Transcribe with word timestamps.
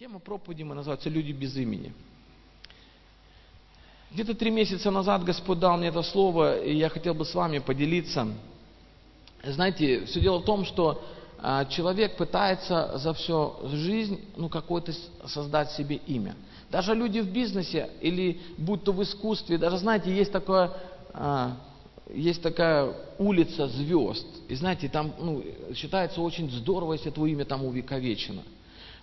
Тема 0.00 0.18
проповеди 0.18 0.62
мы 0.62 0.74
называется 0.74 1.10
«Люди 1.10 1.30
без 1.32 1.54
имени». 1.58 1.92
Где-то 4.10 4.32
три 4.32 4.50
месяца 4.50 4.90
назад 4.90 5.24
Господь 5.24 5.58
дал 5.58 5.76
мне 5.76 5.88
это 5.88 6.00
слово, 6.00 6.58
и 6.58 6.74
я 6.74 6.88
хотел 6.88 7.12
бы 7.12 7.26
с 7.26 7.34
вами 7.34 7.58
поделиться. 7.58 8.26
Знаете, 9.44 10.06
все 10.06 10.22
дело 10.22 10.38
в 10.38 10.46
том, 10.46 10.64
что 10.64 11.04
а, 11.36 11.66
человек 11.66 12.16
пытается 12.16 12.96
за 12.96 13.12
всю 13.12 13.56
жизнь 13.64 14.18
ну, 14.38 14.48
какое-то 14.48 14.94
создать 15.26 15.70
себе 15.72 15.96
имя. 15.96 16.34
Даже 16.70 16.94
люди 16.94 17.18
в 17.18 17.30
бизнесе 17.30 17.90
или 18.00 18.40
будь 18.56 18.82
то 18.82 18.94
в 18.94 19.02
искусстве, 19.02 19.58
даже 19.58 19.76
знаете, 19.76 20.16
есть 20.16 20.32
такое, 20.32 20.72
а, 21.12 21.58
есть 22.10 22.40
такая 22.40 22.94
улица 23.18 23.68
звезд. 23.68 24.26
И 24.48 24.54
знаете, 24.54 24.88
там 24.88 25.12
ну, 25.18 25.44
считается 25.74 26.22
очень 26.22 26.50
здорово, 26.50 26.94
если 26.94 27.10
твое 27.10 27.34
имя 27.34 27.44
там 27.44 27.66
увековечено. 27.66 28.40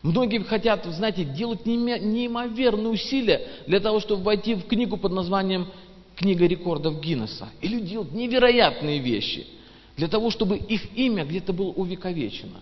Многие 0.04 0.44
хотят, 0.44 0.86
знаете, 0.86 1.24
делать 1.24 1.66
неимоверные 1.66 2.90
усилия 2.90 3.42
для 3.66 3.80
того, 3.80 4.00
чтобы 4.00 4.24
войти 4.24 4.56
в 4.56 4.68
книгу 4.68 4.98
под 4.98 5.12
названием 5.12 5.68
«Книга 6.16 6.46
рекордов 6.46 7.02
Гиннесса». 7.02 7.50
И 7.62 7.68
люди 7.68 7.90
делают 7.90 8.12
невероятные 8.14 9.00
вещи 9.00 9.48
для 9.96 10.08
того, 10.08 10.30
чтобы 10.30 10.58
их 10.58 10.96
имя 10.96 11.26
где-то 11.26 11.52
было 11.54 11.70
увековечено. 11.70 12.60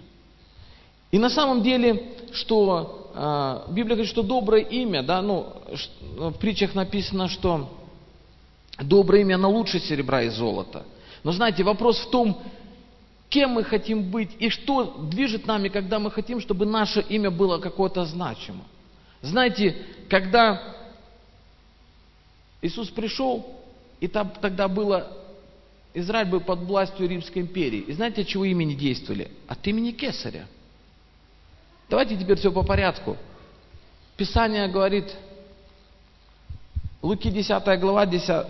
И 1.11 1.19
на 1.19 1.29
самом 1.29 1.61
деле, 1.61 2.03
что 2.31 3.11
э, 3.13 3.73
Библия 3.73 3.95
говорит, 3.95 4.11
что 4.11 4.23
доброе 4.23 4.63
имя, 4.63 5.03
да, 5.03 5.21
ну, 5.21 5.47
в 6.17 6.33
притчах 6.33 6.73
написано, 6.73 7.27
что 7.27 7.69
доброе 8.81 9.21
имя, 9.21 9.35
оно 9.35 9.51
лучше 9.51 9.79
серебра 9.79 10.23
и 10.23 10.29
золота. 10.29 10.83
Но 11.23 11.31
знаете, 11.31 11.63
вопрос 11.63 11.99
в 11.99 12.09
том, 12.09 12.37
кем 13.29 13.51
мы 13.51 13.63
хотим 13.63 14.11
быть 14.11 14.31
и 14.39 14.49
что 14.49 15.07
движет 15.11 15.47
нами, 15.47 15.69
когда 15.69 15.99
мы 15.99 16.11
хотим, 16.11 16.39
чтобы 16.39 16.65
наше 16.65 17.01
имя 17.01 17.31
было 17.31 17.59
какое-то 17.59 18.05
значимо. 18.05 18.63
Знаете, 19.21 19.75
когда 20.09 20.75
Иисус 22.61 22.89
пришел, 22.89 23.45
и 23.99 24.07
там, 24.07 24.31
тогда 24.41 24.67
было, 24.67 25.11
Израиль 25.93 26.27
был 26.27 26.41
под 26.41 26.59
властью 26.59 27.07
Римской 27.07 27.41
империи. 27.41 27.79
И 27.79 27.93
знаете, 27.93 28.21
от 28.21 28.27
чего 28.27 28.45
имени 28.45 28.73
действовали? 28.73 29.31
От 29.47 29.65
имени 29.67 29.91
Кесаря. 29.91 30.47
Давайте 31.89 32.17
теперь 32.17 32.37
все 32.37 32.51
по 32.51 32.63
порядку. 32.63 33.17
Писание 34.17 34.67
говорит, 34.67 35.13
Луки 37.05 37.29
10 37.29 37.79
глава, 37.79 38.07
10, 38.07 38.45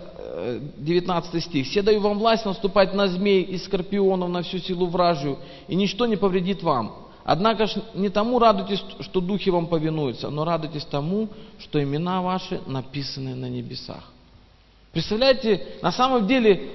19 0.78 1.44
стих. 1.44 1.66
«Все 1.66 1.82
даю 1.82 2.00
вам 2.00 2.18
власть 2.18 2.46
наступать 2.46 2.94
на 2.94 3.06
змей 3.06 3.42
и 3.42 3.58
скорпионов, 3.58 4.30
на 4.30 4.42
всю 4.42 4.58
силу 4.58 4.86
вражью, 4.86 5.38
и 5.68 5.74
ничто 5.74 6.06
не 6.06 6.16
повредит 6.16 6.62
вам. 6.62 6.94
Однако 7.22 7.66
ж 7.66 7.74
не 7.94 8.08
тому 8.08 8.38
радуйтесь, 8.38 8.82
что 9.00 9.20
духи 9.20 9.50
вам 9.50 9.66
повинуются, 9.66 10.30
но 10.30 10.44
радуйтесь 10.44 10.86
тому, 10.86 11.28
что 11.58 11.82
имена 11.82 12.22
ваши 12.22 12.60
написаны 12.66 13.34
на 13.34 13.50
небесах». 13.50 14.10
Представляете, 14.90 15.60
на 15.82 15.92
самом 15.92 16.26
деле 16.26 16.70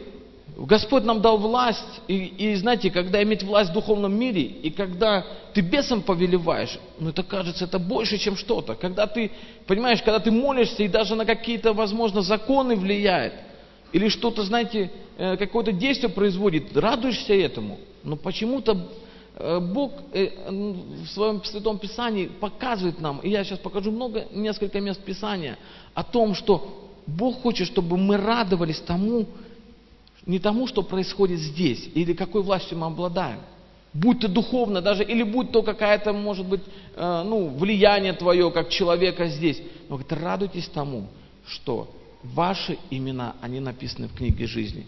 Господь 0.58 1.04
нам 1.04 1.22
дал 1.22 1.38
власть, 1.38 2.02
и, 2.08 2.16
и 2.16 2.56
знаете, 2.56 2.92
когда 2.92 3.24
иметь 3.24 3.44
власть 3.44 3.72
в 3.72 3.74
духовном 3.74 4.14
мире, 4.14 4.42
и 4.42 4.70
когда 4.70 5.26
ты 5.54 5.62
бесом 5.62 6.02
повелеваешь, 6.02 6.78
ну 7.00 7.10
это 7.10 7.24
кажется, 7.24 7.66
это 7.66 7.80
больше, 7.80 8.18
чем 8.18 8.36
что-то. 8.36 8.76
Когда 8.76 9.08
ты, 9.08 9.32
понимаешь, 9.66 10.02
когда 10.02 10.20
ты 10.20 10.30
молишься, 10.30 10.84
и 10.84 10.88
даже 10.88 11.16
на 11.16 11.26
какие-то, 11.26 11.74
возможно, 11.74 12.22
законы 12.22 12.76
влияет– 12.76 13.34
или 13.92 14.08
что-то, 14.08 14.44
знаете, 14.44 14.92
э, 15.18 15.38
какое-то 15.38 15.72
действие 15.72 16.10
производит, 16.10 16.76
радуешься 16.76 17.34
этому. 17.34 17.80
Но 18.04 18.16
почему-то 18.16 18.88
э, 19.36 19.60
Бог 19.60 19.92
э, 20.14 20.30
в 20.50 21.08
своем 21.08 21.44
Святом 21.44 21.78
Писании 21.78 22.28
показывает 22.28 23.02
нам, 23.02 23.20
и 23.20 23.30
я 23.30 23.44
сейчас 23.44 23.60
покажу 23.60 23.92
много, 23.92 24.28
несколько 24.32 24.80
мест 24.80 25.02
Писания, 25.04 25.58
о 25.94 26.04
том, 26.04 26.36
что 26.36 26.90
Бог 27.06 27.42
хочет, 27.42 27.68
чтобы 27.68 27.98
мы 27.98 28.18
радовались 28.18 28.80
тому, 28.80 29.26
не 30.26 30.40
тому, 30.40 30.68
что 30.68 30.84
происходит 30.84 31.40
здесь, 31.40 31.90
или 31.94 32.14
какой 32.14 32.44
властью 32.44 32.78
мы 32.78 32.88
обладаем. 32.88 33.40
Будь 33.94 34.22
то 34.22 34.28
духовно 34.28 34.82
даже, 34.82 35.04
или 35.04 35.24
будь 35.24 35.52
то 35.52 35.64
какая-то, 35.64 36.14
может 36.14 36.46
быть, 36.46 36.62
ну, 36.96 37.50
влияние 37.50 38.14
твое, 38.14 38.50
как 38.52 38.70
человека 38.70 39.28
здесь. 39.28 39.62
Но 39.90 39.98
говорит, 39.98 40.14
радуйтесь 40.14 40.68
тому, 40.68 41.08
что 41.46 41.94
ваши 42.24 42.78
имена, 42.90 43.36
они 43.42 43.60
написаны 43.60 44.08
в 44.08 44.14
книге 44.14 44.48
жизни. 44.48 44.86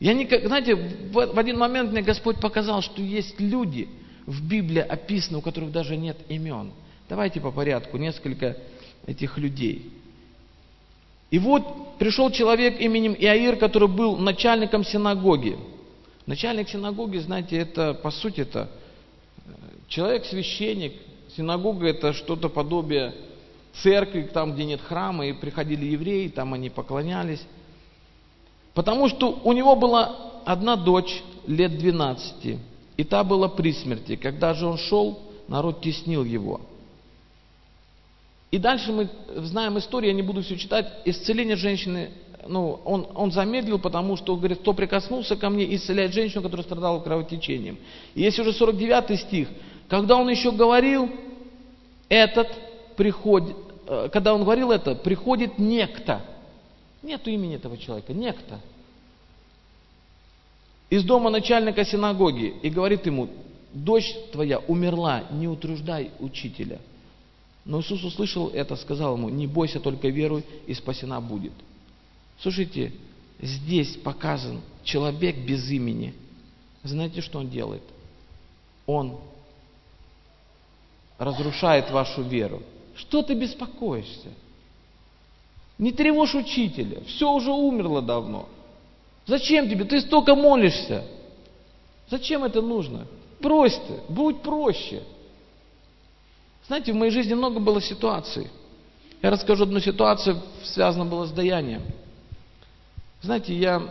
Я 0.00 0.12
не, 0.12 0.26
знаете, 0.26 0.74
в 0.74 1.38
один 1.38 1.58
момент 1.58 1.92
мне 1.92 2.02
Господь 2.02 2.40
показал, 2.40 2.82
что 2.82 3.00
есть 3.00 3.38
люди 3.38 3.88
в 4.26 4.42
Библии 4.46 4.80
описаны, 4.80 5.38
у 5.38 5.40
которых 5.40 5.70
даже 5.70 5.96
нет 5.96 6.16
имен. 6.28 6.72
Давайте 7.08 7.40
по 7.40 7.52
порядку, 7.52 7.96
несколько 7.96 8.56
этих 9.06 9.38
людей. 9.38 9.92
И 11.30 11.38
вот 11.38 11.98
пришел 11.98 12.30
человек 12.30 12.80
именем 12.80 13.14
Иаир, 13.18 13.56
который 13.56 13.88
был 13.88 14.16
начальником 14.16 14.84
синагоги. 14.84 15.56
Начальник 16.26 16.68
синагоги, 16.68 17.18
знаете, 17.18 17.56
это 17.56 17.94
по 17.94 18.10
сути 18.10 18.40
это 18.40 18.68
э, 19.44 19.50
человек-священник. 19.88 20.94
Синагога 21.36 21.86
это 21.86 22.12
что-то 22.12 22.48
подобие 22.48 23.14
церкви, 23.82 24.28
там, 24.32 24.54
где 24.54 24.64
нет 24.64 24.80
храма, 24.80 25.26
и 25.26 25.32
приходили 25.32 25.84
евреи, 25.84 26.28
там 26.28 26.54
они 26.54 26.70
поклонялись. 26.70 27.44
Потому 28.74 29.08
что 29.08 29.40
у 29.44 29.52
него 29.52 29.76
была 29.76 30.16
одна 30.44 30.76
дочь 30.76 31.22
лет 31.46 31.78
12, 31.78 32.58
и 32.96 33.04
та 33.04 33.24
была 33.24 33.48
при 33.48 33.72
смерти. 33.72 34.16
Когда 34.16 34.54
же 34.54 34.66
он 34.66 34.78
шел, 34.78 35.20
народ 35.48 35.80
теснил 35.80 36.24
его. 36.24 36.60
И 38.56 38.58
дальше 38.58 38.90
мы 38.90 39.08
знаем 39.36 39.76
историю, 39.78 40.12
я 40.12 40.16
не 40.16 40.22
буду 40.22 40.40
все 40.40 40.56
читать, 40.56 40.90
исцеление 41.04 41.56
женщины, 41.56 42.10
ну, 42.48 42.80
он, 42.84 43.06
он 43.14 43.30
замедлил, 43.30 43.78
потому 43.78 44.16
что, 44.16 44.34
говорит, 44.34 44.60
кто 44.60 44.72
прикоснулся 44.72 45.36
ко 45.36 45.50
мне, 45.50 45.74
исцеляет 45.74 46.14
женщину, 46.14 46.42
которая 46.42 46.64
страдала 46.64 47.00
кровотечением. 47.00 47.76
И 48.14 48.22
есть 48.22 48.38
уже 48.38 48.54
49 48.54 49.20
стих. 49.20 49.48
Когда 49.88 50.16
он 50.16 50.28
еще 50.30 50.52
говорил, 50.52 51.10
этот 52.08 52.48
приходит, 52.96 53.56
Э, 53.86 54.08
когда 54.10 54.34
он 54.34 54.42
говорил 54.42 54.70
это, 54.70 54.94
приходит 54.94 55.58
некто. 55.58 56.24
Нету 57.02 57.30
имени 57.30 57.56
этого 57.56 57.76
человека, 57.76 58.12
некто. 58.12 58.60
Из 60.90 61.04
дома 61.04 61.30
начальника 61.30 61.84
синагоги 61.84 62.54
и 62.62 62.70
говорит 62.70 63.06
ему, 63.06 63.28
дочь 63.72 64.14
твоя 64.32 64.58
умерла, 64.58 65.24
не 65.30 65.46
утруждай 65.46 66.10
учителя. 66.20 66.78
Но 67.66 67.80
Иисус 67.80 68.04
услышал 68.04 68.48
это, 68.50 68.76
сказал 68.76 69.16
ему, 69.16 69.28
не 69.28 69.48
бойся, 69.48 69.80
только 69.80 70.08
веруй, 70.08 70.44
и 70.68 70.72
спасена 70.72 71.20
будет. 71.20 71.52
Слушайте, 72.38 72.92
здесь 73.40 73.96
показан 73.96 74.60
человек 74.84 75.36
без 75.38 75.68
имени. 75.70 76.14
Знаете, 76.84 77.20
что 77.20 77.40
он 77.40 77.50
делает? 77.50 77.82
Он 78.86 79.18
разрушает 81.18 81.90
вашу 81.90 82.22
веру. 82.22 82.62
Что 82.94 83.22
ты 83.22 83.34
беспокоишься? 83.34 84.28
Не 85.76 85.90
тревожь 85.90 86.36
учителя. 86.36 87.02
Все 87.06 87.28
уже 87.32 87.50
умерло 87.50 88.00
давно. 88.00 88.48
Зачем 89.26 89.68
тебе? 89.68 89.84
Ты 89.84 90.00
столько 90.02 90.36
молишься. 90.36 91.04
Зачем 92.08 92.44
это 92.44 92.62
нужно? 92.62 93.08
Брось 93.40 93.74
ты, 93.88 94.00
будь 94.08 94.40
проще. 94.42 95.02
Знаете, 96.66 96.92
в 96.92 96.96
моей 96.96 97.12
жизни 97.12 97.34
много 97.34 97.60
было 97.60 97.80
ситуаций. 97.80 98.48
Я 99.22 99.30
расскажу 99.30 99.64
одну 99.64 99.80
ситуацию, 99.80 100.42
связана 100.64 101.04
была 101.04 101.26
с 101.26 101.30
даянием. 101.30 101.82
Знаете, 103.22 103.54
я, 103.54 103.82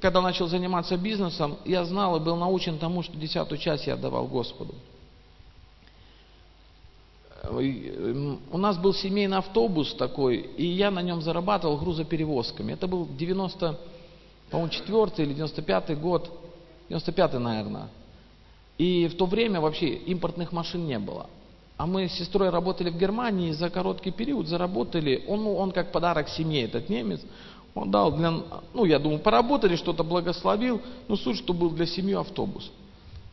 когда 0.00 0.20
начал 0.20 0.48
заниматься 0.48 0.96
бизнесом, 0.96 1.56
я 1.64 1.84
знал 1.84 2.16
и 2.16 2.20
был 2.20 2.36
научен 2.36 2.78
тому, 2.78 3.02
что 3.02 3.16
десятую 3.16 3.58
часть 3.58 3.86
я 3.86 3.94
отдавал 3.94 4.26
Господу. 4.26 4.74
У 7.44 8.58
нас 8.58 8.76
был 8.76 8.94
семейный 8.94 9.38
автобус 9.38 9.94
такой, 9.94 10.36
и 10.36 10.66
я 10.66 10.90
на 10.90 11.02
нем 11.02 11.22
зарабатывал 11.22 11.76
грузоперевозками. 11.76 12.72
Это 12.72 12.86
был 12.86 13.06
90, 13.06 13.78
по-моему, 14.50 14.70
4 14.70 15.26
или 15.28 15.34
95 15.34 16.00
год, 16.00 16.30
95 16.88 17.34
наверное. 17.34 17.88
И 18.78 19.06
в 19.08 19.16
то 19.16 19.26
время 19.26 19.60
вообще 19.60 19.94
импортных 19.94 20.52
машин 20.52 20.86
не 20.86 20.98
было. 20.98 21.28
А 21.82 21.86
мы 21.86 22.08
с 22.08 22.12
сестрой 22.12 22.50
работали 22.50 22.90
в 22.90 22.96
Германии, 22.96 23.50
за 23.50 23.68
короткий 23.68 24.12
период 24.12 24.46
заработали, 24.46 25.24
он, 25.26 25.42
ну, 25.42 25.56
он 25.56 25.72
как 25.72 25.90
подарок 25.90 26.28
семье, 26.28 26.62
этот 26.62 26.88
немец, 26.88 27.20
он 27.74 27.90
дал 27.90 28.12
для, 28.12 28.30
ну 28.72 28.84
я 28.84 29.00
думаю, 29.00 29.18
поработали, 29.18 29.74
что-то 29.74 30.04
благословил, 30.04 30.80
но 31.08 31.16
суть, 31.16 31.38
что 31.38 31.52
был 31.52 31.70
для 31.70 31.86
семьи 31.86 32.14
автобус. 32.14 32.70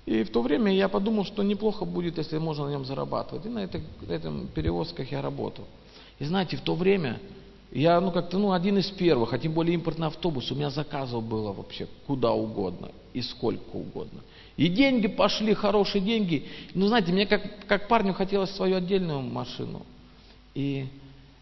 И 0.07 0.23
в 0.23 0.31
то 0.31 0.41
время 0.41 0.73
я 0.73 0.89
подумал, 0.89 1.25
что 1.25 1.43
неплохо 1.43 1.85
будет, 1.85 2.17
если 2.17 2.39
можно 2.39 2.65
на 2.65 2.71
нем 2.71 2.85
зарабатывать. 2.85 3.45
И 3.45 3.49
на, 3.49 3.59
на 3.59 4.11
этом 4.11 4.47
перевозках 4.47 5.11
я 5.11 5.21
работал. 5.21 5.65
И 6.17 6.25
знаете, 6.25 6.57
в 6.57 6.61
то 6.61 6.73
время 6.73 7.19
Я, 7.71 8.01
ну, 8.01 8.11
как-то, 8.11 8.39
ну, 8.39 8.51
один 8.51 8.79
из 8.79 8.89
первых, 8.89 9.31
а 9.31 9.37
тем 9.37 9.53
более 9.53 9.75
импортный 9.75 10.07
автобус, 10.07 10.51
у 10.51 10.55
меня 10.55 10.71
заказов 10.71 11.23
было 11.23 11.53
вообще 11.53 11.87
куда 12.07 12.31
угодно 12.31 12.89
и 13.13 13.21
сколько 13.21 13.75
угодно. 13.75 14.21
И 14.59 14.67
деньги 14.67 15.07
пошли, 15.07 15.53
хорошие 15.53 16.01
деньги. 16.01 16.45
Ну, 16.73 16.87
знаете, 16.87 17.13
мне 17.13 17.25
как, 17.25 17.65
как 17.65 17.87
парню 17.87 18.13
хотелось 18.13 18.51
свою 18.51 18.75
отдельную 18.75 19.21
машину. 19.21 19.85
И 20.53 20.87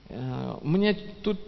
э, 0.09 0.55
мне 0.61 0.93
тут 1.23 1.39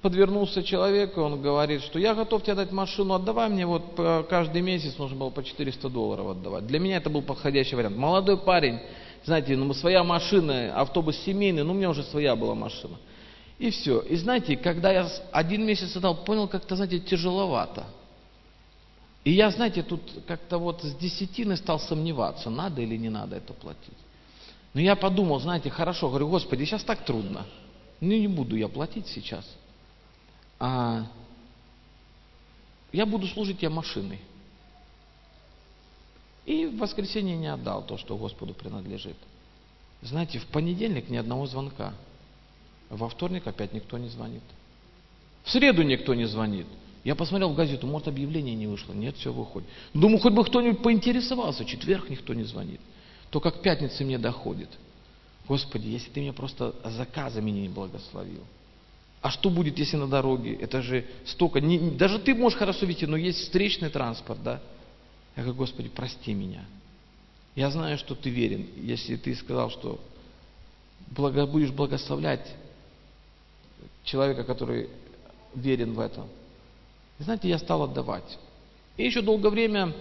подвернулся 0.00 0.64
человек, 0.64 1.16
и 1.16 1.20
он 1.20 1.40
говорит, 1.40 1.82
что 1.82 2.00
я 2.00 2.16
готов 2.16 2.42
тебе 2.42 2.56
дать 2.56 2.72
машину, 2.72 3.14
отдавай 3.14 3.48
мне 3.50 3.64
вот 3.64 3.84
каждый 4.28 4.62
месяц 4.62 4.98
нужно 4.98 5.16
было 5.16 5.30
по 5.30 5.44
400 5.44 5.88
долларов 5.90 6.30
отдавать. 6.30 6.66
Для 6.66 6.80
меня 6.80 6.96
это 6.96 7.08
был 7.08 7.22
подходящий 7.22 7.76
вариант. 7.76 7.96
Молодой 7.96 8.36
парень, 8.36 8.80
знаете, 9.24 9.54
ну 9.54 9.72
своя 9.74 10.02
машина, 10.02 10.74
автобус 10.74 11.16
семейный, 11.18 11.62
ну 11.62 11.70
у 11.70 11.76
меня 11.76 11.90
уже 11.90 12.02
своя 12.02 12.34
была 12.34 12.56
машина. 12.56 12.96
И 13.60 13.70
все. 13.70 14.00
И 14.00 14.16
знаете, 14.16 14.56
когда 14.56 14.90
я 14.90 15.08
один 15.30 15.64
месяц 15.64 15.94
отдал, 15.94 16.16
понял, 16.24 16.48
как-то, 16.48 16.74
знаете, 16.74 16.98
тяжеловато. 16.98 17.84
И 19.24 19.32
я, 19.32 19.50
знаете, 19.50 19.82
тут 19.82 20.02
как-то 20.26 20.58
вот 20.58 20.82
с 20.82 20.94
десятины 20.94 21.56
стал 21.56 21.78
сомневаться, 21.78 22.50
надо 22.50 22.82
или 22.82 22.96
не 22.96 23.08
надо 23.08 23.36
это 23.36 23.52
платить. 23.52 23.96
Но 24.74 24.80
я 24.80 24.96
подумал, 24.96 25.38
знаете, 25.38 25.70
хорошо, 25.70 26.08
говорю, 26.08 26.28
Господи, 26.28 26.64
сейчас 26.64 26.82
так 26.82 27.04
трудно. 27.04 27.46
Ну 28.00 28.08
не 28.08 28.26
буду 28.26 28.56
я 28.56 28.68
платить 28.68 29.06
сейчас. 29.06 29.48
А 30.58 31.06
я 32.92 33.06
буду 33.06 33.26
служить 33.28 33.58
тебе 33.58 33.68
машиной. 33.68 34.18
И 36.44 36.66
в 36.66 36.78
воскресенье 36.78 37.36
не 37.36 37.46
отдал 37.46 37.82
то, 37.82 37.96
что 37.96 38.16
Господу 38.16 38.54
принадлежит. 38.54 39.16
Знаете, 40.02 40.40
в 40.40 40.46
понедельник 40.46 41.08
ни 41.08 41.16
одного 41.16 41.46
звонка. 41.46 41.94
Во 42.90 43.08
вторник 43.08 43.46
опять 43.46 43.72
никто 43.72 43.98
не 43.98 44.08
звонит. 44.08 44.42
В 45.44 45.50
среду 45.50 45.82
никто 45.82 46.14
не 46.14 46.24
звонит. 46.24 46.66
Я 47.04 47.16
посмотрел 47.16 47.50
в 47.50 47.56
газету, 47.56 47.86
может 47.86 48.08
объявление 48.08 48.54
не 48.54 48.66
вышло. 48.66 48.92
Нет, 48.92 49.16
все 49.16 49.32
выходит. 49.32 49.68
Думаю, 49.92 50.18
хоть 50.18 50.32
бы 50.32 50.44
кто-нибудь 50.44 50.82
поинтересовался. 50.82 51.64
Четверг 51.64 52.08
никто 52.08 52.32
не 52.32 52.44
звонит. 52.44 52.80
То 53.30 53.40
как 53.40 53.60
пятница 53.62 54.04
мне 54.04 54.18
доходит. 54.18 54.68
Господи, 55.48 55.88
если 55.88 56.10
ты 56.10 56.20
меня 56.20 56.32
просто 56.32 56.74
заказами 56.84 57.50
не 57.50 57.68
благословил. 57.68 58.42
А 59.20 59.30
что 59.30 59.50
будет, 59.50 59.78
если 59.78 59.96
на 59.96 60.06
дороге? 60.06 60.54
Это 60.54 60.82
же 60.82 61.06
столько... 61.24 61.60
Не, 61.60 61.78
даже 61.92 62.18
ты 62.18 62.34
можешь 62.34 62.58
хорошо 62.58 62.86
видеть, 62.86 63.08
но 63.08 63.16
есть 63.16 63.38
встречный 63.38 63.88
транспорт, 63.88 64.42
да? 64.42 64.60
Я 65.36 65.42
говорю, 65.42 65.58
Господи, 65.58 65.88
прости 65.88 66.34
меня. 66.34 66.64
Я 67.54 67.70
знаю, 67.70 67.98
что 67.98 68.14
ты 68.14 68.30
верен. 68.30 68.66
Если 68.76 69.16
ты 69.16 69.34
сказал, 69.34 69.70
что 69.70 70.00
благо, 71.08 71.46
будешь 71.46 71.70
благословлять 71.70 72.46
человека, 74.04 74.44
который 74.44 74.88
верен 75.54 75.94
в 75.94 76.00
этом. 76.00 76.28
И 77.22 77.24
знаете, 77.24 77.48
я 77.48 77.58
стал 77.58 77.84
отдавать. 77.84 78.36
И 78.96 79.04
еще 79.04 79.22
долгое 79.22 79.50
время 79.50 79.92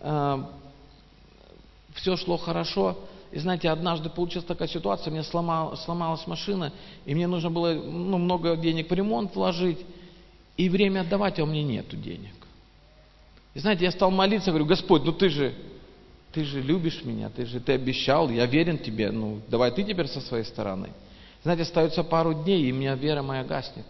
э, 0.00 0.38
все 1.94 2.16
шло 2.16 2.36
хорошо. 2.38 2.98
И 3.30 3.38
знаете, 3.38 3.70
однажды 3.70 4.10
получилась 4.10 4.46
такая 4.46 4.66
ситуация, 4.66 5.12
мне 5.12 5.22
сломал, 5.22 5.76
сломалась 5.76 6.26
машина, 6.26 6.72
и 7.04 7.14
мне 7.14 7.28
нужно 7.28 7.50
было 7.50 7.72
ну, 7.72 8.18
много 8.18 8.56
денег 8.56 8.90
в 8.90 8.92
ремонт 8.92 9.36
вложить, 9.36 9.78
и 10.56 10.68
время 10.68 11.02
отдавать, 11.02 11.38
а 11.38 11.44
у 11.44 11.46
меня 11.46 11.62
нету 11.62 11.96
денег. 11.96 12.34
И 13.54 13.60
знаете, 13.60 13.84
я 13.84 13.92
стал 13.92 14.10
молиться, 14.10 14.50
говорю, 14.50 14.66
Господь, 14.66 15.04
ну 15.04 15.12
ты 15.12 15.28
же, 15.28 15.54
ты 16.32 16.42
же 16.42 16.60
любишь 16.60 17.04
меня, 17.04 17.30
ты 17.30 17.46
же, 17.46 17.60
ты 17.60 17.74
обещал, 17.74 18.28
я 18.28 18.44
верен 18.46 18.78
тебе, 18.78 19.12
ну 19.12 19.40
давай 19.46 19.70
ты 19.70 19.84
теперь 19.84 20.08
со 20.08 20.20
своей 20.20 20.44
стороны. 20.44 20.88
Знаете, 21.44 21.62
остается 21.62 22.02
пару 22.02 22.34
дней, 22.34 22.64
и 22.64 22.72
меня 22.72 22.96
вера 22.96 23.22
моя 23.22 23.44
гаснет. 23.44 23.86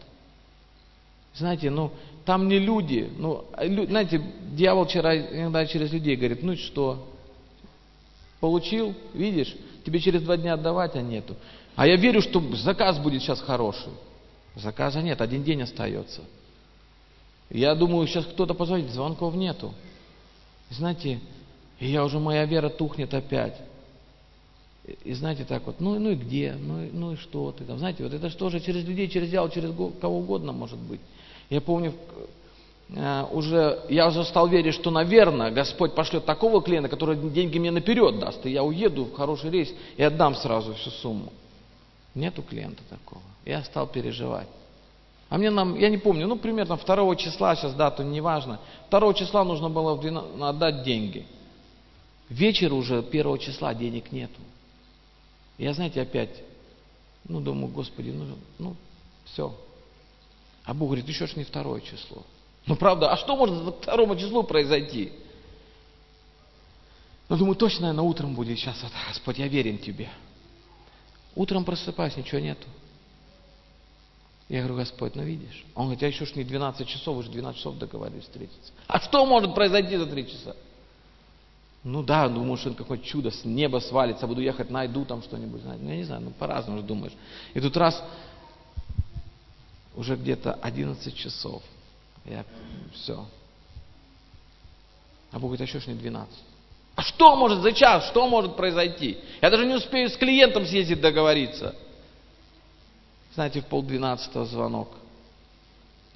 Знаете, 1.37 1.71
ну, 1.71 1.93
там 2.25 2.49
не 2.49 2.59
люди. 2.59 3.11
Ну, 3.19 3.44
знаете, 3.88 4.23
дьявол 4.53 4.87
вчера 4.87 5.17
иногда 5.17 5.67
через 5.67 5.93
людей 5.93 6.17
говорит, 6.17 6.43
ну 6.43 6.53
и 6.53 6.56
что? 6.56 7.06
Получил, 8.41 8.94
видишь, 9.15 9.55
тебе 9.85 10.00
через 10.00 10.23
два 10.23 10.37
дня 10.37 10.55
отдавать, 10.55 10.97
а 10.97 11.03
нету. 11.03 11.37
А 11.75 11.87
я 11.87 11.97
верю, 11.97 12.23
что 12.23 12.41
заказ 12.56 12.99
будет 12.99 13.23
сейчас 13.23 13.41
хороший. 13.41 13.93
Заказа 14.55 15.03
нет, 15.03 15.21
один 15.21 15.44
день 15.44 15.62
остается. 15.62 16.23
Я 17.50 17.75
думаю, 17.75 18.06
сейчас 18.06 18.25
кто-то 18.25 18.55
позвонит, 18.55 18.91
звонков 18.91 19.35
нету. 19.35 19.75
знаете, 20.71 21.21
и 21.79 21.88
я 21.88 22.03
уже, 22.05 22.19
моя 22.19 22.47
вера 22.47 22.71
тухнет 22.71 23.12
опять. 23.12 23.61
И, 25.05 25.12
знаете, 25.15 25.44
так 25.44 25.67
вот, 25.67 25.81
ну, 25.81 25.99
ну 25.99 26.11
и 26.11 26.15
где, 26.15 26.55
ну, 26.59 26.88
ну 26.93 27.12
и 27.12 27.17
что 27.17 27.53
ты 27.53 27.65
там, 27.65 27.79
знаете, 27.79 28.05
вот 28.05 28.12
это 28.12 28.29
же 28.50 28.61
через 28.61 28.85
людей, 28.85 29.09
через 29.09 29.31
дьявол, 29.31 29.50
через 29.50 29.71
кого 30.00 30.19
угодно 30.19 30.53
может 30.53 30.79
быть. 30.79 31.00
Я 31.48 31.60
помню, 31.60 31.94
э, 32.88 33.25
уже, 33.31 33.84
я 33.88 34.08
уже 34.08 34.25
стал 34.25 34.48
верить, 34.48 34.75
что, 34.75 34.90
наверное, 34.90 35.50
Господь 35.50 35.94
пошлет 35.94 36.25
такого 36.25 36.62
клиента, 36.62 36.88
который 36.88 37.16
деньги 37.31 37.58
мне 37.58 37.70
наперед 37.70 38.19
даст, 38.19 38.44
и 38.46 38.50
я 38.50 38.64
уеду 38.64 39.04
в 39.04 39.14
хороший 39.14 39.50
рейс 39.50 39.72
и 39.96 40.02
отдам 40.02 40.34
сразу 40.34 40.75
всю 40.75 40.90
сумму. 40.90 41.32
Нету 42.14 42.43
клиента 42.43 42.82
такого. 42.88 43.22
Я 43.44 43.62
стал 43.62 43.87
переживать. 43.87 44.48
А 45.28 45.38
мне 45.38 45.50
нам, 45.50 45.76
я 45.76 45.88
не 45.88 45.98
помню, 45.98 46.26
ну 46.26 46.37
примерно 46.37 46.76
2 46.76 47.16
числа, 47.16 47.56
сейчас 47.56 47.75
дату 47.75 48.02
не 48.02 48.20
важно, 48.20 48.60
2 48.90 49.14
числа 49.14 49.44
нужно 49.44 49.69
было 49.69 49.99
12, 49.99 50.40
отдать 50.40 50.82
деньги. 50.82 51.26
Вечер 52.28 52.72
уже 52.72 52.99
1 52.99 53.38
числа 53.38 53.75
денег 53.75 54.12
нету. 54.12 54.40
Я, 55.58 55.72
знаете, 55.72 56.02
опять, 56.02 56.42
ну 57.28 57.40
думаю, 57.40 57.69
Господи, 57.72 58.10
ну, 58.10 58.37
ну 58.58 58.76
все, 59.25 59.54
а 60.66 60.74
Бог 60.74 60.88
говорит, 60.88 61.08
еще 61.08 61.26
ж 61.26 61.36
не 61.36 61.44
второе 61.44 61.80
число. 61.80 62.24
Ну 62.66 62.74
правда, 62.74 63.12
а 63.12 63.16
что 63.16 63.36
может 63.36 63.76
к 63.76 63.82
второму 63.82 64.16
числу 64.16 64.42
произойти? 64.42 65.12
Ну 67.28 67.36
думаю, 67.36 67.54
точно, 67.54 67.82
наверное, 67.82 68.04
утром 68.04 68.34
будет 68.34 68.58
сейчас, 68.58 68.82
вот, 68.82 68.92
Господь, 69.08 69.38
я 69.38 69.46
верен 69.46 69.78
Тебе. 69.78 70.10
Утром 71.36 71.64
просыпаюсь, 71.64 72.16
ничего 72.16 72.40
нету. 72.40 72.66
Я 74.48 74.60
говорю, 74.60 74.76
Господь, 74.76 75.14
ну 75.14 75.22
видишь. 75.22 75.64
Он 75.74 75.84
говорит, 75.84 76.02
а 76.02 76.06
еще 76.06 76.24
ж 76.24 76.34
не 76.34 76.44
12 76.44 76.86
часов, 76.86 77.16
уже 77.16 77.30
12 77.30 77.58
часов 77.58 77.78
договорились 77.78 78.24
встретиться. 78.24 78.72
А 78.88 79.00
что 79.00 79.24
может 79.24 79.54
произойти 79.54 79.96
за 79.96 80.06
3 80.06 80.28
часа? 80.28 80.56
Ну 81.84 82.02
да, 82.02 82.28
думаю, 82.28 82.56
что 82.56 82.72
какое 82.74 82.98
чудо 82.98 83.30
с 83.30 83.44
неба 83.44 83.78
свалится, 83.78 84.26
буду 84.26 84.40
ехать, 84.40 84.70
найду 84.70 85.04
там 85.04 85.22
что-нибудь. 85.22 85.62
Ну, 85.64 85.90
я 85.90 85.96
не 85.96 86.04
знаю, 86.04 86.22
ну 86.22 86.30
по-разному 86.30 86.82
думаешь. 86.82 87.12
И 87.54 87.60
тут 87.60 87.76
раз 87.76 88.02
уже 89.96 90.16
где-то 90.16 90.52
11 90.52 91.14
часов. 91.16 91.62
Я, 92.25 92.44
все. 92.93 93.26
А 95.32 95.38
Бог 95.38 95.50
говорит, 95.50 95.62
а 95.62 95.64
еще 95.64 95.81
ж 95.81 95.87
не 95.87 95.94
12. 95.94 96.34
А 96.96 97.02
что 97.02 97.37
может 97.37 97.60
за 97.60 97.72
час, 97.72 98.08
что 98.08 98.26
может 98.28 98.56
произойти? 98.56 99.19
Я 99.43 99.50
даже 99.50 99.66
не 99.66 99.75
успею 99.75 100.08
с 100.08 100.16
клиентом 100.16 100.64
съездить 100.64 101.00
договориться. 101.00 101.75
Знаете, 103.35 103.61
в 103.61 103.66
полдвенадцатого 103.66 104.47
звонок. 104.47 104.88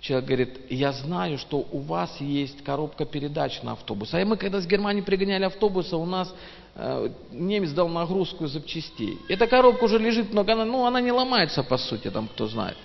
Человек 0.00 0.26
говорит, 0.26 0.60
я 0.70 0.92
знаю, 0.92 1.36
что 1.36 1.58
у 1.70 1.80
вас 1.80 2.18
есть 2.20 2.64
коробка 2.64 3.04
передач 3.04 3.60
на 3.62 3.72
автобус. 3.72 4.14
А 4.14 4.24
мы, 4.24 4.38
когда 4.38 4.58
с 4.58 4.66
Германии 4.66 5.02
пригоняли 5.02 5.44
автобусы, 5.44 5.94
у 5.96 6.06
нас 6.06 6.34
э, 6.74 7.10
немец 7.30 7.72
дал 7.72 7.88
нагрузку 7.88 8.46
запчастей. 8.46 9.18
Эта 9.28 9.46
коробка 9.46 9.84
уже 9.84 9.98
лежит 9.98 10.34
она, 10.34 10.64
ну, 10.64 10.86
она 10.86 11.02
не 11.02 11.12
ломается, 11.12 11.62
по 11.62 11.76
сути, 11.76 12.10
там 12.10 12.28
кто 12.28 12.48
знает. 12.48 12.78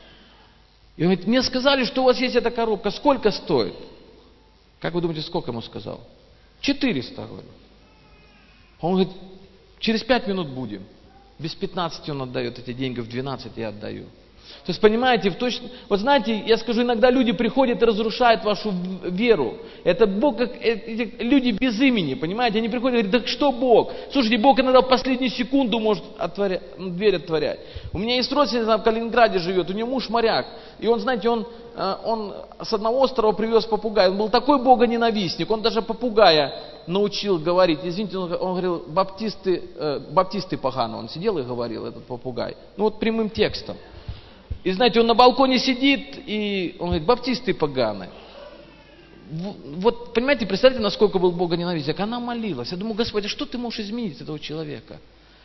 И 0.98 1.04
он 1.04 1.10
говорит, 1.10 1.28
мне 1.28 1.42
сказали, 1.44 1.84
что 1.84 2.04
у 2.04 2.06
вас 2.06 2.20
есть 2.20 2.36
эта 2.36 2.52
коробка, 2.52 2.90
сколько 2.92 3.32
стоит? 3.32 3.76
Как 4.80 4.94
вы 4.94 5.02
думаете, 5.02 5.22
сколько 5.22 5.52
ему 5.52 5.62
сказал? 5.62 6.02
400, 6.62 7.16
говорю. 7.16 7.48
Он 8.80 8.94
говорит, 8.94 9.14
через 9.80 10.04
5 10.04 10.28
минут 10.28 10.50
будем. 10.50 10.84
Без 11.38 11.54
15 11.54 12.10
он 12.10 12.22
отдает 12.24 12.60
эти 12.60 12.72
деньги, 12.74 13.02
в 13.02 13.10
12 13.10 13.52
я 13.58 13.70
отдаю. 13.70 14.06
То 14.66 14.72
есть, 14.72 14.82
понимаете, 14.82 15.30
в 15.30 15.36
точно... 15.36 15.70
вот 15.90 16.00
знаете, 16.00 16.36
я 16.46 16.58
скажу, 16.58 16.82
иногда 16.82 17.12
люди 17.12 17.32
приходят 17.32 17.82
и 17.82 17.86
разрушают 17.86 18.44
вашу 18.44 18.74
веру. 19.04 19.58
Это 19.84 20.08
Бог, 20.08 20.38
как 20.38 20.56
э, 20.56 20.74
эти 20.74 21.22
люди 21.22 21.52
без 21.52 21.80
имени, 21.80 22.16
понимаете, 22.16 22.58
они 22.58 22.70
приходят 22.70 23.00
и 23.00 23.04
говорят, 23.04 23.22
да 23.22 23.28
что 23.28 23.52
Бог? 23.52 23.92
Слушайте, 24.12 24.40
Бог 24.40 24.60
иногда 24.60 24.82
в 24.82 24.88
последнюю 24.88 25.30
секунду 25.30 25.80
может 25.80 26.04
отворя... 26.18 26.62
дверь 26.80 27.18
отворять. 27.18 27.60
У 27.94 28.00
меня 28.00 28.16
есть 28.16 28.32
родственник 28.32 28.66
в 28.66 28.84
Калининграде 28.84 29.38
живет, 29.38 29.70
у 29.70 29.74
него 29.74 29.88
муж 29.88 30.10
моряк. 30.10 30.48
И 30.80 30.88
он, 30.88 31.00
знаете, 31.00 31.30
он, 31.30 31.46
э, 31.76 31.96
он 32.04 32.34
с 32.60 32.74
одного 32.74 33.02
острова 33.02 33.34
привез 33.34 33.66
попугая. 33.66 34.10
Он 34.10 34.18
был 34.18 34.30
такой 34.30 34.58
богоненавистник, 34.64 35.52
он 35.52 35.62
даже 35.62 35.84
попугая 35.84 36.54
научил 36.88 37.38
говорить. 37.38 37.80
Извините, 37.84 38.18
он, 38.18 38.32
он 38.34 38.52
говорил, 38.52 38.84
баптисты, 38.88 39.62
э, 39.76 40.00
баптисты 40.10 40.58
погано. 40.58 40.98
Он 40.98 41.08
сидел 41.08 41.38
и 41.38 41.44
говорил, 41.44 41.86
этот 41.86 42.06
попугай. 42.06 42.56
Ну 42.78 42.86
вот 42.86 43.00
прямым 43.00 43.30
текстом. 43.30 43.78
И 44.66 44.72
знаете, 44.72 45.00
он 45.00 45.06
на 45.06 45.14
балконе 45.14 45.60
сидит, 45.60 46.18
и 46.26 46.76
он 46.80 46.88
говорит, 46.88 47.06
баптисты 47.06 47.54
поганые. 47.54 48.10
Вот, 49.30 50.12
понимаете, 50.16 50.48
представьте, 50.48 50.80
насколько 50.80 51.20
был 51.20 51.32
Бога 51.32 51.56
ненавистник. 51.56 52.00
Она 52.00 52.20
молилась. 52.20 52.72
Я 52.72 52.78
думаю, 52.78 52.96
Господи, 52.96 53.28
что 53.28 53.46
ты 53.46 53.60
можешь 53.60 53.82
изменить 53.82 54.20
этого 54.20 54.40
человека? 54.40 55.00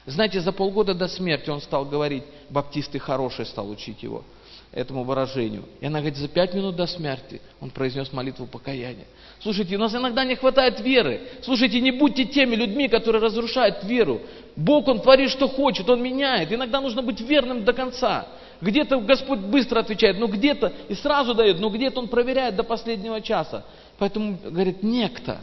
Знаете, 0.07 0.41
за 0.41 0.53
полгода 0.53 0.95
до 0.95 1.07
смерти 1.07 1.51
он 1.51 1.61
стал 1.61 1.85
говорить, 1.85 2.25
баптисты 2.49 2.99
хорошие, 2.99 3.45
стал 3.45 3.69
учить 3.69 4.03
его. 4.03 4.25
этому 4.73 5.03
выражению. 5.03 5.65
И 5.81 5.87
она 5.87 5.99
говорит, 5.99 6.17
за 6.17 6.29
пять 6.29 6.55
минут 6.55 6.77
до 6.77 6.87
смерти 6.87 7.41
он 7.61 7.71
произнес 7.71 8.13
молитву 8.13 8.47
покаяния. 8.47 9.07
Слушайте, 9.41 9.77
у 9.77 9.79
нас 9.79 9.95
иногда 9.95 10.25
не 10.25 10.37
хватает 10.37 10.81
веры. 10.81 11.23
Слушайте, 11.43 11.81
не 11.81 11.91
будьте 11.91 12.25
теми 12.25 12.55
людьми, 12.55 12.89
которые 12.89 13.23
разрушают 13.23 13.83
веру. 13.85 14.21
Бог, 14.55 14.87
Он 14.89 15.01
творит, 15.01 15.31
что 15.31 15.49
хочет, 15.49 15.89
Он 15.89 16.03
меняет. 16.03 16.53
Иногда 16.53 16.81
нужно 16.81 17.03
быть 17.03 17.21
верным 17.21 17.65
до 17.65 17.73
конца. 17.73 18.29
Где-то 18.61 19.01
Господь 19.01 19.39
быстро 19.39 19.81
отвечает, 19.81 20.19
но 20.19 20.27
где-то 20.27 20.73
и 20.89 20.95
сразу 20.95 21.35
дает, 21.35 21.61
но 21.61 21.71
где-то 21.71 22.01
Он 22.01 22.09
проверяет 22.09 22.57
до 22.57 22.63
последнего 22.63 23.21
часа. 23.21 23.65
Поэтому, 23.99 24.39
говорит, 24.43 24.83
некто, 24.83 25.41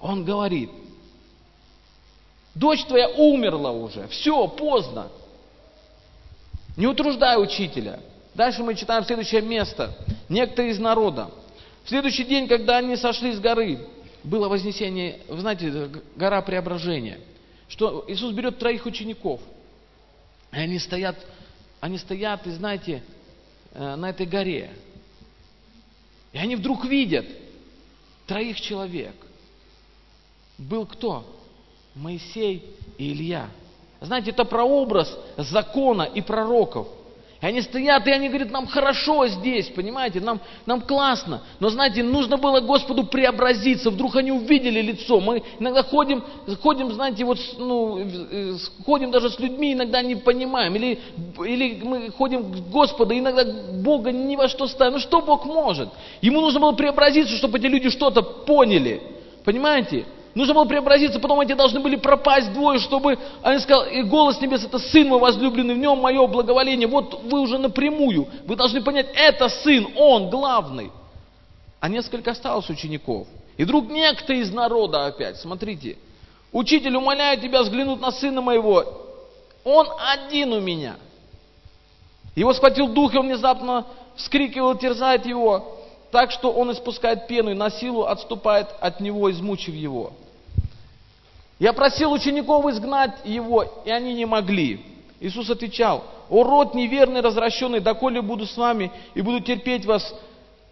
Он 0.00 0.24
говорит, 0.24 0.70
дочь 2.54 2.84
твоя 2.84 3.08
умерла 3.10 3.70
уже, 3.70 4.08
все, 4.08 4.48
поздно. 4.48 5.08
Не 6.76 6.86
утруждай 6.86 7.40
учителя. 7.40 8.00
Дальше 8.34 8.62
мы 8.62 8.74
читаем 8.74 9.04
следующее 9.04 9.42
место. 9.42 9.94
Некто 10.28 10.62
из 10.62 10.78
народа. 10.78 11.30
В 11.84 11.88
следующий 11.88 12.24
день, 12.24 12.48
когда 12.48 12.78
они 12.78 12.96
сошли 12.96 13.32
с 13.32 13.40
горы, 13.40 13.78
было 14.24 14.48
вознесение, 14.48 15.20
вы 15.28 15.40
знаете, 15.40 15.90
гора 16.16 16.40
преображения. 16.42 17.18
Что 17.68 18.04
Иисус 18.08 18.32
берет 18.32 18.58
троих 18.58 18.86
учеников, 18.86 19.40
и 20.52 20.56
они 20.56 20.78
стоят, 20.78 21.16
они 21.82 21.98
стоят, 21.98 22.46
и 22.46 22.50
знаете, 22.52 23.02
э, 23.72 23.96
на 23.96 24.10
этой 24.10 24.24
горе. 24.24 24.70
И 26.32 26.38
они 26.38 26.54
вдруг 26.54 26.84
видят 26.84 27.26
троих 28.24 28.60
человек. 28.60 29.16
Был 30.58 30.86
кто? 30.86 31.26
Моисей 31.96 32.64
и 32.98 33.12
Илья. 33.12 33.50
Знаете, 34.00 34.30
это 34.30 34.44
прообраз 34.44 35.12
закона 35.36 36.02
и 36.04 36.20
пророков– 36.20 36.86
и 37.42 37.46
они 37.46 37.60
стоят, 37.60 38.06
и 38.06 38.12
они 38.12 38.28
говорят, 38.28 38.52
нам 38.52 38.68
хорошо 38.68 39.26
здесь, 39.26 39.66
понимаете, 39.66 40.20
нам, 40.20 40.40
нам 40.64 40.80
классно. 40.80 41.42
Но 41.58 41.70
знаете, 41.70 42.04
нужно 42.04 42.36
было 42.36 42.60
Господу 42.60 43.02
преобразиться. 43.02 43.90
Вдруг 43.90 44.14
они 44.14 44.30
увидели 44.30 44.80
лицо. 44.80 45.18
Мы 45.18 45.42
иногда 45.58 45.82
ходим, 45.82 46.22
ходим 46.62 46.92
знаете, 46.92 47.24
вот, 47.24 47.38
ну, 47.58 47.98
э, 47.98 48.54
ходим 48.86 49.10
даже 49.10 49.28
с 49.28 49.40
людьми, 49.40 49.72
иногда 49.72 50.02
не 50.02 50.14
понимаем. 50.14 50.76
Или, 50.76 51.00
или 51.44 51.82
мы 51.82 52.10
ходим 52.10 52.44
к 52.44 52.70
Господу, 52.70 53.12
иногда 53.12 53.44
Бога 53.44 54.12
ни 54.12 54.36
во 54.36 54.48
что 54.48 54.68
ставим. 54.68 54.92
Ну 54.92 54.98
что 55.00 55.20
Бог 55.20 55.44
может? 55.44 55.88
Ему 56.20 56.40
нужно 56.40 56.60
было 56.60 56.72
преобразиться, 56.72 57.36
чтобы 57.36 57.58
эти 57.58 57.66
люди 57.66 57.90
что-то 57.90 58.22
поняли. 58.22 59.02
Понимаете? 59.44 60.04
Нужно 60.34 60.54
было 60.54 60.64
преобразиться, 60.64 61.20
потом 61.20 61.40
эти 61.40 61.52
должны 61.52 61.80
были 61.80 61.96
пропасть 61.96 62.52
двое, 62.52 62.78
чтобы, 62.80 63.18
они 63.42 63.58
сказали, 63.58 63.98
и 63.98 64.02
голос 64.02 64.40
небес, 64.40 64.64
это 64.64 64.78
сын 64.78 65.08
мой 65.08 65.18
возлюбленный, 65.18 65.74
в 65.74 65.78
нем 65.78 65.98
мое 65.98 66.26
благоволение. 66.26 66.88
Вот 66.88 67.22
вы 67.24 67.40
уже 67.40 67.58
напрямую, 67.58 68.26
вы 68.46 68.56
должны 68.56 68.82
понять, 68.82 69.08
это 69.14 69.48
сын, 69.48 69.86
он 69.96 70.30
главный. 70.30 70.90
А 71.80 71.88
несколько 71.88 72.30
осталось 72.30 72.70
учеников. 72.70 73.26
И 73.58 73.64
вдруг 73.64 73.90
некто 73.90 74.32
из 74.32 74.50
народа 74.52 75.06
опять, 75.06 75.36
смотрите, 75.36 75.98
учитель, 76.50 76.96
умоляю 76.96 77.38
тебя 77.38 77.62
взглянуть 77.62 78.00
на 78.00 78.10
сына 78.10 78.40
моего, 78.40 78.84
он 79.64 79.86
один 80.12 80.54
у 80.54 80.60
меня. 80.60 80.96
Его 82.34 82.54
схватил 82.54 82.88
дух, 82.88 83.14
и 83.14 83.18
он 83.18 83.26
внезапно 83.26 83.84
вскрикивал, 84.16 84.76
терзает 84.76 85.26
его 85.26 85.78
так 86.12 86.30
что 86.30 86.52
он 86.52 86.70
испускает 86.70 87.26
пену 87.26 87.50
и 87.50 87.54
на 87.54 87.70
силу 87.70 88.04
отступает 88.04 88.68
от 88.80 89.00
него, 89.00 89.30
измучив 89.30 89.74
его. 89.74 90.12
Я 91.62 91.72
просил 91.72 92.10
учеников 92.10 92.66
изгнать 92.66 93.12
его, 93.22 93.62
и 93.84 93.90
они 93.90 94.14
не 94.14 94.24
могли. 94.24 94.84
Иисус 95.20 95.48
отвечал, 95.48 96.02
«О 96.28 96.42
род 96.42 96.74
неверный, 96.74 97.20
развращенный, 97.20 97.78
доколе 97.78 98.20
буду 98.20 98.46
с 98.46 98.56
вами 98.56 98.90
и 99.14 99.20
буду 99.20 99.38
терпеть 99.38 99.86
вас, 99.86 100.12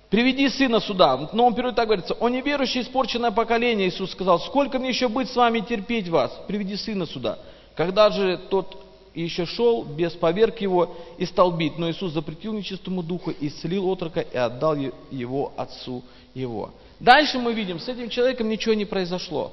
приведи 0.08 0.48
сына 0.48 0.80
сюда». 0.80 1.30
Но 1.32 1.46
он 1.46 1.54
переводит 1.54 1.76
так 1.76 1.86
говорится, 1.86 2.14
«О 2.14 2.28
неверующее, 2.28 2.82
испорченное 2.82 3.30
поколение», 3.30 3.88
Иисус 3.88 4.10
сказал, 4.10 4.40
«Сколько 4.40 4.80
мне 4.80 4.88
еще 4.88 5.06
быть 5.06 5.30
с 5.30 5.36
вами 5.36 5.60
и 5.60 5.62
терпеть 5.62 6.08
вас? 6.08 6.32
Приведи 6.48 6.74
сына 6.74 7.06
сюда». 7.06 7.38
Когда 7.76 8.10
же 8.10 8.36
тот 8.50 8.76
еще 9.14 9.46
шел, 9.46 9.84
без 9.84 10.10
поверг 10.14 10.60
его 10.60 10.96
и 11.18 11.24
стал 11.24 11.52
бить. 11.52 11.78
Но 11.78 11.88
Иисус 11.88 12.12
запретил 12.12 12.52
нечистому 12.52 13.04
духу, 13.04 13.32
исцелил 13.40 13.88
отрока 13.88 14.22
и 14.22 14.36
отдал 14.36 14.74
его 15.12 15.52
отцу 15.56 16.02
его. 16.34 16.70
Дальше 16.98 17.38
мы 17.38 17.52
видим, 17.52 17.78
с 17.78 17.86
этим 17.86 18.08
человеком 18.08 18.48
ничего 18.48 18.74
не 18.74 18.86
произошло. 18.86 19.52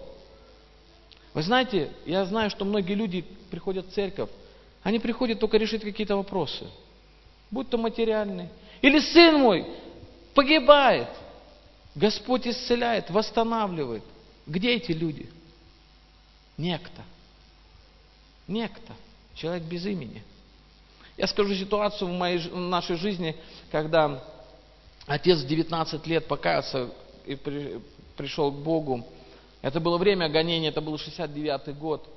Вы 1.38 1.44
знаете, 1.44 1.91
я 2.08 2.25
знаю, 2.25 2.50
что 2.50 2.65
многие 2.65 2.96
люди 2.96 3.24
приходят 3.51 3.86
в 3.86 3.91
церковь, 3.91 4.32
они 4.82 4.98
приходят 4.98 5.39
только 5.39 5.58
решить 5.58 5.84
какие-то 5.84 6.15
вопросы, 6.15 6.65
будь 7.51 7.70
то 7.70 7.77
материальные. 7.77 8.50
Или 8.82 9.00
сын 9.00 9.36
мой 9.36 9.67
погибает, 10.34 11.08
Господь 11.94 12.48
исцеляет, 12.48 13.12
восстанавливает. 13.12 14.01
Где 14.48 14.77
эти 14.77 14.94
люди? 14.94 15.29
Некто. 16.58 17.03
Некто. 18.48 18.94
Человек 19.36 19.62
без 19.62 19.86
имени. 19.86 20.24
Я 21.17 21.27
скажу 21.27 21.53
ситуацию 21.53 22.10
в, 22.10 22.13
моей, 22.13 22.39
в 22.39 22.58
нашей 22.58 22.96
жизни, 22.96 23.36
когда 23.72 24.24
отец 25.06 25.38
в 25.44 25.46
19 25.46 26.08
лет 26.08 26.25
покаялся 26.25 26.89
и 27.27 27.36
при, 27.36 27.79
пришел 28.15 28.51
к 28.51 28.56
Богу. 28.56 29.06
Это 29.67 29.81
было 29.81 29.97
время 29.97 30.29
гонения, 30.29 30.69
это 30.69 30.79
был 30.79 30.95
69-й 30.95 31.74
год. 31.74 32.07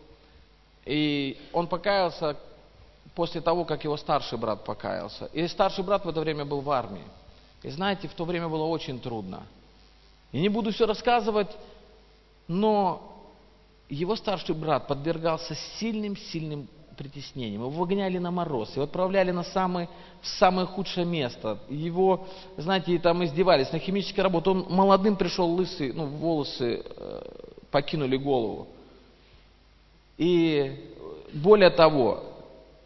И 0.87 1.37
он 1.52 1.66
покаялся 1.66 2.37
после 3.16 3.40
того, 3.40 3.64
как 3.64 3.83
его 3.83 3.97
старший 3.97 4.38
брат 4.38 4.64
покаялся. 4.64 5.25
И 5.33 5.49
старший 5.49 5.83
брат 5.83 6.04
в 6.04 6.09
это 6.09 6.21
время 6.21 6.45
был 6.45 6.61
в 6.61 6.71
армии. 6.71 7.02
И 7.64 7.71
знаете, 7.71 8.07
в 8.07 8.14
то 8.14 8.25
время 8.25 8.49
было 8.49 8.62
очень 8.66 9.00
трудно. 9.00 9.42
И 10.30 10.40
не 10.40 10.49
буду 10.49 10.71
все 10.71 10.87
рассказывать, 10.87 11.50
но 12.47 13.21
его 13.88 14.14
старший 14.14 14.54
брат 14.54 14.87
подвергался 14.87 15.57
сильным-сильным 15.80 16.69
притеснением. 17.00 17.62
Его 17.62 17.71
выгоняли 17.71 18.19
на 18.19 18.30
мороз, 18.30 18.73
его 18.75 18.85
отправляли 18.85 19.30
на 19.30 19.42
самое, 19.42 19.88
в 20.21 20.26
самое 20.26 20.66
худшее 20.66 21.07
место. 21.07 21.59
Его, 21.71 22.26
знаете, 22.59 22.99
там 22.99 23.25
издевались 23.25 23.73
на 23.73 23.78
химической 23.78 24.21
работе. 24.21 24.50
Он 24.50 24.66
молодым 24.69 25.16
пришел 25.16 25.49
лысый, 25.50 25.95
ну, 25.95 26.04
волосы 26.04 26.85
э, 26.85 27.23
покинули 27.71 28.19
голову. 28.19 28.69
И 30.19 30.92
более 31.33 31.71
того, 31.71 32.23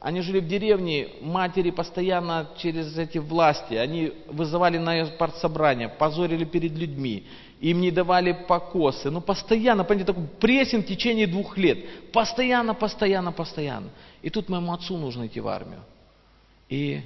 они 0.05 0.21
жили 0.21 0.39
в 0.39 0.47
деревне, 0.47 1.09
матери 1.23 1.71
постоянно 1.71 2.51
через 2.59 2.97
эти 2.99 3.19
власти, 3.19 3.75
они 3.75 4.13
вызывали 4.29 4.77
на 4.77 5.07
партсобрание, 5.07 5.89
позорили 5.89 6.45
перед 6.45 6.73
людьми 6.73 7.25
им 7.61 7.81
не 7.81 7.91
давали 7.91 8.33
покосы. 8.33 9.11
Ну, 9.11 9.23
постоянно, 9.23 9.85
понимаете, 9.85 10.13
такой 10.13 10.29
прессинг 10.39 10.85
в 10.85 10.89
течение 10.89 11.27
двух 11.27 11.57
лет. 11.57 12.13
Постоянно, 12.13 12.75
постоянно, 12.75 13.33
постоянно. 13.33 13.89
И 14.21 14.29
тут 14.29 14.51
моему 14.51 14.75
отцу 14.75 14.99
нужно 14.99 15.27
идти 15.27 15.41
в 15.41 15.49
армию. 15.49 15.81
И 16.69 17.01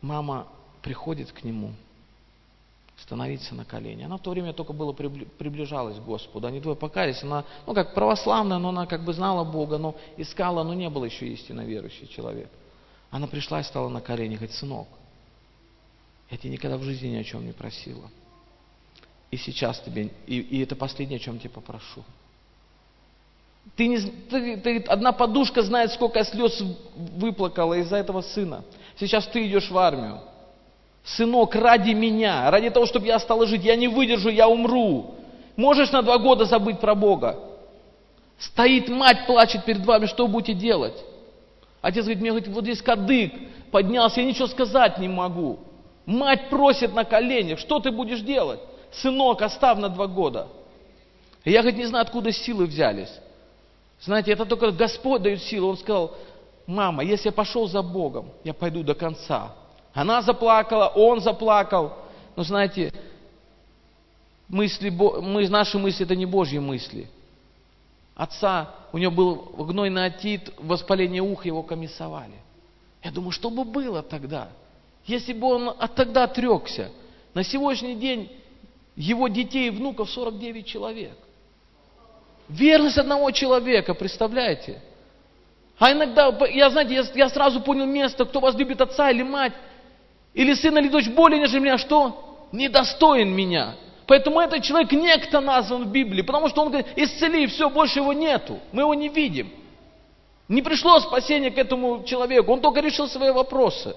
мама 0.00 0.46
приходит 0.80 1.32
к 1.32 1.42
нему, 1.42 1.72
становиться 3.12 3.54
на 3.54 3.66
колени. 3.66 4.04
Она 4.04 4.16
в 4.16 4.22
то 4.22 4.30
время 4.30 4.54
только 4.54 4.72
было 4.72 4.92
приближалась 4.94 5.98
к 5.98 6.02
Господу. 6.02 6.46
Они 6.46 6.60
двое 6.60 6.76
покаялись. 6.76 7.22
Она, 7.22 7.44
ну, 7.66 7.74
как 7.74 7.92
православная, 7.92 8.56
но 8.56 8.70
она 8.70 8.86
как 8.86 9.04
бы 9.04 9.12
знала 9.12 9.44
Бога, 9.44 9.76
но 9.76 9.94
искала, 10.16 10.62
но 10.62 10.72
не 10.72 10.88
был 10.88 11.04
еще 11.04 11.26
истинно 11.28 11.60
верующий 11.60 12.08
человек. 12.08 12.48
Она 13.10 13.26
пришла 13.26 13.60
и 13.60 13.64
стала 13.64 13.90
на 13.90 14.00
колени, 14.00 14.36
говорит, 14.36 14.54
сынок, 14.54 14.88
я 16.30 16.38
тебя 16.38 16.52
никогда 16.52 16.78
в 16.78 16.82
жизни 16.84 17.08
ни 17.08 17.16
о 17.16 17.24
чем 17.24 17.44
не 17.44 17.52
просила. 17.52 18.10
И 19.30 19.36
сейчас 19.36 19.78
тебе, 19.80 20.10
и, 20.26 20.40
и 20.40 20.62
это 20.62 20.74
последнее, 20.74 21.18
о 21.18 21.20
чем 21.20 21.38
тебя 21.38 21.50
попрошу. 21.50 22.02
Ты 23.76 23.88
не, 23.88 23.98
ты, 24.00 24.56
ты, 24.56 24.78
одна 24.88 25.12
подушка 25.12 25.62
знает, 25.62 25.92
сколько 25.92 26.18
я 26.18 26.24
слез 26.24 26.62
выплакала 26.96 27.74
из-за 27.74 27.96
этого 27.96 28.22
сына. 28.22 28.64
Сейчас 28.98 29.26
ты 29.26 29.46
идешь 29.46 29.70
в 29.70 29.76
армию. 29.76 30.22
Сынок, 31.04 31.54
ради 31.54 31.92
меня, 31.92 32.50
ради 32.50 32.70
того, 32.70 32.86
чтобы 32.86 33.06
я 33.06 33.18
стала 33.18 33.46
жить, 33.46 33.64
я 33.64 33.76
не 33.76 33.88
выдержу, 33.88 34.28
я 34.28 34.48
умру. 34.48 35.14
Можешь 35.56 35.90
на 35.90 36.02
два 36.02 36.18
года 36.18 36.44
забыть 36.44 36.78
про 36.78 36.94
Бога? 36.94 37.38
Стоит 38.38 38.88
мать, 38.88 39.26
плачет 39.26 39.64
перед 39.64 39.84
вами, 39.84 40.06
что 40.06 40.26
будете 40.26 40.54
делать? 40.54 40.96
Отец 41.80 42.04
говорит, 42.04 42.20
мне 42.20 42.30
говорит, 42.30 42.48
вот 42.48 42.64
здесь 42.64 42.80
кадык 42.80 43.32
поднялся, 43.70 44.20
я 44.20 44.26
ничего 44.26 44.46
сказать 44.46 44.98
не 44.98 45.08
могу. 45.08 45.58
Мать 46.06 46.48
просит 46.48 46.94
на 46.94 47.04
коленях, 47.04 47.58
что 47.58 47.80
ты 47.80 47.90
будешь 47.90 48.20
делать? 48.20 48.60
Сынок, 48.92 49.42
оставь 49.42 49.78
на 49.78 49.88
два 49.88 50.06
года. 50.06 50.48
И 51.44 51.50
я, 51.50 51.60
говорит, 51.60 51.78
не 51.78 51.86
знаю, 51.86 52.02
откуда 52.02 52.30
силы 52.30 52.66
взялись. 52.66 53.12
Знаете, 54.00 54.32
это 54.32 54.44
только 54.44 54.70
Господь 54.70 55.22
дает 55.22 55.42
силу. 55.42 55.70
Он 55.70 55.76
сказал, 55.76 56.14
мама, 56.66 57.04
если 57.04 57.28
я 57.28 57.32
пошел 57.32 57.68
за 57.68 57.82
Богом, 57.82 58.30
я 58.44 58.54
пойду 58.54 58.82
до 58.82 58.94
конца. 58.94 59.54
Она 59.94 60.22
заплакала, 60.22 60.88
он 60.88 61.20
заплакал. 61.20 61.92
Но 62.36 62.44
знаете, 62.44 62.92
мысли, 64.48 64.90
мы, 64.90 65.48
наши 65.48 65.78
мысли 65.78 66.04
это 66.04 66.16
не 66.16 66.26
Божьи 66.26 66.58
мысли. 66.58 67.08
Отца, 68.14 68.70
у 68.92 68.98
него 68.98 69.12
был 69.12 69.34
гнойный 69.66 70.06
отит, 70.06 70.52
воспаление 70.58 71.22
уха, 71.22 71.48
его 71.48 71.62
комиссовали. 71.62 72.34
Я 73.02 73.10
думаю, 73.10 73.32
что 73.32 73.50
бы 73.50 73.64
было 73.64 74.02
тогда, 74.02 74.48
если 75.06 75.32
бы 75.32 75.46
он 75.48 75.74
от 75.78 75.94
тогда 75.94 76.24
отрекся. 76.24 76.90
На 77.34 77.42
сегодняшний 77.42 77.96
день 77.96 78.30
его 78.94 79.28
детей 79.28 79.68
и 79.68 79.70
внуков 79.70 80.10
49 80.10 80.66
человек. 80.66 81.16
Верность 82.48 82.98
одного 82.98 83.30
человека, 83.30 83.94
представляете? 83.94 84.80
А 85.78 85.90
иногда, 85.92 86.28
я, 86.48 86.68
знаете, 86.70 86.94
я, 86.94 87.02
я 87.14 87.28
сразу 87.30 87.60
понял 87.60 87.86
место, 87.86 88.24
кто 88.26 88.40
вас 88.40 88.54
любит 88.54 88.80
отца 88.80 89.10
или 89.10 89.22
мать, 89.22 89.54
или 90.34 90.54
сына 90.54 90.78
или 90.78 90.88
дочь 90.88 91.08
более, 91.08 91.40
нежели 91.40 91.60
меня, 91.60 91.78
что? 91.78 92.46
Недостоин 92.52 93.30
меня. 93.30 93.74
Поэтому 94.06 94.40
этот 94.40 94.62
человек 94.62 94.92
некто 94.92 95.40
назван 95.40 95.84
в 95.84 95.92
Библии, 95.92 96.22
потому 96.22 96.48
что 96.48 96.62
он 96.62 96.68
говорит, 96.68 96.86
исцели, 96.96 97.46
все, 97.46 97.70
больше 97.70 98.00
его 98.00 98.12
нету, 98.12 98.58
мы 98.72 98.82
его 98.82 98.94
не 98.94 99.08
видим. 99.08 99.50
Не 100.48 100.60
пришло 100.60 100.98
спасение 101.00 101.50
к 101.50 101.58
этому 101.58 102.04
человеку, 102.04 102.52
он 102.52 102.60
только 102.60 102.80
решил 102.80 103.08
свои 103.08 103.30
вопросы. 103.30 103.94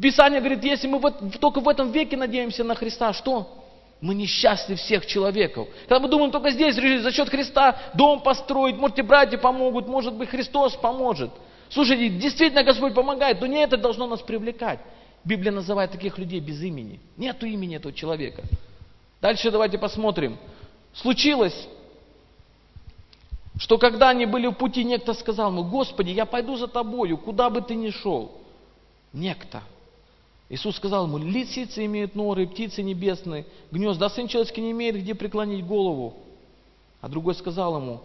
Писание 0.00 0.40
говорит, 0.40 0.62
если 0.62 0.86
мы 0.86 0.98
в, 0.98 1.38
только 1.38 1.60
в 1.60 1.68
этом 1.68 1.90
веке 1.90 2.16
надеемся 2.16 2.64
на 2.64 2.74
Христа, 2.74 3.12
что? 3.12 3.64
Мы 4.00 4.14
несчастны 4.14 4.76
всех 4.76 5.06
человеков. 5.06 5.68
Когда 5.88 6.00
мы 6.00 6.08
думаем 6.08 6.30
только 6.30 6.50
здесь 6.50 6.74
за 6.74 7.12
счет 7.12 7.30
Христа 7.30 7.78
дом 7.94 8.20
построить, 8.20 8.76
может 8.76 8.98
и 8.98 9.02
братья 9.02 9.38
помогут, 9.38 9.88
может 9.88 10.14
быть 10.14 10.28
Христос 10.28 10.76
поможет. 10.76 11.30
Слушайте, 11.70 12.10
действительно 12.10 12.62
Господь 12.62 12.94
помогает, 12.94 13.40
но 13.40 13.46
не 13.46 13.62
это 13.62 13.76
должно 13.78 14.06
нас 14.06 14.20
привлекать. 14.20 14.80
Библия 15.26 15.50
называет 15.50 15.90
таких 15.90 16.18
людей 16.18 16.38
без 16.38 16.62
имени. 16.62 17.00
Нету 17.16 17.46
имени 17.46 17.74
этого 17.74 17.92
человека. 17.92 18.44
Дальше 19.20 19.50
давайте 19.50 19.76
посмотрим. 19.76 20.38
Случилось, 20.94 21.66
что 23.58 23.76
когда 23.76 24.10
они 24.10 24.24
были 24.24 24.46
в 24.46 24.52
пути, 24.52 24.84
некто 24.84 25.14
сказал 25.14 25.50
ему, 25.50 25.64
Господи, 25.64 26.10
я 26.10 26.26
пойду 26.26 26.56
за 26.56 26.68
тобою, 26.68 27.18
куда 27.18 27.50
бы 27.50 27.60
ты 27.60 27.74
ни 27.74 27.90
шел. 27.90 28.40
Некто. 29.12 29.64
Иисус 30.48 30.76
сказал 30.76 31.06
ему, 31.08 31.18
лисицы 31.18 31.84
имеют 31.86 32.14
норы, 32.14 32.46
птицы 32.46 32.84
небесные, 32.84 33.46
гнезда, 33.72 34.06
а 34.06 34.10
сын 34.10 34.28
человеческий 34.28 34.60
не 34.60 34.70
имеет 34.70 34.94
где 34.94 35.16
преклонить 35.16 35.66
голову. 35.66 36.14
А 37.00 37.08
другой 37.08 37.34
сказал 37.34 37.76
ему, 37.78 38.00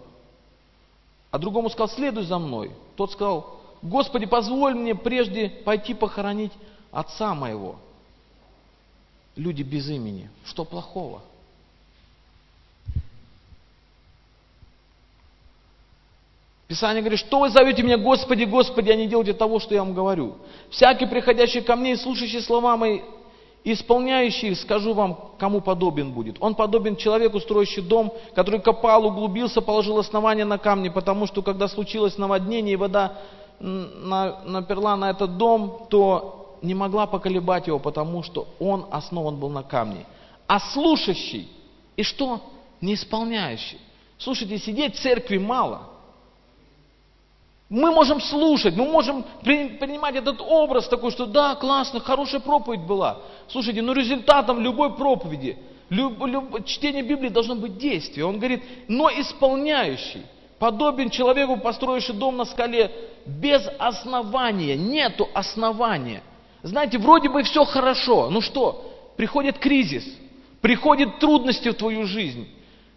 а 1.29 1.37
другому 1.37 1.69
сказал, 1.69 1.89
следуй 1.89 2.23
за 2.23 2.39
мной. 2.39 2.71
Тот 2.95 3.11
сказал, 3.11 3.61
Господи, 3.83 4.25
позволь 4.25 4.73
мне 4.73 4.95
прежде 4.95 5.49
пойти 5.49 5.93
похоронить 5.93 6.51
отца 6.91 7.33
моего. 7.33 7.75
Люди 9.35 9.63
без 9.63 9.89
имени. 9.89 10.29
Что 10.45 10.65
плохого? 10.65 11.21
Писание 16.67 17.01
говорит, 17.01 17.19
что 17.19 17.39
вы 17.41 17.49
зовете 17.49 17.83
меня, 17.83 17.97
Господи, 17.97 18.45
Господи, 18.45 18.91
а 18.91 18.95
не 18.95 19.07
делаете 19.07 19.33
того, 19.33 19.59
что 19.59 19.73
я 19.73 19.83
вам 19.83 19.93
говорю. 19.93 20.37
Всякий, 20.69 21.05
приходящий 21.05 21.61
ко 21.61 21.75
мне 21.75 21.93
и 21.93 21.95
слушающий 21.97 22.41
слова 22.41 22.77
мои, 22.77 23.01
исполняющий, 23.65 24.55
скажу 24.55 24.93
вам, 24.93 25.31
кому 25.37 25.59
подобен 25.59 26.13
будет. 26.13 26.37
Он 26.39 26.55
подобен 26.55 26.95
человеку, 26.95 27.41
строящий 27.41 27.81
дом, 27.81 28.13
который 28.35 28.61
копал, 28.61 29.05
углубился, 29.05 29.61
положил 29.61 29.99
основание 29.99 30.45
на 30.45 30.57
камни, 30.57 30.87
потому 30.87 31.27
что, 31.27 31.41
когда 31.41 31.67
случилось 31.67 32.17
наводнение, 32.17 32.73
и 32.73 32.77
вода 32.77 33.17
наперла 33.59 34.95
на 34.95 35.09
этот 35.09 35.37
дом, 35.37 35.87
то 35.89 36.40
не 36.61 36.73
могла 36.73 37.07
поколебать 37.07 37.67
его, 37.67 37.79
потому 37.79 38.23
что 38.23 38.47
он 38.59 38.85
основан 38.91 39.37
был 39.37 39.49
на 39.49 39.63
камне. 39.63 40.05
А 40.47 40.59
слушающий, 40.59 41.49
и 41.95 42.03
что? 42.03 42.41
Не 42.81 42.95
исполняющий. 42.95 43.79
Слушайте, 44.17 44.57
сидеть 44.57 44.95
в 44.95 45.01
церкви 45.01 45.37
мало– 45.37 45.87
мы 47.71 47.89
можем 47.91 48.19
слушать, 48.19 48.75
мы 48.75 48.83
можем 48.83 49.23
принимать 49.43 50.17
этот 50.17 50.41
образ 50.41 50.89
такой, 50.89 51.09
что 51.09 51.25
да, 51.25 51.55
классно, 51.55 52.01
хорошая 52.01 52.41
проповедь 52.41 52.81
была. 52.81 53.19
Слушайте, 53.47 53.81
но 53.81 53.93
результатом 53.93 54.59
любой 54.59 54.93
проповеди, 54.97 55.57
люб, 55.89 56.21
люб, 56.25 56.65
чтение 56.65 57.01
Библии 57.01 57.29
должно 57.29 57.55
быть 57.55 57.77
действие. 57.77 58.25
Он 58.25 58.39
говорит, 58.39 58.61
но 58.89 59.09
исполняющий, 59.09 60.23
подобен 60.59 61.09
человеку, 61.09 61.55
построивший 61.55 62.13
дом 62.13 62.35
на 62.35 62.43
скале, 62.43 62.91
без 63.25 63.65
основания, 63.79 64.75
нету 64.75 65.29
основания. 65.33 66.23
Знаете, 66.63 66.97
вроде 66.97 67.29
бы 67.29 67.43
все 67.43 67.65
хорошо, 67.65 68.29
ну 68.29 68.41
что, 68.41 69.13
приходит 69.17 69.57
кризис, 69.57 70.05
приходят 70.61 71.19
трудности 71.19 71.69
в 71.69 71.73
твою 71.73 72.05
жизнь. 72.05 72.47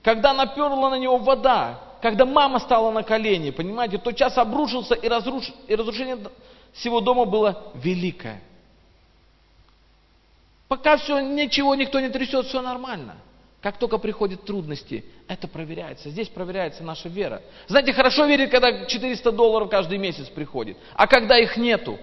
Когда 0.03 0.35
наперла 0.35 0.90
на 0.90 0.98
него 0.98 1.16
вода, 1.16 1.81
когда 2.03 2.27
мама 2.27 2.59
стала 2.59 2.90
на 2.90 3.03
колени, 3.03 3.50
понимаете, 3.50 3.96
тот 3.96 4.16
час 4.16 4.37
обрушился, 4.37 4.94
и, 4.94 5.09
разруш... 5.09 5.50
и 5.66 5.74
разрушение 5.74 6.18
всего 6.74 7.00
дома 7.00 7.24
было 7.24 7.72
великое. 7.74 8.42
Пока 10.68 10.98
все, 10.98 11.20
ничего, 11.20 11.74
никто 11.74 12.00
не 12.00 12.11
трясет, 12.11 12.46
все 12.46 12.61
нормально. 12.61 13.16
Как 13.62 13.79
только 13.79 13.96
приходят 13.96 14.44
трудности, 14.44 15.07
это 15.27 15.48
проверяется. 15.48 16.11
Здесь 16.11 16.29
проверяется 16.29 16.83
наша 16.83 17.09
вера. 17.09 17.40
Знаете, 17.66 17.94
хорошо 17.94 18.27
верить, 18.27 18.50
когда 18.50 18.85
400 18.85 19.33
долларов 19.33 19.70
каждый 19.70 19.96
месяц 19.96 20.29
приходит, 20.29 20.77
а 20.94 21.07
когда 21.07 21.38
их 21.38 21.57
нету. 21.57 21.98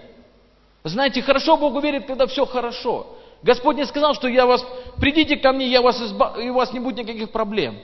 Знаете, 0.84 1.22
хорошо 1.22 1.56
Богу 1.56 1.80
верит, 1.80 2.06
когда 2.06 2.26
все 2.26 2.44
хорошо. 2.46 3.06
Господь 3.42 3.76
не 3.76 3.86
сказал, 3.86 4.14
что 4.14 4.28
я 4.28 4.46
вас, 4.46 4.64
придите 4.98 5.36
ко 5.36 5.52
мне, 5.52 5.66
я 5.66 5.82
вас 5.82 6.00
изба... 6.00 6.34
и 6.38 6.48
у 6.48 6.54
вас 6.54 6.72
не 6.72 6.80
будет 6.80 6.98
никаких 6.98 7.30
проблем 7.30 7.76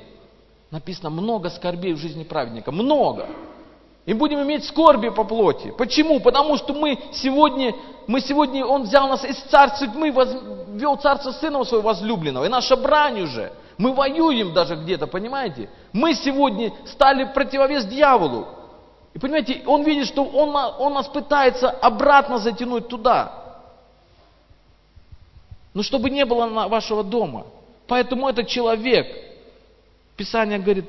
написано 0.71 1.11
много 1.11 1.51
скорбей 1.51 1.95
в 1.95 1.99
жизни 1.99 2.25
праведника. 2.25 2.73
Много. 2.73 3.27
И 4.07 4.15
будем 4.15 4.43
иметь 4.43 4.65
скорби 4.65 5.11
по 5.11 5.25
плоти. 5.25 5.73
Почему? 5.77 6.21
Потому 6.21 6.57
что 6.57 6.73
мы 6.73 6.99
сегодня, 7.13 7.75
мы 8.07 8.21
сегодня, 8.21 8.65
Он 8.65 8.83
взял 8.83 9.07
нас 9.09 9.25
из 9.25 9.37
царства 9.51 9.87
тьмы, 9.87 10.11
ввел 10.11 10.97
царство 10.97 11.31
Сына 11.33 11.63
Своего 11.65 11.89
возлюбленного. 11.89 12.45
И 12.45 12.49
наша 12.49 12.77
брань 12.77 13.23
уже. 13.23 13.53
Мы 13.77 13.93
воюем 13.93 14.55
даже 14.55 14.77
где-то, 14.77 15.07
понимаете? 15.07 15.69
Мы 15.93 16.15
сегодня 16.15 16.73
стали 16.87 17.25
противовес 17.25 17.85
дьяволу. 17.85 18.47
И 19.19 19.21
понимаете, 19.21 19.63
он 19.67 19.83
видит, 19.83 20.07
что 20.07 20.23
он, 20.25 20.55
он 20.55 20.95
нас 20.95 21.09
пытается 21.09 21.71
обратно 21.71 22.39
затянуть 22.39 22.87
туда. 22.87 23.33
Но 25.75 25.83
чтобы 25.83 26.09
не 26.09 26.25
было 26.25 26.69
вашего 26.69 27.03
дома. 27.03 27.45
Поэтому 27.89 28.29
этот 28.29 28.47
человек, 28.47 29.09
Писание 30.17 30.61
говорит, 30.61 30.85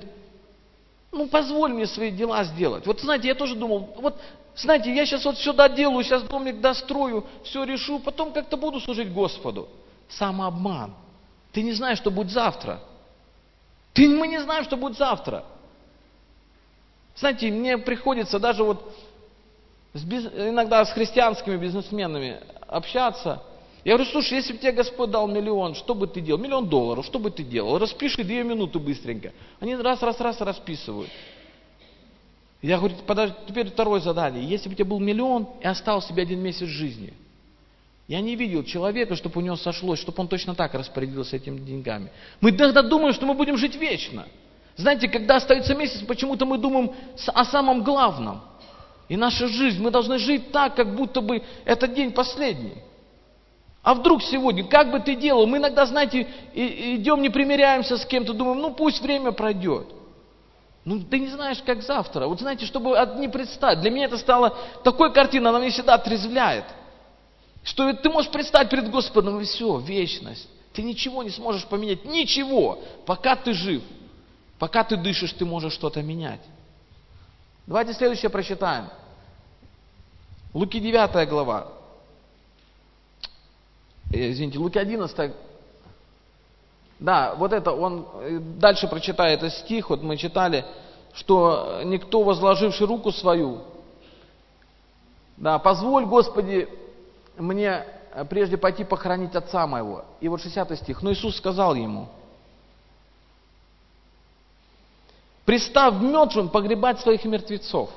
ну 1.11 1.27
позволь 1.27 1.73
мне 1.73 1.87
свои 1.87 2.11
дела 2.11 2.43
сделать. 2.43 2.85
Вот 2.85 2.99
знаете, 2.99 3.29
я 3.29 3.33
тоже 3.33 3.55
думал, 3.55 3.95
вот 3.99 4.15
знаете, 4.55 4.93
я 4.93 5.07
сейчас 5.07 5.25
вот 5.25 5.37
все 5.37 5.51
доделаю, 5.51 6.03
сейчас 6.03 6.21
домик 6.21 6.61
дострою, 6.61 7.25
все 7.43 7.63
решу, 7.63 7.97
потом 7.97 8.31
как-то 8.31 8.57
буду 8.57 8.79
служить 8.79 9.11
Господу. 9.11 9.69
Самообман. 10.07 10.93
Ты 11.51 11.63
не 11.63 11.73
знаешь, 11.73 11.97
что 11.97 12.11
будет 12.11 12.29
завтра. 12.29 12.79
Ты, 13.93 14.07
мы 14.07 14.27
не 14.27 14.39
знаем, 14.39 14.65
что 14.65 14.77
будет 14.77 14.99
завтра. 14.99 15.45
Знаете, 17.19 17.51
мне 17.51 17.77
приходится 17.77 18.39
даже 18.39 18.63
вот 18.63 18.95
с, 19.93 20.03
иногда 20.03 20.86
с 20.86 20.91
христианскими 20.91 21.58
бизнесменами 21.58 22.41
общаться– 22.67 23.43
я 23.84 23.95
говорю, 23.95 24.12
слушай, 24.12 24.34
если 24.34 24.53
бы 24.53 24.60
тебе 24.60 24.73
Господь 24.73 25.10
дал 25.10 25.27
миллион, 25.27 25.73
что 25.73 25.95
бы 25.95 26.05
ты 26.08 26.19
делал? 26.19 26.39
Миллион 26.39 26.67
долларов, 26.67 27.05
что 27.05 27.17
бы 27.17 27.32
ты 27.32 27.43
делал? 27.43 27.77
Распиши 27.77 28.23
две 28.23 28.43
минуты 28.43 28.77
быстренько. 28.77 29.32
Они 29.60 29.75
раз, 29.75 30.01
раз, 30.01 30.19
раз 30.19 30.41
расписывают. 30.41 31.10
Я 32.62 32.77
говорю, 32.77 32.95
подожди, 33.08 33.36
теперь 33.47 33.67
второе 33.69 34.01
задание. 34.01 34.43
Если 34.43 34.67
бы 34.67 34.73
у 34.73 34.75
тебя 34.75 34.86
был 34.86 34.99
миллион 34.99 35.47
и 35.62 35.65
остался 35.65 36.10
себе 36.10 36.23
один 36.23 36.41
месяц 36.41 36.67
жизни, 36.67 37.13
я 38.10 38.19
не 38.19 38.36
видел 38.36 38.63
человека, 38.63 39.15
чтобы 39.15 39.39
у 39.39 39.43
него 39.43 39.55
сошлось, 39.55 39.99
чтобы 39.99 40.19
он 40.19 40.27
точно 40.27 40.55
так 40.55 40.73
распорядился 40.73 41.38
этими 41.38 41.60
деньгами. 41.60 42.12
Мы 42.41 42.49
иногда 42.49 42.82
думаем, 42.82 43.13
что 43.13 43.25
мы 43.25 43.34
будем 43.34 43.55
жить 43.55 43.75
вечно. 43.75 44.27
Знаете, 44.79 45.09
когда 45.09 45.35
остается 45.35 45.75
месяц, 45.75 45.99
почему-то 46.07 46.45
мы 46.45 46.57
думаем 46.57 46.93
о 47.27 47.43
самом 47.43 47.83
главном. 47.83 48.39
И 49.09 49.17
наша 49.17 49.49
жизнь, 49.49 49.83
мы 49.83 49.91
должны 49.91 50.17
жить 50.19 50.53
так, 50.53 50.75
как 50.75 50.95
будто 50.95 51.19
бы 51.19 51.43
этот 51.65 51.93
день 51.93 52.13
последний. 52.13 52.75
А 53.83 53.93
вдруг 53.93 54.23
сегодня, 54.23 54.65
как 54.65 54.89
бы 54.89 55.01
ты 55.01 55.15
делал? 55.15 55.45
Мы 55.47 55.57
иногда, 55.57 55.85
знаете, 55.85 56.25
идем, 56.53 57.21
не 57.21 57.27
примиряемся 57.27 57.97
с 57.97 58.05
кем-то, 58.05 58.31
думаем, 58.31 58.59
ну 58.59 58.73
пусть 58.73 59.01
время 59.01 59.33
пройдет. 59.33 59.85
Ну, 60.85 61.01
ты 61.01 61.19
не 61.19 61.27
знаешь, 61.27 61.61
как 61.65 61.81
завтра. 61.81 62.27
Вот 62.27 62.39
знаете, 62.39 62.65
чтобы 62.65 62.91
не 63.17 63.27
представить. 63.27 63.81
Для 63.81 63.91
меня 63.91 64.05
это 64.05 64.17
стало 64.17 64.57
такой 64.85 65.11
картиной, 65.11 65.49
она 65.49 65.59
меня 65.59 65.71
всегда 65.71 65.95
отрезвляет. 65.95 66.63
Что 67.63 67.91
ты 67.91 68.09
можешь 68.09 68.31
представить 68.31 68.69
перед 68.69 68.89
Господом, 68.89 69.41
и 69.41 69.43
все, 69.43 69.77
вечность. 69.79 70.47
Ты 70.71 70.83
ничего 70.83 71.21
не 71.21 71.31
сможешь 71.31 71.65
поменять. 71.65 72.05
Ничего. 72.05 72.79
Пока 73.05 73.35
ты 73.35 73.51
жив. 73.51 73.83
Пока 74.59 74.83
ты 74.83 74.97
дышишь, 74.97 75.33
ты 75.33 75.45
можешь 75.45 75.73
что-то 75.73 76.03
менять. 76.03 76.41
Давайте 77.65 77.93
следующее 77.93 78.29
прочитаем. 78.29 78.89
Луки 80.53 80.79
9 80.79 81.29
глава. 81.29 81.67
Э, 84.11 84.31
извините, 84.31 84.59
Луки 84.59 84.77
11, 84.77 85.31
да, 86.99 87.35
вот 87.35 87.53
это, 87.53 87.71
он 87.71 88.07
э, 88.15 88.39
дальше 88.39 88.87
прочитает 88.87 89.39
этот 89.39 89.53
стих, 89.59 89.89
вот 89.89 90.01
мы 90.01 90.17
читали, 90.17 90.65
что 91.13 91.81
никто, 91.85 92.23
возложивший 92.23 92.87
руку 92.87 93.11
свою 93.11 93.61
Да, 95.37 95.59
позволь, 95.59 96.05
Господи, 96.05 96.67
мне 97.37 97.85
э, 98.11 98.25
прежде 98.25 98.57
пойти 98.57 98.83
похоронить 98.83 99.35
отца 99.35 99.65
моего. 99.65 100.03
И 100.19 100.27
вот 100.27 100.41
60 100.41 100.77
стих. 100.79 101.01
Но 101.01 101.13
Иисус 101.13 101.37
сказал 101.37 101.75
ему, 101.75 102.09
пристав 105.49 105.99
мертвым 105.99 106.49
погребать 106.49 106.99
своих 106.99 107.25
мертвецов, 107.25 107.89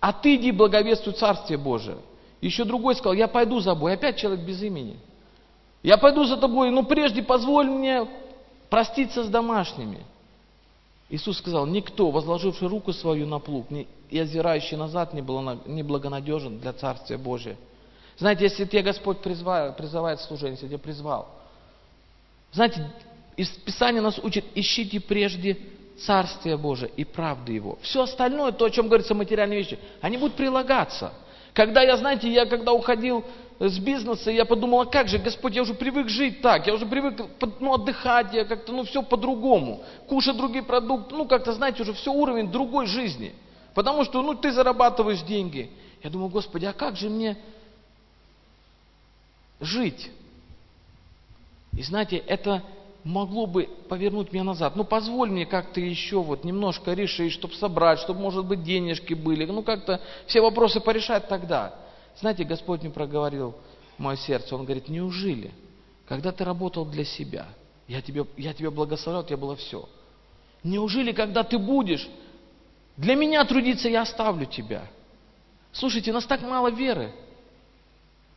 а 0.00 0.12
ты 0.12 0.34
иди 0.34 0.50
благовествуй 0.50 1.14
Царствие 1.14 1.56
Божие. 1.56 1.98
Еще 2.40 2.64
другой 2.64 2.96
сказал, 2.96 3.12
я 3.12 3.28
пойду 3.28 3.60
за 3.60 3.70
тобой. 3.70 3.92
Опять 3.94 4.16
человек 4.16 4.44
без 4.44 4.60
имени. 4.60 4.98
Я 5.84 5.96
пойду 5.96 6.24
за 6.24 6.36
тобой, 6.36 6.72
но 6.72 6.82
прежде 6.82 7.22
позволь 7.22 7.68
мне 7.68 8.04
проститься 8.68 9.22
с 9.22 9.28
домашними. 9.28 10.04
Иисус 11.08 11.38
сказал, 11.38 11.66
никто, 11.66 12.10
возложивший 12.10 12.66
руку 12.66 12.92
свою 12.92 13.28
на 13.28 13.38
плуг 13.38 13.66
и 14.10 14.18
озирающий 14.18 14.76
назад, 14.76 15.14
не, 15.14 15.22
был, 15.22 15.40
не 15.66 15.84
благонадежен 15.84 16.58
для 16.58 16.72
Царствия 16.72 17.16
Божия. 17.16 17.56
Знаете, 18.18 18.42
если 18.42 18.64
тебя 18.64 18.82
Господь 18.82 19.20
призвал, 19.20 19.72
призывает 19.74 20.20
служение, 20.20 20.54
если 20.54 20.66
тебя 20.66 20.78
призвал, 20.78 21.28
знаете, 22.50 22.90
из 23.36 23.50
Писания 23.50 24.02
нас 24.02 24.18
учит, 24.18 24.44
ищите 24.56 24.98
прежде 24.98 25.56
Царствие 26.06 26.56
Божие 26.56 26.90
и 26.96 27.04
правды 27.04 27.52
Его. 27.52 27.78
Все 27.82 28.02
остальное, 28.02 28.52
то, 28.52 28.64
о 28.64 28.70
чем 28.70 28.86
говорится 28.86 29.14
материальные 29.14 29.58
вещи, 29.58 29.78
они 30.00 30.16
будут 30.16 30.36
прилагаться. 30.36 31.12
Когда 31.52 31.82
я, 31.82 31.96
знаете, 31.96 32.30
я 32.30 32.46
когда 32.46 32.72
уходил 32.72 33.24
с 33.58 33.78
бизнеса, 33.78 34.30
я 34.30 34.44
подумал, 34.44 34.80
а 34.80 34.86
как 34.86 35.08
же, 35.08 35.18
Господь, 35.18 35.54
я 35.54 35.62
уже 35.62 35.74
привык 35.74 36.08
жить 36.08 36.40
так, 36.40 36.66
я 36.66 36.74
уже 36.74 36.86
привык 36.86 37.20
ну, 37.60 37.74
отдыхать, 37.74 38.32
я 38.32 38.44
как-то, 38.44 38.72
ну, 38.72 38.84
все 38.84 39.02
по-другому, 39.02 39.82
кушать 40.08 40.36
другие 40.36 40.64
продукты, 40.64 41.14
ну, 41.14 41.26
как-то, 41.26 41.52
знаете, 41.52 41.82
уже 41.82 41.92
все 41.92 42.12
уровень 42.12 42.50
другой 42.50 42.86
жизни. 42.86 43.34
Потому 43.74 44.04
что, 44.04 44.22
ну, 44.22 44.34
ты 44.34 44.52
зарабатываешь 44.52 45.22
деньги. 45.22 45.70
Я 46.02 46.10
думаю, 46.10 46.30
Господи, 46.30 46.64
а 46.64 46.72
как 46.72 46.96
же 46.96 47.10
мне 47.10 47.36
жить? 49.60 50.10
И 51.76 51.82
знаете, 51.82 52.16
это 52.16 52.62
могло 53.04 53.46
бы 53.46 53.68
повернуть 53.88 54.32
меня 54.32 54.44
назад. 54.44 54.76
Ну, 54.76 54.84
позволь 54.84 55.30
мне 55.30 55.46
как-то 55.46 55.80
еще 55.80 56.22
вот 56.22 56.44
немножко 56.44 56.92
решить, 56.92 57.32
чтобы 57.32 57.54
собрать, 57.54 57.98
чтобы, 58.00 58.20
может 58.20 58.44
быть, 58.44 58.62
денежки 58.62 59.14
были. 59.14 59.44
Ну, 59.46 59.62
как-то 59.62 60.00
все 60.26 60.40
вопросы 60.40 60.80
порешать 60.80 61.28
тогда. 61.28 61.74
Знаете, 62.18 62.44
Господь 62.44 62.82
мне 62.82 62.90
проговорил 62.90 63.54
мое 63.98 64.16
сердце. 64.16 64.54
Он 64.54 64.64
говорит, 64.64 64.88
неужели, 64.88 65.50
когда 66.06 66.32
ты 66.32 66.44
работал 66.44 66.84
для 66.84 67.04
себя, 67.04 67.46
я 67.88 68.02
тебе, 68.02 68.26
я 68.36 68.52
тебе 68.52 68.70
благословлял, 68.70 69.22
у 69.22 69.26
тебя 69.26 69.36
было 69.36 69.56
все. 69.56 69.88
Неужели, 70.62 71.12
когда 71.12 71.42
ты 71.42 71.58
будешь 71.58 72.08
для 72.96 73.14
меня 73.14 73.44
трудиться, 73.44 73.88
я 73.88 74.02
оставлю 74.02 74.44
тебя? 74.46 74.84
Слушайте, 75.72 76.10
у 76.10 76.14
нас 76.14 76.26
так 76.26 76.42
мало 76.42 76.70
веры. 76.70 77.12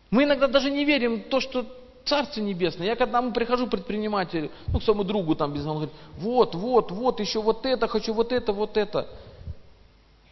Мы 0.10 0.24
иногда 0.24 0.48
даже 0.48 0.70
не 0.70 0.86
верим 0.86 1.22
в 1.22 1.24
то, 1.24 1.40
что 1.40 1.66
Царство 2.06 2.42
Небесное. 2.42 2.88
Я 2.88 2.96
когда 2.96 3.22
мы 3.22 3.32
прихожу 3.32 3.68
предпринимателю, 3.68 4.52
ну, 4.68 4.80
к 4.80 4.84
своему 4.84 5.04
другу 5.04 5.36
там 5.36 5.54
без 5.54 5.66
он 5.66 5.76
говорит, 5.76 5.94
вот, 6.18 6.56
вот, 6.56 6.92
вот, 6.92 7.20
еще 7.20 7.42
вот 7.42 7.66
это, 7.66 7.88
хочу 7.88 8.14
вот 8.14 8.32
это, 8.32 8.52
вот 8.52 8.78
это. 8.78 9.08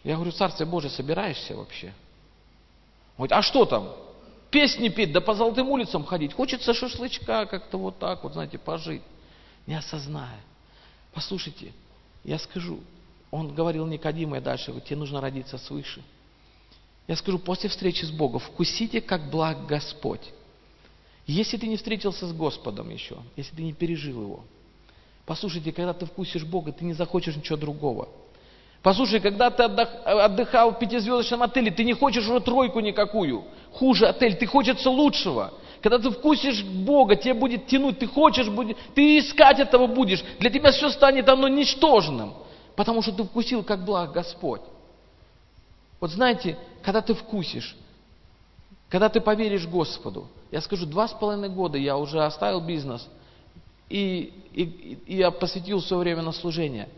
Я 0.03 0.15
говорю, 0.15 0.31
Царствие 0.31 0.67
Божие 0.67 0.91
собираешься 0.91 1.55
вообще? 1.55 1.93
Говорит, 3.17 3.31
а 3.33 3.41
что 3.41 3.65
там? 3.65 3.89
Песни 4.49 4.89
петь, 4.89 5.13
да 5.13 5.21
по 5.21 5.33
золотым 5.33 5.69
улицам 5.69 6.03
ходить. 6.03 6.33
Хочется 6.33 6.73
шашлычка 6.73 7.45
как-то 7.45 7.77
вот 7.77 7.99
так 7.99 8.23
вот, 8.23 8.33
знаете, 8.33 8.57
пожить. 8.57 9.01
Не 9.65 9.75
осозная. 9.75 10.41
Послушайте, 11.13 11.71
я 12.23 12.37
скажу, 12.37 12.79
он 13.29 13.53
говорил 13.53 13.85
Никодиму, 13.85 14.39
дальше, 14.41 14.73
тебе 14.81 14.97
нужно 14.97 15.21
родиться 15.21 15.57
свыше. 15.57 16.03
Я 17.07 17.15
скажу, 17.15 17.39
после 17.39 17.69
встречи 17.69 18.03
с 18.03 18.11
Богом, 18.11 18.39
вкусите, 18.39 19.01
как 19.01 19.29
благ 19.29 19.65
Господь. 19.65 20.33
Если 21.27 21.57
ты 21.57 21.67
не 21.67 21.77
встретился 21.77 22.27
с 22.27 22.33
Господом 22.33 22.89
еще, 22.89 23.17
если 23.35 23.55
ты 23.55 23.63
не 23.63 23.73
пережил 23.73 24.21
Его, 24.21 24.43
послушайте, 25.25 25.71
когда 25.71 25.93
ты 25.93 26.05
вкусишь 26.05 26.43
Бога, 26.43 26.71
ты 26.71 26.83
не 26.83 26.93
захочешь 26.93 27.35
ничего 27.35 27.57
другого. 27.57 28.09
Послушай, 28.81 29.19
когда 29.19 29.51
ты 29.51 29.63
отдыхал 29.63 30.71
в 30.71 30.79
пятизвездочном 30.79 31.43
отеле, 31.43 31.69
ты 31.69 31.83
не 31.83 31.93
хочешь 31.93 32.27
уже 32.27 32.39
тройку 32.39 32.79
никакую. 32.79 33.43
Хуже 33.73 34.07
отель, 34.07 34.35
ты 34.35 34.47
хочется 34.47 34.89
лучшего. 34.89 35.53
Когда 35.81 35.99
ты 35.99 36.09
вкусишь 36.09 36.63
Бога, 36.63 37.15
тебе 37.15 37.35
будет 37.35 37.67
тянуть, 37.67 37.99
ты 37.99 38.07
хочешь, 38.07 38.49
будет, 38.49 38.77
ты 38.95 39.19
искать 39.19 39.59
этого 39.59 39.85
будешь. 39.85 40.23
Для 40.39 40.49
тебя 40.49 40.71
все 40.71 40.89
станет 40.89 41.29
оно 41.29 41.47
ничтожным, 41.47 42.33
потому 42.75 43.03
что 43.03 43.11
ты 43.11 43.23
вкусил, 43.23 43.63
как 43.63 43.85
благ 43.85 44.11
Господь. 44.11 44.61
Вот 45.99 46.09
знаете, 46.09 46.57
когда 46.81 47.01
ты 47.01 47.13
вкусишь, 47.13 47.75
когда 48.89 49.09
ты 49.09 49.21
поверишь 49.21 49.67
Господу, 49.67 50.27
я 50.51 50.61
скажу, 50.61 50.85
два 50.85 51.07
с 51.07 51.13
половиной 51.13 51.49
года 51.49 51.77
я 51.77 51.97
уже 51.97 52.23
оставил 52.23 52.59
бизнес, 52.59 53.07
и, 53.89 54.33
и, 54.53 54.63
и 55.05 55.15
я 55.17 55.31
посвятил 55.31 55.81
свое 55.81 56.01
время 56.01 56.21
на 56.21 56.33
служение. 56.33 56.89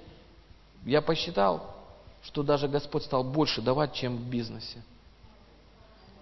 Я 0.85 1.01
посчитал, 1.01 1.75
что 2.23 2.41
даже 2.43 2.67
Господь 2.67 3.03
стал 3.03 3.23
больше 3.23 3.61
давать, 3.61 3.93
чем 3.93 4.17
в 4.17 4.21
бизнесе. 4.29 4.83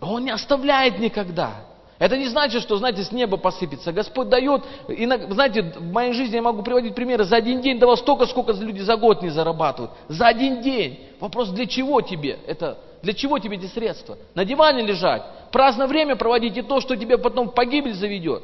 Он 0.01 0.25
не 0.25 0.31
оставляет 0.31 0.99
никогда. 0.99 1.65
Это 2.01 2.17
не 2.17 2.27
значит, 2.29 2.63
что, 2.63 2.77
знаете, 2.77 3.03
с 3.03 3.11
неба 3.11 3.37
посыпется. 3.37 3.91
Господь 3.91 4.27
дает, 4.27 4.63
и, 4.87 5.05
знаете, 5.05 5.61
в 5.61 5.91
моей 5.91 6.13
жизни 6.13 6.33
я 6.33 6.41
могу 6.41 6.63
приводить 6.63 6.95
примеры, 6.95 7.25
за 7.25 7.35
один 7.35 7.61
день 7.61 7.77
давал 7.77 7.95
столько, 7.95 8.25
сколько 8.25 8.53
люди 8.53 8.79
за 8.79 8.95
год 8.95 9.21
не 9.21 9.29
зарабатывают. 9.29 9.91
За 10.07 10.25
один 10.25 10.63
день. 10.63 10.99
Вопрос, 11.19 11.49
для 11.49 11.67
чего 11.67 12.01
тебе 12.01 12.39
это 12.47 12.79
для 13.03 13.13
чего 13.13 13.37
тебе 13.37 13.57
эти 13.57 13.67
средства? 13.67 14.17
На 14.33 14.45
диване 14.45 14.81
лежать, 14.81 15.21
праздное 15.51 15.85
время 15.85 16.15
проводить 16.15 16.57
и 16.57 16.63
то, 16.63 16.81
что 16.81 16.95
тебе 16.95 17.19
потом 17.19 17.49
погибель 17.49 17.93
заведет. 17.93 18.43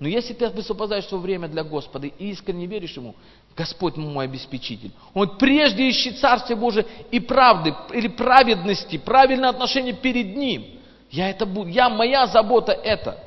Но 0.00 0.06
если 0.06 0.34
ты 0.34 0.50
высвобождаешь 0.50 1.06
свое 1.06 1.22
время 1.22 1.48
для 1.48 1.64
Господа 1.64 2.06
и 2.06 2.30
искренне 2.30 2.66
веришь 2.66 2.96
Ему, 2.96 3.14
Господь 3.56 3.96
мой 3.96 4.26
обеспечитель. 4.26 4.92
Он 5.14 5.38
прежде 5.38 5.88
ищет 5.88 6.18
Царствие 6.18 6.58
Божие 6.58 6.84
и 7.10 7.20
правды, 7.20 7.74
или 7.92 8.08
праведности, 8.08 8.98
правильное 8.98 9.48
отношение 9.48 9.94
перед 9.94 10.36
Ним. 10.36 10.77
Я 11.10 11.30
это 11.30 11.46
буду, 11.46 11.70
я, 11.70 11.88
моя 11.88 12.26
забота 12.26 12.72
это. 12.72 13.22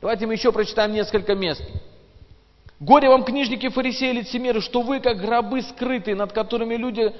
Давайте 0.00 0.26
мы 0.26 0.34
еще 0.34 0.52
прочитаем 0.52 0.92
несколько 0.92 1.34
мест. 1.34 1.62
Горе 2.80 3.08
вам, 3.08 3.24
книжники, 3.24 3.68
фарисеи, 3.68 4.12
лицемеры, 4.12 4.60
что 4.60 4.82
вы, 4.82 5.00
как 5.00 5.18
гробы 5.18 5.62
скрытые, 5.62 6.14
над 6.14 6.32
которыми 6.32 6.76
люди 6.76 7.12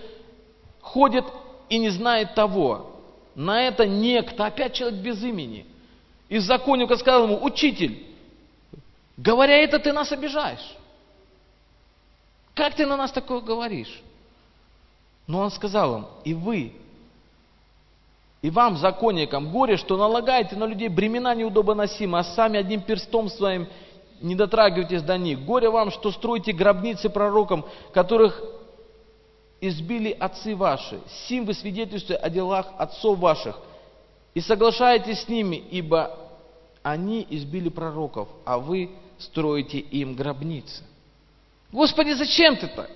ходят 0.81 1.25
и 1.68 1.79
не 1.79 1.90
знает 1.90 2.35
того. 2.35 3.01
На 3.35 3.62
это 3.62 3.87
некто, 3.87 4.47
опять 4.47 4.75
человек 4.75 5.01
без 5.01 5.23
имени. 5.23 5.66
И 6.29 6.38
законника 6.38 6.97
сказал 6.97 7.25
ему, 7.25 7.42
учитель, 7.42 8.07
говоря 9.16 9.57
это, 9.57 9.79
ты 9.79 9.92
нас 9.92 10.12
обижаешь. 10.12 10.77
Как 12.55 12.75
ты 12.75 12.87
на 12.87 12.97
нас 12.97 13.11
такое 13.11 13.40
говоришь? 13.40 14.03
Но 15.27 15.40
он 15.40 15.51
сказал 15.51 15.99
им, 15.99 16.07
и 16.25 16.35
вы, 16.35 16.73
и 18.40 18.51
вам, 18.51 18.77
законникам, 18.77 19.51
горе, 19.51 19.77
что 19.77 19.96
налагаете 19.96 20.57
на 20.57 20.64
людей 20.64 20.88
бремена 20.88 21.35
неудобоносимые, 21.35 22.20
а 22.20 22.24
сами 22.24 22.59
одним 22.59 22.83
перстом 22.83 23.29
своим 23.29 23.66
не 24.20 24.35
дотрагиваетесь 24.35 25.03
до 25.03 25.18
них. 25.18 25.44
Горе 25.44 25.70
вам, 25.70 25.90
что 25.90 26.12
строите 26.12 26.53
гробницы 26.53 27.09
пророкам, 27.09 27.64
которых 27.92 28.40
избили 29.61 30.11
отцы 30.18 30.55
ваши, 30.55 31.01
сим 31.27 31.44
вы 31.44 31.55
свидетельствуете 31.55 32.22
о 32.22 32.31
делах 32.31 32.66
отцов 32.79 33.18
ваших, 33.18 33.59
и 34.35 34.40
соглашаетесь 34.40 35.22
с 35.22 35.29
ними, 35.29 35.57
ибо 35.57 36.16
они 36.83 37.27
избили 37.29 37.68
пророков, 37.68 38.29
а 38.44 38.59
вы 38.59 38.90
строите 39.18 39.79
им 39.79 40.14
гробницы. 40.14 40.85
Господи, 41.72 42.12
зачем 42.12 42.57
ты 42.57 42.68
так? 42.68 42.90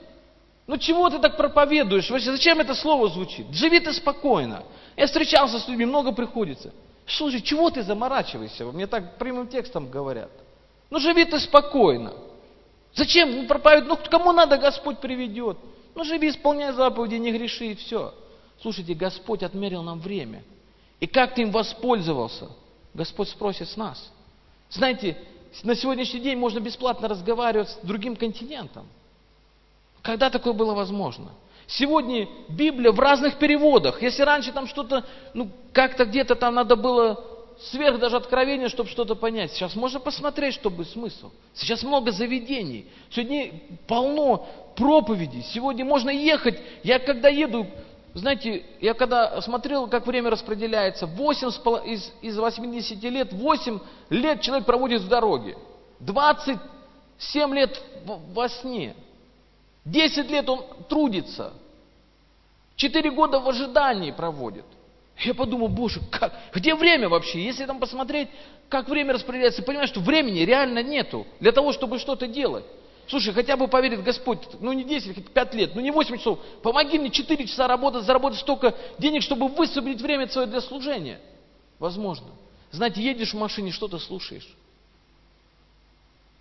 Ну 0.68 0.76
чего 0.78 1.11
ты 1.11 1.18
так 1.18 1.37
проповедуешь? 1.37 2.09
Вообще, 2.11 2.31
зачем 2.31 2.61
это 2.61 2.74
слово 2.74 3.09
звучит? 3.09 3.46
Живи 3.50 3.81
ты 3.81 3.92
спокойно. 3.92 4.62
Я 4.96 5.07
встречался 5.07 5.59
с 5.59 5.68
людьми, 5.68 5.87
много 5.87 6.12
приходится. 6.12 6.72
Слушай, 7.07 7.40
чего 7.40 7.70
ты 7.70 7.83
заморачиваешься? 7.83 8.64
Мне 8.66 8.87
так 8.87 9.18
прямым 9.18 9.48
текстом 9.48 9.90
говорят. 9.90 10.31
Ну 10.90 10.98
живи 10.98 11.24
ты 11.24 11.40
спокойно. 11.40 12.12
Зачем 12.94 13.31
ну? 13.31 13.46
Ну 13.87 13.98
кому 14.11 14.33
надо, 14.33 14.59
Господь 14.59 14.98
приведет. 14.98 15.57
Ну, 15.94 16.05
живи, 16.05 16.31
исполняй 16.31 16.72
заповеди, 16.72 17.16
не 17.16 17.33
греши, 17.33 17.72
и 17.72 17.74
все. 17.74 18.14
Слушайте, 18.61 18.94
Господь 18.94 19.42
отмерил 19.42 19.83
нам 19.83 20.00
время. 20.00 20.42
И 21.00 21.07
как 21.07 21.35
ты 21.35 21.42
им 21.42 21.50
воспользовался? 21.50 22.48
Господь 22.94 23.28
спросит 23.28 23.68
с 23.68 23.76
нас. 23.76 24.11
Знаете, 24.70 25.18
на 25.62 25.74
сегодняшний 25.74 26.20
день 26.20 26.38
можно 26.38 26.61
бесплатно 26.61 27.09
разговаривать 27.09 27.70
с 27.70 27.78
другим 27.83 28.16
континентом. 28.16 28.87
Когда 30.00 30.31
такое 30.31 30.52
было 30.52 30.74
возможно? 30.74 31.31
Сегодня 31.78 32.28
Библия 32.48 32.92
в 32.92 33.00
разных 33.00 33.38
переводах. 33.38 34.02
Если 34.02 34.22
раньше 34.22 34.52
там 34.52 34.66
что-то, 34.66 35.04
ну, 35.32 35.48
как-то 35.72 36.04
где-то 36.04 36.35
там 36.35 36.54
надо 36.54 36.76
было 36.76 37.24
сверх 37.70 37.98
даже 37.98 38.16
откровения, 38.16 38.68
чтобы 38.68 38.90
что-то 38.90 39.14
понять. 39.14 39.52
Сейчас 39.52 39.74
можно 39.74 39.98
посмотреть, 39.98 40.54
чтобы 40.54 40.85
смысл. 40.85 41.30
Сейчас 41.54 41.82
много 41.82 42.11
заведений. 42.12 42.87
Сегодня 43.11 43.52
полно 43.87 44.46
проповедей. 44.76 45.42
Сегодня 45.42 45.85
можно 45.85 46.11
ехать. 46.11 46.58
Я 46.82 46.98
когда 46.98 47.30
еду, 47.30 47.66
знаете, 48.12 48.66
я 48.80 48.92
когда 48.92 49.40
смотрел, 49.40 49.87
как 49.87 50.06
время 50.06 50.28
распределяется, 50.28 51.06
8 51.06 51.48
из, 51.87 52.12
из 52.20 52.37
80 52.37 53.02
лет, 53.04 53.32
8 53.32 53.78
лет 54.11 54.42
человек 54.42 54.66
проводит 54.66 55.00
в 55.00 55.08
дороге, 55.08 55.56
27 56.00 57.54
лет 57.54 57.80
во 58.04 58.48
сне, 58.50 58.94
10 59.87 60.30
лет 60.30 60.48
он 60.50 60.66
трудится, 60.88 61.54
4 62.82 63.10
года 63.12 63.38
в 63.38 63.48
ожидании 63.48 64.10
проводит. 64.10 64.64
Я 65.18 65.34
подумал, 65.34 65.68
боже, 65.68 66.00
как, 66.10 66.34
где 66.52 66.74
время 66.74 67.08
вообще? 67.08 67.44
Если 67.44 67.64
там 67.64 67.78
посмотреть, 67.78 68.28
как 68.68 68.88
время 68.88 69.14
распределяется, 69.14 69.62
понимаешь, 69.62 69.90
что 69.90 70.00
времени 70.00 70.40
реально 70.40 70.82
нету 70.82 71.24
для 71.38 71.52
того, 71.52 71.72
чтобы 71.72 72.00
что-то 72.00 72.26
делать. 72.26 72.64
Слушай, 73.06 73.34
хотя 73.34 73.56
бы 73.56 73.68
поверит 73.68 74.02
Господь, 74.02 74.40
ну 74.58 74.72
не 74.72 74.82
10, 74.82 75.14
хоть 75.14 75.28
5 75.28 75.54
лет, 75.54 75.74
ну 75.76 75.80
не 75.80 75.92
8 75.92 76.16
часов. 76.16 76.40
Помоги 76.62 76.98
мне 76.98 77.10
4 77.10 77.46
часа 77.46 77.68
работать, 77.68 78.02
заработать 78.02 78.40
столько 78.40 78.74
денег, 78.98 79.22
чтобы 79.22 79.46
высвободить 79.46 80.00
время 80.00 80.26
свое 80.26 80.48
для 80.48 80.60
служения. 80.60 81.20
Возможно. 81.78 82.28
Знаете, 82.72 83.00
едешь 83.00 83.32
в 83.32 83.38
машине, 83.38 83.70
что-то 83.70 84.00
слушаешь. 84.00 84.48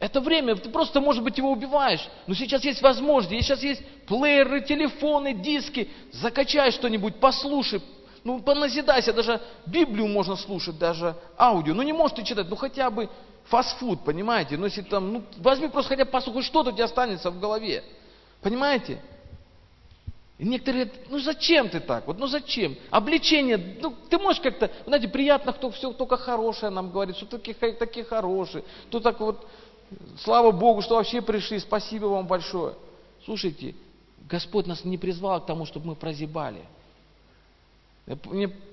Это 0.02 0.20
время, 0.20 0.56
ты 0.56 0.68
просто, 0.68 1.00
может 1.00 1.24
быть, 1.24 1.38
его 1.38 1.52
убиваешь. 1.52 2.10
Но 2.26 2.34
сейчас 2.34 2.66
есть 2.66 2.82
возможность, 2.82 3.46
сейчас 3.46 3.62
есть 3.62 3.86
плееры, 4.08 4.62
телефоны, 4.62 5.32
диски. 5.32 5.92
Закачай 6.12 6.72
что-нибудь, 6.72 7.20
послушай, 7.20 7.84
ну, 8.24 8.42
поназидайся, 8.42 9.14
даже 9.14 9.40
Библию 9.68 10.08
можно 10.08 10.36
слушать, 10.36 10.80
даже 10.80 11.16
аудио. 11.38 11.76
Ну, 11.76 11.84
не 11.84 11.94
можешь 11.94 12.18
ты 12.18 12.24
читать, 12.24 12.48
ну, 12.50 12.56
хотя 12.56 12.90
бы 12.90 13.10
фастфуд, 13.44 14.04
понимаете? 14.04 14.58
Ну, 14.58 14.66
если 14.66 14.82
там, 14.82 15.14
ну, 15.14 15.24
возьми 15.38 15.68
просто 15.68 15.90
хотя 15.90 16.06
бы 16.06 16.10
послушай, 16.10 16.48
что-то 16.48 16.72
у 16.72 16.74
тебя 16.74 16.86
останется 16.86 17.30
в 17.30 17.40
голове. 17.40 17.84
Понимаете? 18.42 19.00
И 20.40 20.46
некоторые 20.46 20.86
говорят, 20.86 21.10
ну 21.12 21.20
зачем 21.20 21.70
ты 21.70 21.80
так? 21.80 22.08
Вот 22.08 22.18
ну 22.18 22.26
зачем? 22.26 22.76
Обличение, 22.90 23.78
ну 23.80 23.94
ты 24.10 24.18
можешь 24.18 24.42
как-то, 24.42 24.72
знаете, 24.88 25.08
приятно, 25.08 25.54
кто 25.54 25.70
все 25.70 25.94
только 25.94 26.18
хорошее 26.18 26.72
нам 26.72 26.90
говорит, 26.90 27.16
что 27.18 27.28
такие, 27.28 27.54
такие 27.54 28.04
хорошие, 28.04 28.64
кто 28.88 29.00
так 29.00 29.20
вот, 29.20 29.48
слава 30.24 30.52
Богу, 30.52 30.82
что 30.82 30.96
вообще 30.96 31.22
пришли, 31.22 31.60
спасибо 31.60 32.06
вам 32.06 32.28
большое. 32.28 32.76
Слушайте, 33.26 33.76
Господь 34.30 34.68
нас 34.68 34.84
не 34.84 34.98
призвал 34.98 35.42
к 35.42 35.46
тому, 35.46 35.66
чтобы 35.66 35.88
мы 35.88 35.96
прозябали. 35.96 36.64
Я 38.08 38.18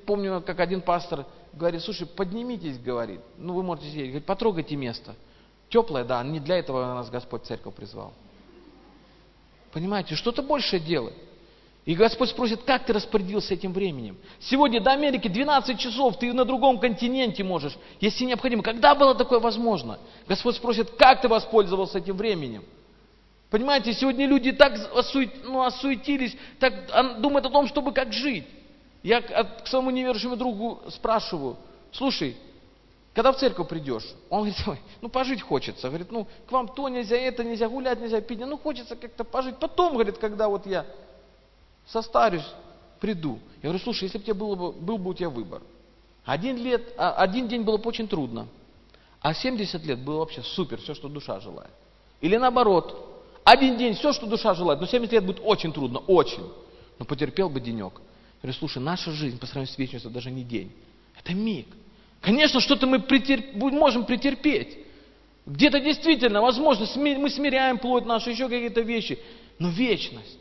помню, 0.06 0.42
как 0.42 0.60
один 0.60 0.80
пастор 0.80 1.26
говорит, 1.52 1.82
слушай, 1.82 2.06
поднимитесь, 2.06 2.78
говорит, 2.78 3.20
ну 3.36 3.54
вы 3.54 3.62
можете 3.62 3.90
сидеть, 3.90 4.06
говорит, 4.06 4.26
потрогайте 4.26 4.76
место. 4.76 5.14
Теплое, 5.68 6.04
да, 6.04 6.22
не 6.22 6.40
для 6.40 6.58
этого 6.58 6.94
нас 6.94 7.10
Господь 7.10 7.44
церковь 7.44 7.74
призвал. 7.74 8.12
Понимаете, 9.72 10.14
что-то 10.14 10.42
большее 10.42 10.80
делать. 10.80 11.14
И 11.88 11.94
Господь 11.94 12.28
спросит, 12.28 12.64
как 12.64 12.84
ты 12.84 12.92
распорядился 12.92 13.54
этим 13.54 13.72
временем? 13.72 14.18
Сегодня 14.40 14.78
до 14.78 14.90
Америки 14.90 15.26
12 15.26 15.80
часов, 15.80 16.18
ты 16.18 16.34
на 16.34 16.44
другом 16.44 16.78
континенте 16.78 17.42
можешь, 17.42 17.78
если 17.98 18.26
необходимо. 18.26 18.62
Когда 18.62 18.94
было 18.94 19.14
такое 19.14 19.40
возможно? 19.40 19.98
Господь 20.26 20.56
спросит, 20.56 20.90
как 20.98 21.22
ты 21.22 21.28
воспользовался 21.28 21.96
этим 21.96 22.18
временем? 22.18 22.62
Понимаете, 23.48 23.94
сегодня 23.94 24.26
люди 24.26 24.52
так 24.52 24.74
ну, 25.44 25.62
осуетились, 25.62 26.36
так 26.60 27.22
думают 27.22 27.46
о 27.46 27.48
том, 27.48 27.66
чтобы 27.66 27.92
как 27.92 28.12
жить. 28.12 28.44
Я 29.02 29.22
к 29.22 29.66
своему 29.66 29.88
неверующему 29.88 30.36
другу 30.36 30.82
спрашиваю, 30.90 31.56
слушай, 31.92 32.36
когда 33.14 33.32
в 33.32 33.38
церковь 33.38 33.66
придешь, 33.66 34.04
он 34.28 34.40
говорит, 34.40 34.58
Ой, 34.66 34.78
ну 35.00 35.08
пожить 35.08 35.40
хочется. 35.40 35.88
Говорит, 35.88 36.12
ну 36.12 36.26
к 36.46 36.52
вам 36.52 36.68
то 36.68 36.86
нельзя, 36.90 37.16
это 37.16 37.42
нельзя, 37.44 37.66
гулять 37.66 37.98
нельзя, 37.98 38.20
пить, 38.20 38.40
ну 38.40 38.58
хочется 38.58 38.94
как-то 38.94 39.24
пожить. 39.24 39.56
Потом, 39.56 39.94
говорит, 39.94 40.18
когда 40.18 40.48
вот 40.48 40.66
я 40.66 40.84
состарюсь, 41.88 42.46
приду. 43.00 43.38
Я 43.62 43.70
говорю, 43.70 43.82
слушай, 43.82 44.04
если 44.04 44.18
бы 44.18 44.24
тебе 44.24 44.34
было 44.34 44.54
бы, 44.54 44.72
был 44.72 44.98
бы 44.98 45.10
у 45.10 45.14
тебя 45.14 45.30
выбор. 45.30 45.62
Один, 46.24 46.56
лет, 46.56 46.92
а, 46.96 47.12
один 47.14 47.48
день 47.48 47.62
было 47.62 47.78
бы 47.78 47.88
очень 47.88 48.06
трудно, 48.06 48.46
а 49.20 49.34
70 49.34 49.84
лет 49.84 49.98
было 50.00 50.18
вообще 50.18 50.42
супер, 50.42 50.80
все, 50.80 50.94
что 50.94 51.08
душа 51.08 51.40
желает. 51.40 51.70
Или 52.20 52.36
наоборот, 52.36 53.08
один 53.44 53.78
день 53.78 53.94
все, 53.94 54.12
что 54.12 54.26
душа 54.26 54.54
желает, 54.54 54.80
но 54.80 54.86
70 54.86 55.12
лет 55.12 55.24
будет 55.24 55.40
очень 55.42 55.72
трудно, 55.72 56.00
очень. 56.00 56.46
Но 56.98 57.04
потерпел 57.04 57.48
бы 57.48 57.60
денек. 57.60 57.94
Я 57.94 58.42
говорю, 58.42 58.58
слушай, 58.58 58.78
наша 58.78 59.10
жизнь 59.12 59.38
по 59.38 59.46
сравнению 59.46 59.74
с 59.74 59.78
вечностью 59.78 60.10
даже 60.10 60.30
не 60.30 60.44
день. 60.44 60.70
Это 61.18 61.34
миг. 61.34 61.66
Конечно, 62.20 62.60
что-то 62.60 62.86
мы 62.86 63.00
претерп... 63.00 63.54
можем 63.54 64.04
претерпеть. 64.04 64.78
Где-то 65.46 65.80
действительно, 65.80 66.42
возможно, 66.42 66.86
мы 66.96 67.30
смиряем 67.30 67.78
плоть 67.78 68.04
нашу, 68.04 68.30
еще 68.30 68.48
какие-то 68.48 68.82
вещи. 68.82 69.18
Но 69.58 69.70
вечность. 69.70 70.38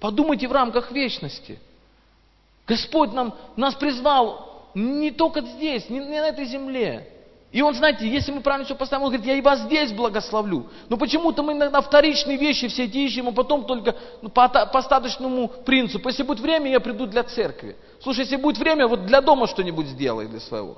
Подумайте 0.00 0.48
в 0.48 0.52
рамках 0.52 0.90
вечности. 0.90 1.58
Господь 2.66 3.12
нам, 3.12 3.34
нас 3.56 3.74
призвал 3.74 4.70
не 4.74 5.10
только 5.10 5.40
здесь, 5.40 5.88
не, 5.88 6.00
не 6.00 6.20
на 6.20 6.28
этой 6.28 6.44
земле. 6.46 7.12
И 7.52 7.62
он, 7.62 7.74
знаете, 7.74 8.06
если 8.06 8.32
мы 8.32 8.40
правильно 8.40 8.66
все 8.66 8.74
поставим, 8.74 9.04
он 9.04 9.10
говорит, 9.10 9.26
я 9.26 9.36
и 9.36 9.40
вас 9.40 9.60
здесь 9.60 9.92
благословлю. 9.92 10.66
Но 10.88 10.98
почему-то 10.98 11.42
мы 11.42 11.52
иногда 11.52 11.80
вторичные 11.80 12.36
вещи 12.36 12.68
все 12.68 12.84
эти 12.84 12.98
ищем, 12.98 13.28
а 13.28 13.32
потом 13.32 13.64
только 13.64 13.96
ну, 14.20 14.28
по, 14.28 14.48
по 14.48 14.78
остаточному 14.78 15.48
принципу. 15.64 16.08
Если 16.08 16.24
будет 16.24 16.40
время, 16.40 16.70
я 16.70 16.80
приду 16.80 17.06
для 17.06 17.22
церкви. 17.22 17.76
Слушай, 18.02 18.20
если 18.20 18.36
будет 18.36 18.58
время, 18.58 18.86
вот 18.86 19.06
для 19.06 19.22
дома 19.22 19.46
что-нибудь 19.46 19.86
сделай 19.86 20.26
для 20.26 20.40
своего. 20.40 20.76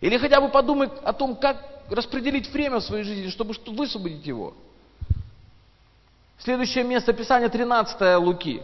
Или 0.00 0.18
хотя 0.18 0.40
бы 0.40 0.48
подумай 0.48 0.90
о 1.02 1.12
том, 1.12 1.34
как 1.34 1.56
распределить 1.90 2.48
время 2.52 2.78
в 2.78 2.84
своей 2.84 3.04
жизни, 3.04 3.28
чтобы 3.28 3.54
высвободить 3.66 4.26
его. 4.26 4.54
Следующее 6.42 6.82
место 6.82 7.12
Писания 7.12 7.48
13 7.48 8.18
Луки. 8.18 8.62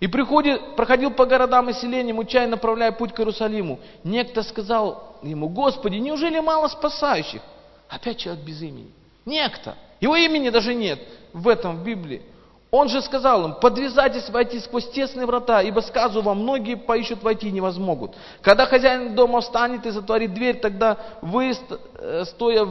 И 0.00 0.06
приходит, 0.06 0.76
проходил 0.76 1.10
по 1.10 1.26
городам 1.26 1.68
и 1.68 1.74
селениям, 1.74 2.18
учая, 2.18 2.48
направляя 2.48 2.90
путь 2.90 3.12
к 3.12 3.20
Иерусалиму. 3.20 3.80
Некто 4.02 4.42
сказал 4.42 5.18
ему, 5.22 5.50
Господи, 5.50 5.96
неужели 5.96 6.40
мало 6.40 6.68
спасающих? 6.68 7.42
Опять 7.88 8.16
человек 8.16 8.42
без 8.42 8.62
имени. 8.62 8.90
Некто. 9.26 9.74
Его 10.00 10.16
имени 10.16 10.48
даже 10.48 10.74
нет 10.74 11.00
в 11.34 11.48
этом, 11.48 11.76
в 11.76 11.84
Библии. 11.84 12.22
Он 12.70 12.88
же 12.88 13.02
сказал 13.02 13.44
им, 13.44 13.54
подвязайтесь 13.56 14.30
войти 14.30 14.58
сквозь 14.60 14.88
тесные 14.90 15.26
врата, 15.26 15.60
ибо 15.60 15.80
сказу 15.80 16.22
вам, 16.22 16.38
многие 16.38 16.76
поищут 16.76 17.22
войти 17.22 17.48
и 17.48 17.52
не 17.52 17.60
возмогут. 17.60 18.14
Когда 18.40 18.64
хозяин 18.64 19.14
дома 19.14 19.42
встанет 19.42 19.84
и 19.84 19.90
затворит 19.90 20.32
дверь, 20.32 20.58
тогда 20.58 20.96
вы, 21.20 21.52
э, 21.98 22.24
стоя 22.24 22.66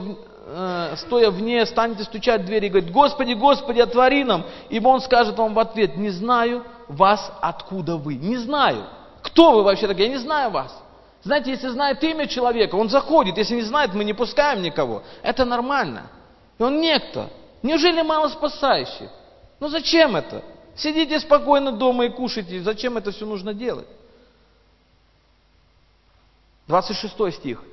э, 0.51 0.95
стоя 0.97 1.31
вне, 1.31 1.65
станете 1.65 2.03
стучать 2.03 2.41
в 2.41 2.45
дверь 2.45 2.65
и 2.65 2.69
говорить, 2.69 2.91
Господи, 2.91 3.33
Господи, 3.33 3.79
отвори 3.79 4.23
нам. 4.23 4.45
Ибо 4.69 4.89
он 4.89 5.01
скажет 5.01 5.37
вам 5.37 5.53
в 5.53 5.59
ответ, 5.59 5.97
не 5.97 6.09
знаю 6.09 6.63
вас, 6.87 7.31
откуда 7.41 7.97
вы. 7.97 8.15
Не 8.15 8.37
знаю. 8.37 8.85
Кто 9.21 9.51
вы 9.51 9.63
вообще 9.63 9.87
такие? 9.87 10.07
Я 10.07 10.13
не 10.13 10.19
знаю 10.19 10.51
вас. 10.51 10.77
Знаете, 11.23 11.51
если 11.51 11.67
знает 11.67 12.03
имя 12.03 12.27
человека, 12.27 12.75
он 12.75 12.89
заходит. 12.89 13.37
Если 13.37 13.55
не 13.55 13.61
знает, 13.61 13.93
мы 13.93 14.03
не 14.03 14.13
пускаем 14.13 14.61
никого. 14.61 15.03
Это 15.21 15.45
нормально. 15.45 16.07
И 16.57 16.63
он 16.63 16.81
некто. 16.81 17.29
Неужели 17.61 18.01
мало 18.01 18.27
спасающих? 18.29 19.09
Ну 19.59 19.67
зачем 19.67 20.15
это? 20.15 20.43
Сидите 20.75 21.19
спокойно 21.19 21.71
дома 21.71 22.05
и 22.05 22.09
кушайте. 22.09 22.61
Зачем 22.61 22.97
это 22.97 23.11
все 23.11 23.25
нужно 23.25 23.53
делать? 23.53 23.87
26 26.67 27.33
стих. 27.35 27.63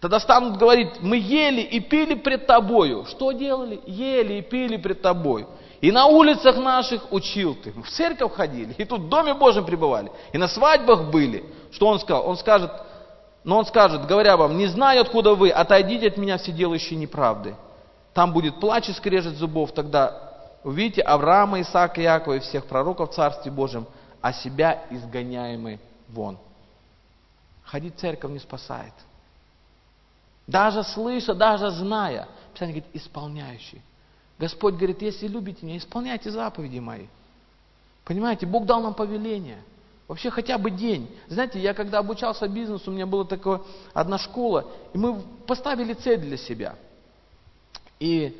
Тогда 0.00 0.18
станут 0.18 0.56
говорить, 0.56 1.00
мы 1.00 1.18
ели 1.18 1.60
и 1.60 1.78
пили 1.78 2.14
пред 2.14 2.46
тобою. 2.46 3.04
Что 3.04 3.32
делали? 3.32 3.80
Ели 3.86 4.34
и 4.34 4.42
пили 4.42 4.78
пред 4.78 5.02
тобою. 5.02 5.46
И 5.82 5.92
на 5.92 6.06
улицах 6.06 6.56
наших 6.56 7.12
учил 7.12 7.54
ты. 7.54 7.72
В 7.72 7.88
церковь 7.88 8.32
ходили, 8.34 8.74
и 8.78 8.84
тут 8.84 9.02
в 9.02 9.08
Доме 9.08 9.34
Божьем 9.34 9.64
пребывали. 9.64 10.10
И 10.32 10.38
на 10.38 10.48
свадьбах 10.48 11.10
были. 11.10 11.44
Что 11.70 11.86
он 11.86 12.00
сказал? 12.00 12.26
Он 12.26 12.36
скажет, 12.38 12.70
но 13.44 13.58
он 13.58 13.66
скажет, 13.66 14.06
говоря 14.06 14.36
вам, 14.36 14.56
не 14.56 14.66
знаю, 14.66 15.02
откуда 15.02 15.34
вы, 15.34 15.50
отойдите 15.50 16.08
от 16.08 16.16
меня, 16.16 16.38
все 16.38 16.52
делающие 16.52 16.98
неправды. 16.98 17.54
Там 18.14 18.32
будет 18.32 18.58
плач 18.58 18.88
и 18.88 18.92
скрежет 18.92 19.36
зубов, 19.36 19.72
тогда 19.72 20.32
увидите 20.64 21.02
Авраама, 21.02 21.60
Исаака, 21.60 22.00
Якова 22.00 22.34
и 22.34 22.40
всех 22.40 22.66
пророков 22.66 23.10
в 23.10 23.14
Царстве 23.14 23.50
Божьем, 23.50 23.86
а 24.20 24.32
себя 24.32 24.82
изгоняемый 24.90 25.78
вон. 26.08 26.38
Ходить 27.64 27.96
в 27.96 28.00
церковь 28.00 28.32
не 28.32 28.38
спасает. 28.38 28.92
Даже 30.50 30.82
слыша, 30.82 31.32
даже 31.34 31.70
зная. 31.70 32.28
Писание 32.52 32.80
говорит, 32.80 32.90
исполняющий. 32.94 33.80
Господь 34.38 34.74
говорит, 34.74 35.00
если 35.00 35.28
любите 35.28 35.64
меня, 35.64 35.78
исполняйте 35.78 36.30
заповеди 36.30 36.80
мои. 36.80 37.06
Понимаете, 38.04 38.46
Бог 38.46 38.66
дал 38.66 38.82
нам 38.82 38.94
повеление. 38.94 39.62
Вообще 40.08 40.30
хотя 40.30 40.58
бы 40.58 40.72
день. 40.72 41.08
Знаете, 41.28 41.60
я 41.60 41.72
когда 41.72 41.98
обучался 41.98 42.48
бизнесу, 42.48 42.90
у 42.90 42.94
меня 42.94 43.06
была 43.06 43.24
такая 43.24 43.60
одна 43.92 44.18
школа, 44.18 44.66
и 44.92 44.98
мы 44.98 45.22
поставили 45.46 45.92
цель 45.94 46.18
для 46.18 46.36
себя. 46.36 46.74
И 48.00 48.36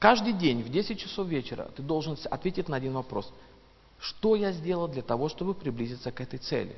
каждый 0.00 0.32
день 0.32 0.62
в 0.62 0.70
10 0.70 0.98
часов 0.98 1.28
вечера 1.28 1.68
ты 1.76 1.82
должен 1.82 2.18
ответить 2.28 2.68
на 2.68 2.78
один 2.78 2.94
вопрос. 2.94 3.32
Что 4.00 4.34
я 4.34 4.50
сделал 4.50 4.88
для 4.88 5.02
того, 5.02 5.28
чтобы 5.28 5.54
приблизиться 5.54 6.10
к 6.10 6.20
этой 6.20 6.40
цели? 6.40 6.74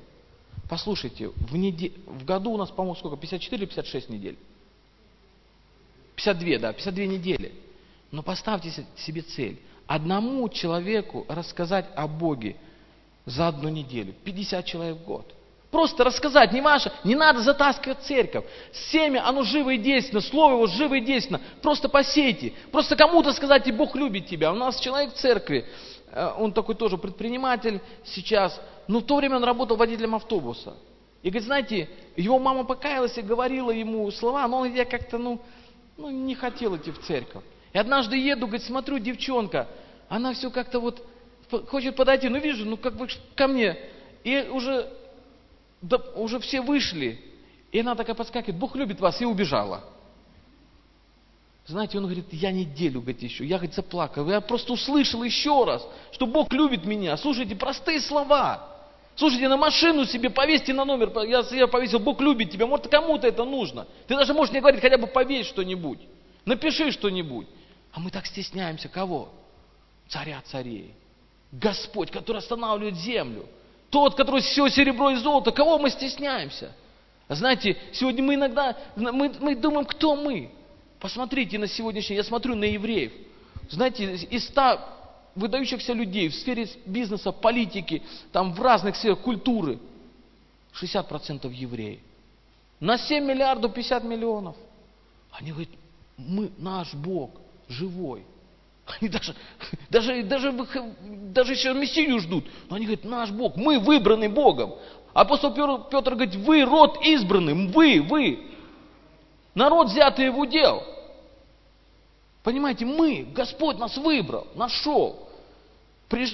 Послушайте, 0.68 1.28
в, 1.28 1.57
неде... 1.57 1.92
в 2.07 2.24
году 2.24 2.52
у 2.52 2.57
нас, 2.57 2.70
по-моему, 2.70 2.96
сколько? 2.96 3.16
54 3.16 3.62
или 3.62 3.66
56 3.66 4.09
недель? 4.11 4.38
52, 6.16 6.59
да, 6.59 6.72
52 6.72 7.04
недели. 7.04 7.52
Но 8.11 8.22
поставьте 8.22 8.72
себе 8.96 9.22
цель. 9.22 9.59
Одному 9.87 10.48
человеку 10.48 11.24
рассказать 11.28 11.87
о 11.94 12.07
Боге. 12.07 12.57
за 13.24 13.48
одну 13.48 13.68
неделю. 13.68 14.14
50 14.24 14.64
человек 14.64 14.96
в 14.96 15.04
год. 15.04 15.35
Просто 15.70 16.02
рассказать, 16.02 16.52
не 16.52 16.62
ваше, 16.62 16.90
не 17.04 17.14
надо 17.14 17.40
затаскивать 17.42 18.00
церковь. 18.00 18.44
Семя, 18.90 19.26
оно 19.28 19.42
живо 19.42 19.70
и 19.70 19.76
действенно, 19.76 20.22
слово 20.22 20.54
его 20.54 20.66
живо 20.66 20.94
и 20.94 21.00
действенно. 21.02 21.40
Просто 21.61 21.90
посейте. 21.90 22.54
Просто 22.72 22.96
кому-то 22.96 23.35
сказать, 23.35 23.66
и 23.66 23.72
Бог 23.72 23.94
любит 23.94 24.26
тебя. 24.26 24.50
У 24.50 24.57
нас 24.57 24.81
человек 24.81 25.12
в 25.12 25.18
церкви, 25.18 25.66
он 26.38 26.53
такой 26.53 26.75
тоже 26.75 26.99
предприниматель 26.99 27.81
сейчас, 28.05 28.61
но 28.87 29.01
в 29.01 29.05
то 29.05 29.16
время 29.16 29.37
он 29.37 29.44
работал 29.44 29.77
водителем 29.77 30.14
автобуса. 30.14 30.75
И 31.23 31.31
говорит, 31.31 31.47
знаете, 31.47 31.88
его 32.16 32.38
мама 32.38 32.64
покаялась 32.64 33.18
и 33.18 33.23
говорила 33.23 33.71
ему 33.71 34.11
слова, 34.11 34.47
но 34.47 34.61
он 34.61 34.75
я 34.75 34.85
как-то, 34.85 35.18
ну, 35.18 35.40
ну, 35.97 36.11
не 36.11 36.35
хотел 36.35 36.77
идти 36.77 36.90
в 36.90 37.01
церковь. 37.01 37.42
И 37.73 37.79
однажды 37.79 38.16
еду, 38.16 38.47
говорит, 38.47 38.66
смотрю, 38.66 38.99
девчонка, 38.99 39.68
она 40.09 40.33
все 40.33 40.51
как-то 40.51 40.81
вот 40.81 41.05
хочет 41.68 41.97
подойти, 41.97 42.29
ну 42.29 42.38
вижу, 42.38 42.64
ну 42.64 42.77
как 42.77 42.94
бы 42.94 43.09
ко 43.35 43.49
мне. 43.49 43.77
И 44.25 44.49
уже 44.51 44.90
да, 45.83 45.99
уже 46.14 46.38
все 46.40 46.61
вышли. 46.61 47.21
И 47.73 47.81
она 47.81 47.94
такая 47.94 48.14
подскакивает, 48.14 48.59
Бог 48.59 48.77
любит 48.77 49.01
вас, 49.01 49.21
и 49.21 49.25
убежала. 49.25 49.85
Знаете, 51.68 51.98
он 51.98 52.04
говорит, 52.04 52.24
я 52.33 52.50
неделю, 52.50 53.02
говорит, 53.02 53.22
еще. 53.22 53.44
Я, 53.44 53.59
говорит, 53.59 53.74
заплакал. 53.74 54.26
Я 54.31 54.40
просто 54.40 54.72
услышал 54.72 55.22
еще 55.22 55.64
раз, 55.64 55.87
что 56.12 56.26
Бог 56.26 56.50
любит 56.50 56.87
меня. 56.87 57.14
Слушайте, 57.18 57.54
простые 57.54 58.00
слова. 58.00 58.74
Слушайте, 59.14 59.48
на 59.48 59.59
машину 59.59 60.07
себе 60.07 60.31
повесьте 60.31 60.72
на 60.72 60.87
номер. 60.87 61.12
Я, 61.26 61.44
я 61.50 61.66
повесил, 61.66 61.98
Бог 61.98 62.22
любит 62.22 62.50
тебя. 62.50 62.66
Может, 62.66 62.88
кому-то 62.88 63.26
это 63.28 63.44
нужно. 63.44 63.87
Ты 64.07 64.16
даже 64.16 64.33
можешь 64.33 64.50
мне 64.50 64.62
говорить, 64.62 64.81
хотя 64.81 64.96
бы 64.96 65.09
повесь 65.09 65.46
что-нибудь. 65.46 65.98
Напиши 66.46 66.90
что-нибудь. 66.90 67.46
А 67.92 68.00
мы 68.00 68.11
так 68.11 68.24
стесняемся. 68.24 68.88
Кого? 68.88 69.28
Царя 70.09 70.40
царей. 70.46 70.94
Господь, 71.52 72.11
который 72.11 72.38
останавливает 72.38 72.96
землю. 72.96 73.44
Тот, 73.90 74.14
который 74.14 74.40
все 74.40 74.68
серебро 74.70 75.11
и 75.11 75.16
золото, 75.16 75.50
кого 75.50 75.78
мы 75.78 75.90
стесняемся? 75.90 76.72
Знаете, 77.28 77.76
сегодня 77.92 78.22
мы 78.22 78.37
иногда, 78.37 78.74
мы, 78.96 79.35
мы 79.38 79.54
думаем, 79.54 79.85
кто 79.85 80.16
мы? 80.16 80.50
Посмотрите 81.00 81.58
на 81.58 81.68
сегодняшний, 81.68 82.16
я 82.16 82.24
смотрю 82.24 82.54
на 82.54 82.64
евреев. 82.64 83.12
Знаете, 83.70 84.14
из 84.14 84.46
ста 84.46 84.94
выдающихся 85.34 85.92
людей 85.92 86.28
в 86.28 86.34
сфере 86.34 86.68
бизнеса, 86.84 87.30
политики, 87.30 88.02
там 88.32 88.52
в 88.52 88.61
разных 88.61 88.96
сферах 88.96 89.20
культуры, 89.20 89.78
60% 90.80 91.52
евреи. 91.52 92.00
На 92.80 92.98
7 92.98 93.24
миллиардов 93.24 93.74
50 93.74 94.04
миллионов. 94.04 94.56
Они 95.30 95.52
говорят, 95.52 95.70
мы, 96.16 96.50
наш 96.58 96.94
Бог 96.94 97.30
живой. 97.68 98.24
Они 99.00 99.08
даже, 99.08 99.34
даже, 99.90 100.22
даже, 100.22 100.52
даже 100.52 101.52
еще 101.52 101.74
Мессию 101.74 102.18
ждут. 102.20 102.46
Но 102.70 102.76
они 102.76 102.87
говорят, 102.87 103.04
наш 103.04 103.30
Бог, 103.30 103.56
мы 103.56 103.78
выбраны 103.78 104.28
Богом. 104.30 104.74
Апостол 105.12 105.52
Петр 105.52 106.14
говорит, 106.14 106.34
вы 106.37 106.64
род 106.64 106.98
избранный, 107.04 107.66
вы, 107.66 108.00
вы. 108.00 108.48
Народ 109.59 109.88
взятый 109.88 110.31
в 110.31 110.38
удел. 110.38 110.85
Понимаете, 112.44 112.85
мы, 112.85 113.27
Господь 113.35 113.77
нас 113.77 113.97
выбрал, 113.97 114.47
нашел. 114.55 115.29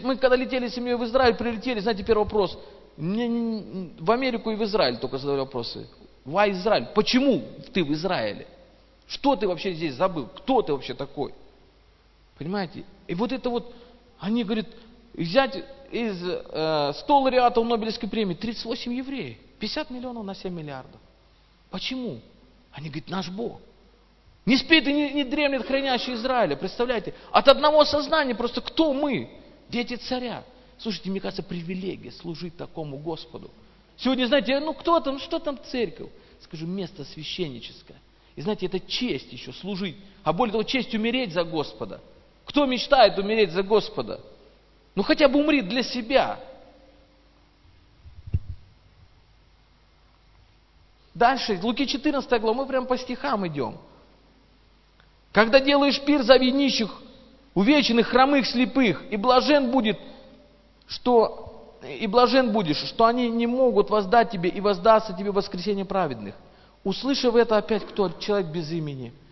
Мы 0.03 0.19
когда 0.19 0.37
летели 0.37 0.69
с 0.69 0.75
семьей 0.75 0.97
в 0.97 1.05
Израиль, 1.05 1.35
прилетели, 1.35 1.81
знаете, 1.81 2.05
первый 2.05 2.25
вопрос. 2.25 2.59
Мне 2.99 3.95
в 3.99 4.11
Америку 4.11 4.51
и 4.51 4.57
в 4.57 4.63
Израиль 4.65 4.99
только 4.99 5.17
задали 5.17 5.39
вопросы. 5.39 5.89
Why 6.27 6.51
Израиль? 6.51 6.89
Почему 6.95 7.43
ты 7.73 7.83
в 7.83 7.91
Израиле? 7.95 8.47
Что 9.07 9.37
ты 9.37 9.49
вообще 9.49 9.73
здесь 9.73 9.95
забыл? 9.95 10.27
Кто 10.27 10.61
ты 10.61 10.75
вообще 10.75 10.93
такой? 10.93 11.33
Понимаете? 12.37 12.85
И 13.07 13.15
вот 13.15 13.33
это 13.33 13.49
вот, 13.49 13.75
они 14.19 14.45
говорят, 14.45 14.67
взять 15.15 15.65
из 15.91 16.23
э, 16.23 16.93
100 16.95 17.21
лауреатов 17.21 17.65
Нобелевской 17.65 18.07
премии 18.07 18.35
38 18.35 18.93
евреев, 18.93 19.39
50 19.61 19.89
миллионов 19.89 20.27
на 20.27 20.35
7 20.35 20.53
миллиардов. 20.53 21.01
Почему? 21.71 22.21
Они 22.75 22.89
говорят, 22.89 23.09
наш 23.09 23.29
Бог. 23.31 23.61
Не 24.45 24.57
спит 24.59 24.87
и 24.87 24.93
не, 24.93 25.13
не 25.13 25.25
дремлет 25.25 25.67
хранящий 25.67 26.15
Израиля. 26.15 26.57
Представляете? 26.57 27.15
От 27.31 27.49
одного 27.49 27.85
сознания 27.85 28.35
просто 28.35 28.61
кто 28.61 28.93
мы? 28.93 29.31
Дети 29.71 29.97
царя. 29.97 30.45
Слушайте, 30.77 31.09
мне 31.09 31.21
кажется, 31.21 31.43
привилегия 31.43 32.11
служить 32.11 32.57
такому 32.57 32.99
Господу. 32.99 33.51
Сегодня, 33.97 34.27
знаете, 34.27 34.59
ну 34.61 34.75
кто 34.75 35.01
там, 35.01 35.19
что 35.19 35.39
там 35.39 35.59
церковь? 35.71 36.11
Скажу, 36.43 36.67
место 36.67 37.05
священническое. 37.05 37.97
И 38.37 38.43
знаете, 38.43 38.67
это 38.67 38.81
честь 38.81 39.33
еще 39.33 39.53
служить. 39.53 39.97
А 40.25 40.33
более 40.33 40.53
того, 40.53 40.65
честь 40.65 40.95
умереть 40.95 41.33
за 41.33 41.45
Господа. 41.45 42.01
Кто 42.45 42.67
мечтает 42.67 43.17
умереть 43.19 43.53
за 43.53 43.63
Господа? 43.63 44.21
Ну 44.95 45.03
хотя 45.05 45.29
бы 45.29 45.41
умри 45.41 45.63
для 45.63 45.83
себя. 45.83 46.41
Дальше, 51.14 51.59
Луки 51.62 51.87
14 51.87 52.40
глава, 52.40 52.62
мы 52.62 52.66
прям 52.66 52.87
по 52.87 52.98
стихам 52.98 53.46
идем. 53.46 53.79
Когда 55.33 55.61
делаешь 55.61 56.00
пир 56.05 56.22
за 56.22 56.38
нищих, 56.38 56.90
увеченных, 57.55 58.09
хромых, 58.09 58.46
слепых, 58.46 59.03
и 59.11 59.16
блажен 59.16 59.70
будет, 59.70 59.98
что 60.87 61.79
и 62.00 62.07
блажен 62.07 62.53
будешь, 62.53 62.79
что 62.79 63.07
они 63.07 63.29
не 63.29 63.46
могут 63.46 63.90
воздать 63.90 64.31
тебе, 64.31 64.48
и 64.48 64.61
воздастся 64.61 65.12
тебе 65.12 65.31
воскресение 65.31 65.85
праведных. 65.85 66.35
Услышав 66.83 67.37
это 67.37 67.57
опять 67.57 67.87
кто? 67.87 68.09
Человек 68.20 68.48
без 68.48 68.70
имени– 68.70 69.12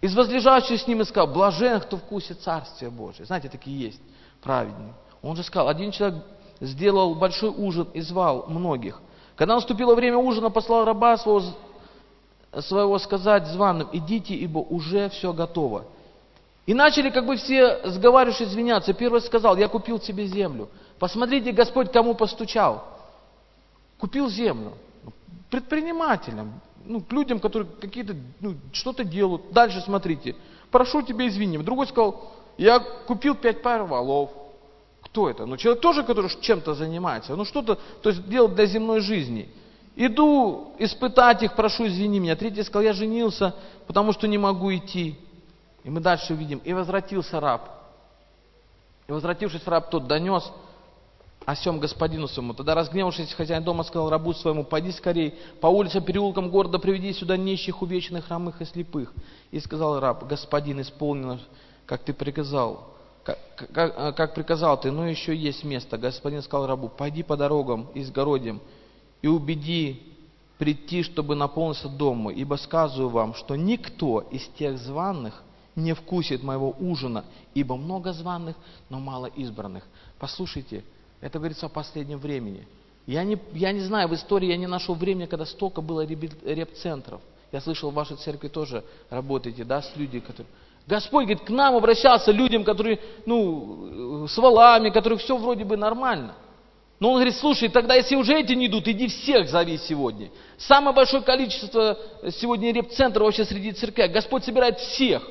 из 0.00 0.14
возлежащих 0.14 0.80
с 0.80 0.86
ним 0.86 1.02
и 1.02 1.04
сказал, 1.04 1.28
блажен, 1.28 1.80
кто 1.80 1.98
вкусит 1.98 2.40
Царствие 2.40 2.90
Божие. 2.90 3.26
Знаете, 3.26 3.48
такие 3.48 3.78
есть 3.78 4.00
праведные. 4.42 4.94
Он 5.22 5.36
же 5.36 5.42
сказал, 5.42 5.68
один 5.68 5.90
человек 5.90 6.24
сделал 6.60 7.14
большой 7.14 7.50
ужин 7.50 7.88
и 7.92 8.00
звал 8.00 8.46
многих. 8.48 9.00
Когда 9.40 9.54
наступило 9.54 9.94
время 9.94 10.18
ужина, 10.18 10.50
послал 10.50 10.84
раба 10.84 11.16
своего, 11.16 11.54
своего 12.58 12.98
сказать 12.98 13.46
званым, 13.46 13.88
идите, 13.90 14.34
ибо 14.34 14.58
уже 14.58 15.08
все 15.08 15.32
готово. 15.32 15.86
И 16.66 16.74
начали 16.74 17.08
как 17.08 17.24
бы 17.24 17.36
все, 17.36 17.80
сговарившись, 17.88 18.48
извиняться. 18.48 18.92
Первый 18.92 19.22
сказал, 19.22 19.56
я 19.56 19.68
купил 19.68 19.98
тебе 19.98 20.26
землю. 20.26 20.68
Посмотрите, 20.98 21.52
Господь 21.52 21.90
кому 21.90 22.12
постучал. 22.12 22.84
Купил 23.98 24.28
землю. 24.28 24.74
Предпринимателям, 25.48 26.60
ну, 26.84 27.00
к 27.00 27.10
людям, 27.10 27.40
которые 27.40 27.70
какие-то, 27.80 28.14
ну, 28.40 28.56
что-то 28.72 29.04
делают. 29.04 29.52
Дальше 29.52 29.80
смотрите. 29.80 30.36
Прошу 30.70 31.00
тебя 31.00 31.26
извини. 31.26 31.56
Другой 31.56 31.86
сказал, 31.86 32.30
я 32.58 32.78
купил 32.78 33.34
пять 33.34 33.62
пар 33.62 33.84
валов. 33.84 34.32
Кто 35.10 35.28
это? 35.28 35.44
Ну, 35.44 35.56
человек 35.56 35.82
тоже, 35.82 36.04
который 36.04 36.30
чем-то 36.40 36.74
занимается. 36.74 37.34
Ну, 37.34 37.44
что-то, 37.44 37.78
то 38.02 38.10
есть 38.10 38.28
делает 38.28 38.54
для 38.54 38.66
земной 38.66 39.00
жизни. 39.00 39.48
Иду 39.96 40.72
испытать 40.78 41.42
их, 41.42 41.54
прошу 41.56 41.88
извини 41.88 42.20
меня. 42.20 42.36
Третий 42.36 42.62
сказал, 42.62 42.82
я 42.82 42.92
женился, 42.92 43.54
потому 43.86 44.12
что 44.12 44.28
не 44.28 44.38
могу 44.38 44.72
идти. 44.74 45.18
И 45.82 45.90
мы 45.90 46.00
дальше 46.00 46.34
видим. 46.34 46.58
И 46.64 46.72
возвратился 46.72 47.40
раб. 47.40 47.68
И 49.08 49.12
возвратившись 49.12 49.66
раб 49.66 49.90
тот 49.90 50.06
донес, 50.06 50.50
о 51.44 51.56
сем 51.56 51.80
господину 51.80 52.28
своему. 52.28 52.54
Тогда 52.54 52.74
разгневавшись, 52.74 53.32
хозяин 53.32 53.64
дома 53.64 53.82
сказал 53.82 54.10
рабу 54.10 54.32
своему, 54.34 54.62
пойди 54.62 54.92
скорей, 54.92 55.34
по 55.60 55.66
улицам, 55.66 56.04
переулкам 56.04 56.50
города 56.50 56.78
приведи 56.78 57.12
сюда 57.12 57.36
нищих, 57.36 57.82
увечных, 57.82 58.26
хромых 58.26 58.60
и 58.60 58.64
слепых. 58.64 59.12
И 59.50 59.58
сказал 59.58 59.98
раб, 60.00 60.26
господин, 60.28 60.80
исполнено, 60.80 61.40
как 61.86 62.02
ты 62.02 62.12
приказал, 62.12 62.94
как, 63.56 63.72
как, 63.72 64.16
как 64.16 64.34
приказал 64.34 64.80
ты, 64.80 64.90
но 64.90 65.06
еще 65.08 65.34
есть 65.34 65.64
место. 65.64 65.98
Господин 65.98 66.42
сказал 66.42 66.66
рабу, 66.66 66.88
пойди 66.88 67.22
по 67.22 67.36
дорогам 67.36 67.88
изгородям 67.94 68.60
и 69.22 69.28
убеди 69.28 70.02
прийти, 70.58 71.02
чтобы 71.02 71.34
наполниться 71.34 71.88
дом 71.88 72.30
ибо 72.30 72.56
сказываю 72.56 73.08
вам, 73.08 73.34
что 73.34 73.56
никто 73.56 74.20
из 74.20 74.46
тех 74.58 74.78
званых 74.78 75.42
не 75.74 75.94
вкусит 75.94 76.42
моего 76.42 76.74
ужина, 76.78 77.24
ибо 77.54 77.76
много 77.76 78.12
званых, 78.12 78.56
но 78.88 78.98
мало 78.98 79.26
избранных. 79.26 79.84
Послушайте, 80.18 80.84
это 81.20 81.38
говорится 81.38 81.66
о 81.66 81.70
последнем 81.70 82.18
времени. 82.18 82.66
Я 83.06 83.24
не, 83.24 83.38
я 83.52 83.72
не 83.72 83.80
знаю, 83.80 84.08
в 84.08 84.14
истории 84.14 84.48
я 84.48 84.56
не 84.56 84.66
нашел 84.66 84.94
времени, 84.94 85.26
когда 85.26 85.46
столько 85.46 85.80
было 85.80 86.04
реп-центров. 86.04 87.20
Я 87.52 87.60
слышал, 87.60 87.90
в 87.90 87.94
вашей 87.94 88.16
церкви 88.16 88.48
тоже 88.48 88.84
работаете, 89.08 89.64
да, 89.64 89.82
с 89.82 89.96
людьми, 89.96 90.20
которые... 90.20 90.46
Господь, 90.86 91.26
говорит, 91.26 91.44
к 91.44 91.50
нам 91.50 91.76
обращался 91.76 92.32
людям, 92.32 92.64
которые, 92.64 92.98
ну, 93.26 94.26
с 94.26 94.36
валами, 94.36 94.90
которых 94.90 95.20
все 95.20 95.36
вроде 95.36 95.64
бы 95.64 95.76
нормально. 95.76 96.34
Но 96.98 97.10
он 97.10 97.14
говорит, 97.14 97.36
слушай, 97.36 97.68
тогда 97.68 97.94
если 97.94 98.14
уже 98.14 98.38
эти 98.38 98.52
не 98.52 98.66
идут, 98.66 98.86
иди 98.86 99.08
всех 99.08 99.48
зови 99.48 99.78
сегодня. 99.78 100.30
Самое 100.58 100.94
большое 100.94 101.22
количество 101.22 101.98
сегодня 102.38 102.72
реп-центров 102.72 103.24
вообще 103.24 103.44
среди 103.44 103.72
церквей. 103.72 104.08
Господь 104.08 104.44
собирает 104.44 104.78
всех. 104.78 105.26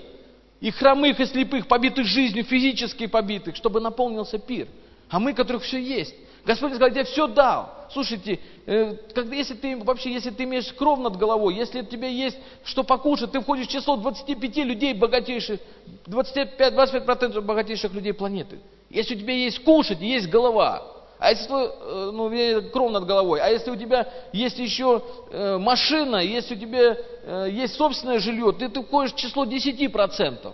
И 0.60 0.72
хромых, 0.72 1.20
и 1.20 1.26
слепых, 1.26 1.68
побитых 1.68 2.06
жизнью, 2.06 2.44
физически 2.44 3.06
побитых, 3.06 3.56
чтобы 3.56 3.80
наполнился 3.80 4.40
пир. 4.40 4.68
А 5.10 5.20
мы, 5.20 5.34
которых 5.34 5.64
все 5.64 5.80
есть. 5.80 6.16
Господь 6.46 6.74
сказал, 6.74 6.96
я 6.96 7.04
все 7.04 7.28
дал. 7.28 7.79
Слушайте, 7.92 8.40
э, 8.68 8.94
когда, 9.16 9.36
если 9.36 9.56
ты 9.56 9.78
вообще, 9.78 10.14
если 10.14 10.30
ты 10.30 10.44
имеешь 10.44 10.72
кров 10.74 11.00
над 11.00 11.18
головой, 11.18 11.56
если 11.56 11.82
у 11.82 11.86
тебя 11.86 12.08
есть 12.08 12.38
что 12.64 12.84
покушать, 12.84 13.32
ты 13.32 13.40
входишь 13.40 13.68
в 13.68 13.72
число 13.72 13.98
25 13.98 14.58
людей 14.58 14.94
богатейших, 14.94 15.60
25-25% 16.06 17.42
богатейших 17.42 17.92
людей 17.94 18.14
планеты. 18.14 18.60
Если 18.90 19.16
у 19.16 19.20
тебя 19.20 19.34
есть 19.34 19.64
кушать, 19.64 20.02
есть 20.02 20.30
голова, 20.30 21.00
а 21.20 21.32
если 21.32 21.52
э, 21.52 22.12
ну, 22.12 22.70
кров 22.70 22.92
над 22.92 23.06
головой, 23.06 23.42
а 23.42 23.50
если 23.50 23.72
у 23.72 23.76
тебя 23.76 24.08
есть 24.32 24.58
еще 24.60 25.04
э, 25.32 25.58
машина, 25.58 26.18
если 26.18 26.56
у 26.56 26.60
тебя 26.60 26.96
э, 27.24 27.48
есть 27.52 27.76
собственное 27.76 28.20
жилье, 28.20 28.54
ты, 28.54 28.70
ты 28.70 28.82
входишь 28.82 29.14
в 29.14 29.18
число 29.18 29.46
10%. 29.46 30.54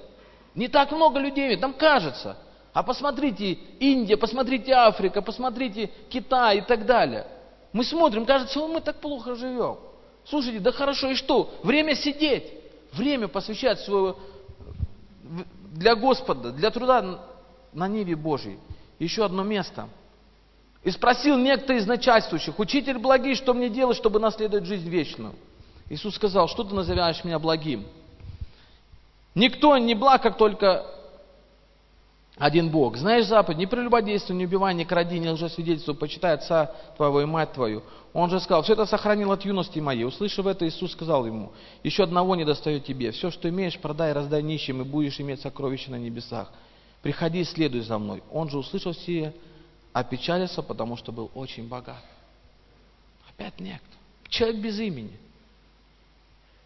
Не 0.55 0.67
так 0.67 0.91
много 0.91 1.19
людей 1.19 1.55
нам 1.57 1.73
кажется. 1.73 2.37
А 2.75 2.83
посмотрите 2.83 3.53
Индия, 3.79 4.17
посмотрите 4.17 4.73
Африка, 4.73 5.21
посмотрите 5.21 5.89
Китай 6.09 6.57
и 6.57 6.61
так 6.61 6.85
далее. 6.85 7.25
Мы 7.71 7.85
смотрим, 7.85 8.25
кажется, 8.25 8.59
мы 8.67 8.81
так 8.81 8.97
плохо 8.97 9.35
живем. 9.35 9.77
Слушайте, 10.25 10.59
да 10.59 10.73
хорошо, 10.73 11.11
и 11.11 11.15
что? 11.15 11.53
Время 11.63 11.95
сидеть, 11.95 12.43
время 12.91 13.29
посвящать 13.29 13.79
своего 13.79 14.17
для 15.71 15.95
Господа, 15.95 16.51
для 16.51 16.69
труда 16.69 17.21
на 17.71 17.87
Ниве 17.87 18.17
Божьей. 18.17 18.59
Еще 18.99 19.23
одно 19.23 19.43
место. 19.43 19.87
И 20.83 20.91
спросил 20.91 21.37
некто 21.37 21.71
из 21.71 21.87
начальствующих, 21.87 22.59
учитель 22.59 22.97
благий, 22.97 23.35
что 23.35 23.53
мне 23.53 23.69
делать, 23.69 23.95
чтобы 23.95 24.19
наследовать 24.19 24.65
жизнь 24.65 24.89
вечную? 24.89 25.33
Иисус 25.89 26.15
сказал, 26.15 26.49
что 26.49 26.65
ты 26.65 26.75
называешь 26.75 27.23
меня 27.23 27.39
благим? 27.39 27.85
Никто 29.33 29.77
не 29.77 29.95
благ, 29.95 30.21
как 30.21 30.35
только 30.35 30.85
один 32.37 32.69
Бог. 32.69 32.97
Знаешь 32.97 33.27
заповедь, 33.27 33.59
не 33.59 33.65
прелюбодействуй, 33.65 34.35
не 34.35 34.45
убивай, 34.45 34.73
не 34.73 34.83
кради, 34.83 35.19
не 35.19 35.29
лжесвидетельствуй, 35.29 35.95
почитай 35.95 36.33
отца 36.33 36.71
твоего 36.97 37.21
и 37.21 37.25
мать 37.25 37.53
твою. 37.53 37.81
Он 38.13 38.29
же 38.29 38.39
сказал, 38.39 38.63
все 38.63 38.73
это 38.73 38.85
сохранил 38.85 39.31
от 39.31 39.45
юности 39.45 39.79
моей. 39.79 40.03
Услышав 40.03 40.45
это, 40.45 40.67
Иисус 40.67 40.91
сказал 40.91 41.25
ему, 41.25 41.53
еще 41.83 42.03
одного 42.03 42.35
не 42.35 42.43
достает 42.43 42.85
тебе. 42.85 43.11
Все, 43.11 43.31
что 43.31 43.47
имеешь, 43.47 43.79
продай, 43.79 44.11
раздай 44.11 44.43
нищим, 44.43 44.81
и 44.81 44.85
будешь 44.85 45.19
иметь 45.19 45.41
сокровища 45.41 45.91
на 45.91 45.95
небесах. 45.95 46.51
Приходи 47.01 47.43
следуй 47.43 47.81
за 47.81 47.97
мной. 47.97 48.21
Он 48.31 48.49
же, 48.49 48.57
услышав 48.57 48.97
все, 48.97 49.33
опечалился, 49.93 50.61
потому 50.61 50.97
что 50.97 51.11
был 51.11 51.31
очень 51.35 51.67
богат. 51.67 52.03
Опять 53.29 53.59
некто. 53.59 53.85
Человек 54.27 54.57
без 54.57 54.79
имени. 54.79 55.17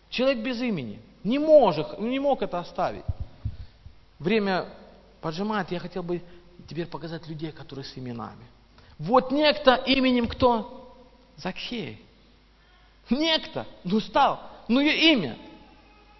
Человек 0.09 0.39
без 0.39 0.59
имени. 0.61 0.99
Не, 1.23 1.37
может, 1.37 1.99
не 1.99 2.19
мог 2.19 2.41
это 2.41 2.59
оставить. 2.59 3.03
Время 4.17 4.65
поджимает, 5.21 5.71
я 5.71 5.79
хотел 5.79 6.03
бы 6.03 6.21
теперь 6.67 6.87
показать 6.87 7.27
людей, 7.27 7.51
которые 7.51 7.85
с 7.85 7.97
именами. 7.97 8.45
Вот 8.97 9.31
некто 9.31 9.75
именем 9.75 10.27
кто? 10.27 10.95
Закхей. 11.37 12.03
Некто. 13.09 13.65
Ну 13.83 13.99
стал. 13.99 14.41
Ну 14.67 14.79
ее 14.79 15.13
имя. 15.13 15.37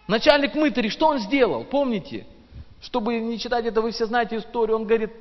Начальник 0.08 0.56
мытарей, 0.56 0.90
что 0.90 1.08
он 1.08 1.20
сделал? 1.20 1.64
Помните? 1.66 2.26
Чтобы 2.82 3.20
не 3.20 3.38
читать 3.38 3.66
это, 3.66 3.82
вы 3.82 3.92
все 3.92 4.06
знаете 4.06 4.38
историю. 4.38 4.78
Он 4.78 4.86
говорит, 4.86 5.12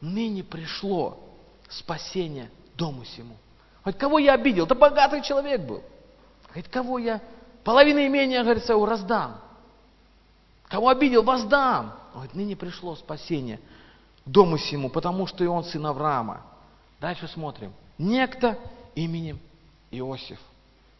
ныне 0.00 0.42
пришло 0.42 1.18
спасение 1.68 2.50
дому 2.76 3.04
сему. 3.04 3.36
Хоть 3.84 3.98
кого 3.98 4.18
я 4.18 4.32
обидел? 4.32 4.64
Это 4.64 4.74
богатый 4.74 5.22
человек 5.22 5.60
был. 5.60 5.82
Говорит, 6.48 6.68
кого 6.68 6.98
я? 6.98 7.20
Половина 7.62 8.06
имения, 8.06 8.42
говорит, 8.42 8.64
своего 8.64 8.86
раздам. 8.86 9.40
Кого 10.68 10.88
обидел, 10.88 11.22
воздам. 11.22 11.92
Он 12.14 12.20
говорит, 12.20 12.34
ныне 12.36 12.56
пришло 12.56 12.94
спасение 12.94 13.58
дому 14.24 14.56
сему, 14.56 14.88
потому 14.88 15.26
что 15.26 15.42
и 15.42 15.48
он 15.48 15.64
сын 15.64 15.84
Авраама. 15.84 16.42
Дальше 17.00 17.26
смотрим. 17.28 17.72
Некто 17.98 18.58
именем 18.94 19.40
Иосиф. 19.90 20.38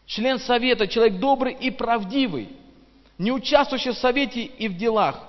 Член 0.05 0.39
совета, 0.39 0.87
человек 0.87 1.19
добрый 1.19 1.53
и 1.53 1.71
правдивый, 1.71 2.49
не 3.17 3.31
участвующий 3.31 3.91
в 3.91 3.97
совете 3.97 4.43
и 4.43 4.67
в 4.67 4.77
делах. 4.77 5.19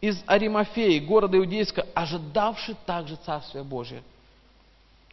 Из 0.00 0.22
Аримафеи, 0.26 0.98
города 0.98 1.36
Иудейска, 1.36 1.86
ожидавший 1.94 2.76
также 2.86 3.16
Царствия 3.16 3.62
Божия. 3.62 4.02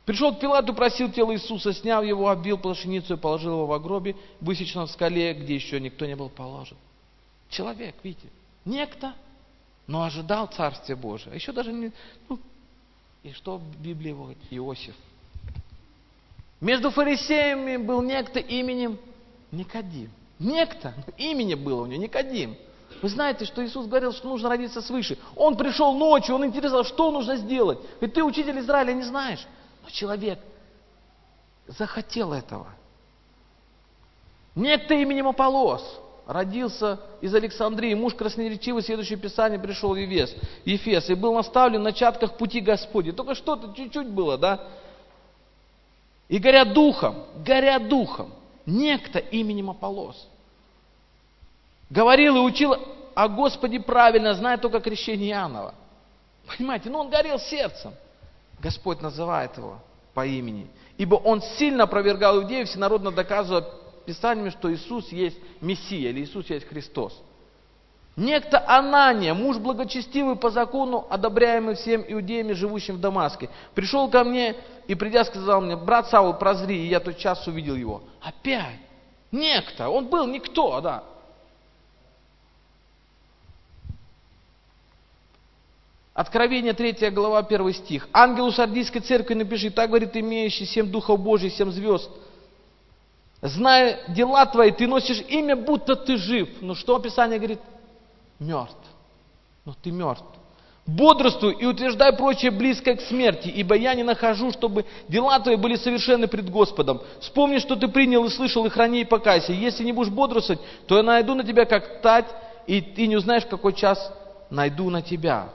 Пришел 0.05 0.33
к 0.33 0.39
Пилату, 0.39 0.73
просил 0.73 1.11
тело 1.11 1.33
Иисуса, 1.33 1.73
снял 1.73 2.03
его, 2.03 2.29
обвил 2.29 2.57
плашеницу 2.57 3.15
и 3.15 3.17
положил 3.17 3.63
его 3.63 3.67
в 3.67 3.81
гробе, 3.81 4.15
высеченном 4.39 4.87
в 4.87 4.91
скале, 4.91 5.33
где 5.33 5.55
еще 5.55 5.79
никто 5.81 6.05
не 6.05 6.15
был 6.15 6.29
положен. 6.29 6.77
Человек, 7.49 7.95
видите, 8.03 8.29
некто, 8.67 9.13
но 9.87 10.03
ожидал 10.03 10.47
Царствия 10.47 10.95
Божия. 10.95 11.33
Еще 11.33 11.51
даже 11.51 11.71
не... 11.71 11.91
Ну, 12.29 12.39
и 13.23 13.31
что 13.31 13.57
в 13.57 13.77
Библии 13.81 14.11
говорит? 14.11 14.37
Иосиф. 14.51 14.95
Между 16.59 16.91
фарисеями 16.91 17.77
был 17.77 18.01
некто 18.01 18.39
именем 18.39 18.99
Никодим. 19.51 20.11
Некто, 20.39 20.93
имени 21.17 21.55
было 21.55 21.83
у 21.83 21.85
него, 21.85 22.01
Никодим. 22.01 22.55
Вы 23.01 23.09
знаете, 23.09 23.45
что 23.45 23.65
Иисус 23.65 23.85
говорил, 23.85 24.11
что 24.11 24.27
нужно 24.27 24.49
родиться 24.49 24.81
свыше. 24.81 25.17
Он 25.35 25.55
пришел 25.55 25.93
ночью, 25.93 26.35
он 26.35 26.45
интересовался, 26.45 26.93
что 26.93 27.11
нужно 27.11 27.37
сделать. 27.37 27.79
Ведь 28.01 28.13
ты, 28.13 28.23
учитель 28.23 28.59
Израиля, 28.59 28.93
не 28.93 29.03
знаешь. 29.03 29.45
Но 29.83 29.89
человек 29.89 30.39
захотел 31.67 32.33
этого. 32.33 32.67
Некто 34.55 34.95
именем 34.95 35.27
Аполос 35.27 35.99
родился 36.27 36.99
из 37.21 37.33
Александрии, 37.33 37.93
муж 37.93 38.13
красноречивый, 38.13 38.83
следующее 38.83 39.17
Писание 39.17 39.57
пришел 39.57 39.93
в 39.93 39.95
Ефес, 39.95 40.35
Ефес, 40.65 41.09
и 41.09 41.15
был 41.15 41.33
наставлен 41.33 41.79
в 41.79 41.83
начатках 41.83 42.35
пути 42.35 42.59
Господи. 42.59 43.13
Только 43.13 43.33
что-то 43.33 43.73
чуть-чуть 43.73 44.09
было, 44.09 44.37
да? 44.37 44.61
И 46.27 46.37
горя 46.37 46.65
духом, 46.65 47.23
горя 47.45 47.79
духом, 47.79 48.33
некто 48.65 49.19
именем 49.19 49.69
Аполос. 49.69 50.27
Говорил 51.89 52.35
и 52.35 52.39
учил 52.41 52.75
о 53.15 53.29
Господе 53.29 53.79
правильно, 53.79 54.33
зная 54.33 54.57
только 54.57 54.81
крещение 54.81 55.29
Иоаннова. 55.29 55.73
Понимаете, 56.45 56.89
ну 56.89 56.99
он 56.99 57.09
горел 57.09 57.39
сердцем. 57.39 57.93
Господь 58.59 59.01
называет 59.01 59.55
его 59.55 59.77
по 60.13 60.25
имени. 60.25 60.67
Ибо 60.97 61.15
он 61.15 61.41
сильно 61.57 61.85
опровергал 61.85 62.41
иудеев, 62.41 62.67
всенародно 62.67 63.11
доказывая 63.11 63.63
Писаниями, 64.07 64.51
что 64.51 64.73
Иисус 64.73 65.11
есть 65.11 65.37
Мессия, 65.59 66.11
или 66.11 66.21
Иисус 66.21 66.49
есть 66.49 66.65
Христос. 66.65 67.21
Некто 68.15 68.63
Анания, 68.65 69.33
муж 69.33 69.57
благочестивый 69.57 70.37
по 70.37 70.49
закону, 70.49 71.05
одобряемый 71.09 71.75
всем 71.75 72.05
иудеями, 72.07 72.53
живущим 72.53 72.95
в 72.95 72.99
Дамаске, 73.01 73.49
пришел 73.75 74.09
ко 74.09 74.23
мне 74.23 74.55
и, 74.87 74.95
придя, 74.95 75.25
сказал 75.25 75.59
мне, 75.59 75.75
брат 75.75 76.07
Саул, 76.07 76.33
прозри, 76.35 76.77
и 76.77 76.87
я 76.87 77.01
тот 77.01 77.17
час 77.17 77.45
увидел 77.47 77.75
его. 77.75 78.01
Опять. 78.21 78.79
Некто. 79.29 79.89
Он 79.89 80.07
был 80.07 80.25
никто, 80.25 80.79
да. 80.79 81.03
Откровение 86.13 86.71
3 86.71 87.09
глава 87.09 87.39
1 87.39 87.73
стих. 87.73 88.07
Ангелу 88.13 88.53
Сардийской 88.53 89.01
церкви 89.01 89.33
напиши, 89.33 89.69
так 89.69 89.89
говорит 89.89 90.15
имеющий 90.15 90.65
семь 90.65 90.89
духов 90.89 91.19
Божий, 91.19 91.49
семь 91.49 91.71
звезд– 91.71 92.09
Зная 93.47 93.99
дела 94.09 94.45
твои, 94.45 94.71
ты 94.71 94.87
носишь 94.87 95.21
имя, 95.29 95.55
будто 95.55 95.95
ты 95.95 96.17
жив. 96.17 96.49
Но 96.61 96.75
что 96.75 96.95
описание 96.95 97.37
говорит? 97.37 97.59
Мертв. 98.39 98.75
Но 99.65 99.75
ты 99.81 99.91
мертв. 99.91 100.23
Бодрствуй 100.85 101.53
и 101.59 101.65
утверждай 101.65 102.13
прочее 102.13 102.49
близкое 102.49 102.95
к 102.95 103.01
смерти, 103.01 103.49
ибо 103.49 103.75
я 103.75 103.93
не 103.93 104.03
нахожу, 104.03 104.51
чтобы 104.53 104.85
дела 105.09 105.37
твои 105.39 105.57
были 105.57 105.75
совершенны 105.75 106.27
пред 106.27 106.49
Господом. 106.49 107.01
Вспомни, 107.19 107.59
что 107.59 107.75
ты 107.75 107.89
принял 107.89 108.23
и 108.23 108.29
слышал, 108.29 108.65
и 108.65 108.69
храни, 108.69 109.01
и 109.01 109.05
покайся. 109.05 109.51
Если 109.51 109.83
не 109.83 109.91
будешь 109.91 110.11
бодрствовать, 110.11 110.61
то 110.87 110.95
я 110.95 111.03
найду 111.03 111.35
на 111.35 111.43
тебя, 111.43 111.65
как 111.65 112.01
тать, 112.01 112.27
и 112.67 112.79
ты 112.79 113.07
не 113.07 113.17
узнаешь, 113.17 113.45
какой 113.45 113.73
час 113.73 114.13
найду 114.49 114.89
на 114.89 115.01
тебя. 115.01 115.49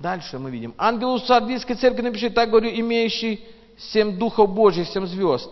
Дальше 0.00 0.38
мы 0.38 0.50
видим. 0.50 0.74
Ангелу 0.78 1.18
Сардийской 1.18 1.76
церкви 1.76 2.00
напиши, 2.00 2.30
так 2.30 2.48
говорю, 2.48 2.70
имеющий 2.70 3.44
семь 3.76 4.16
духов 4.16 4.50
Божьих, 4.52 4.88
семь 4.88 5.06
звезд. 5.06 5.50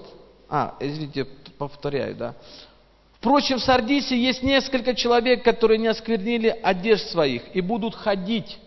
А, 0.49 0.75
извините, 0.81 1.27
повторяю, 1.59 2.17
да. 2.17 2.35
Впрочем, 3.19 3.59
в 3.59 3.63
Сардисе 3.63 4.17
есть 4.17 4.43
несколько 4.43 4.95
человек, 4.95 5.45
которые 5.45 5.77
не 5.77 5.89
осквернили 5.89 6.49
одежд 6.63 7.11
своих 7.11 7.43
и 7.55 7.61
будут 7.61 7.95
ходить 7.95 8.59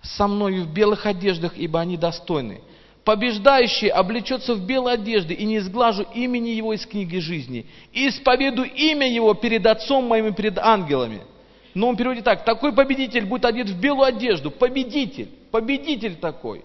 со 0.00 0.26
мною 0.26 0.64
в 0.64 0.72
белых 0.72 1.04
одеждах, 1.04 1.58
ибо 1.58 1.78
они 1.78 1.98
достойны. 1.98 2.62
Побеждающий 3.04 3.88
облечется 3.88 4.54
в 4.54 4.64
белые 4.64 4.94
одежды, 4.94 5.34
и 5.34 5.44
не 5.44 5.58
изглажу 5.58 6.06
имени 6.14 6.50
его 6.50 6.72
из 6.72 6.86
книги 6.86 7.18
жизни, 7.18 7.66
и 7.92 8.08
исповеду 8.08 8.62
имя 8.62 9.12
его 9.12 9.34
перед 9.34 9.66
Отцом 9.66 10.04
моим 10.04 10.28
и 10.28 10.32
перед 10.32 10.56
ангелами. 10.58 11.20
Но 11.74 11.88
он 11.88 11.96
переводит 11.96 12.24
так, 12.24 12.44
такой 12.44 12.72
победитель 12.72 13.26
будет 13.26 13.44
одет 13.44 13.68
в 13.68 13.78
белую 13.78 14.04
одежду, 14.04 14.50
победитель, 14.50 15.28
победитель 15.50 16.16
такой. 16.16 16.64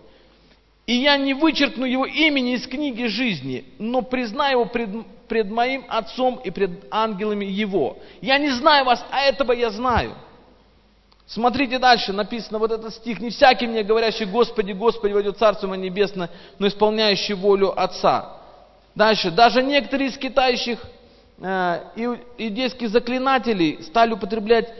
И 0.86 0.95
я 0.95 1.18
не 1.18 1.34
вычеркну 1.34 1.86
его 1.86 2.06
имени 2.06 2.53
из 2.53 2.68
книги 2.68 3.06
жизни, 3.06 3.66
но 3.80 4.01
признаю 4.01 4.60
его 4.60 4.66
пред, 4.66 4.89
пред 5.28 5.49
моим 5.49 5.86
отцом 5.88 6.39
и 6.43 6.51
пред 6.51 6.86
ангелами 6.91 7.45
его. 7.45 7.97
Я 8.22 8.38
не 8.38 8.51
знаю 8.51 8.86
вас, 8.86 9.03
а 9.12 9.22
этого 9.22 9.51
я 9.51 9.72
знаю. 9.72 10.14
Смотрите 11.28 11.80
дальше, 11.80 12.14
написано 12.14 12.60
вот 12.60 12.72
этот 12.72 12.93
стих. 12.93 13.20
Не 13.20 13.32
всякий 13.32 13.66
мне 13.66 13.82
говорящий, 13.82 14.26
Господи, 14.26 14.74
Господи, 14.74 15.14
войдет 15.14 15.39
Царство 15.39 15.68
Мое 15.68 15.80
Небесное, 15.80 16.30
но 16.60 16.68
исполняющий 16.68 17.34
волю 17.34 17.80
Отца. 17.80 18.38
Дальше, 18.93 19.32
даже 19.32 19.64
некоторые 19.64 20.10
из 20.10 20.18
китающих 20.18 20.80
э, 21.39 21.80
иудейских 21.95 22.89
заклинателей 22.89 23.82
стали 23.84 24.14
употреблять 24.14 24.72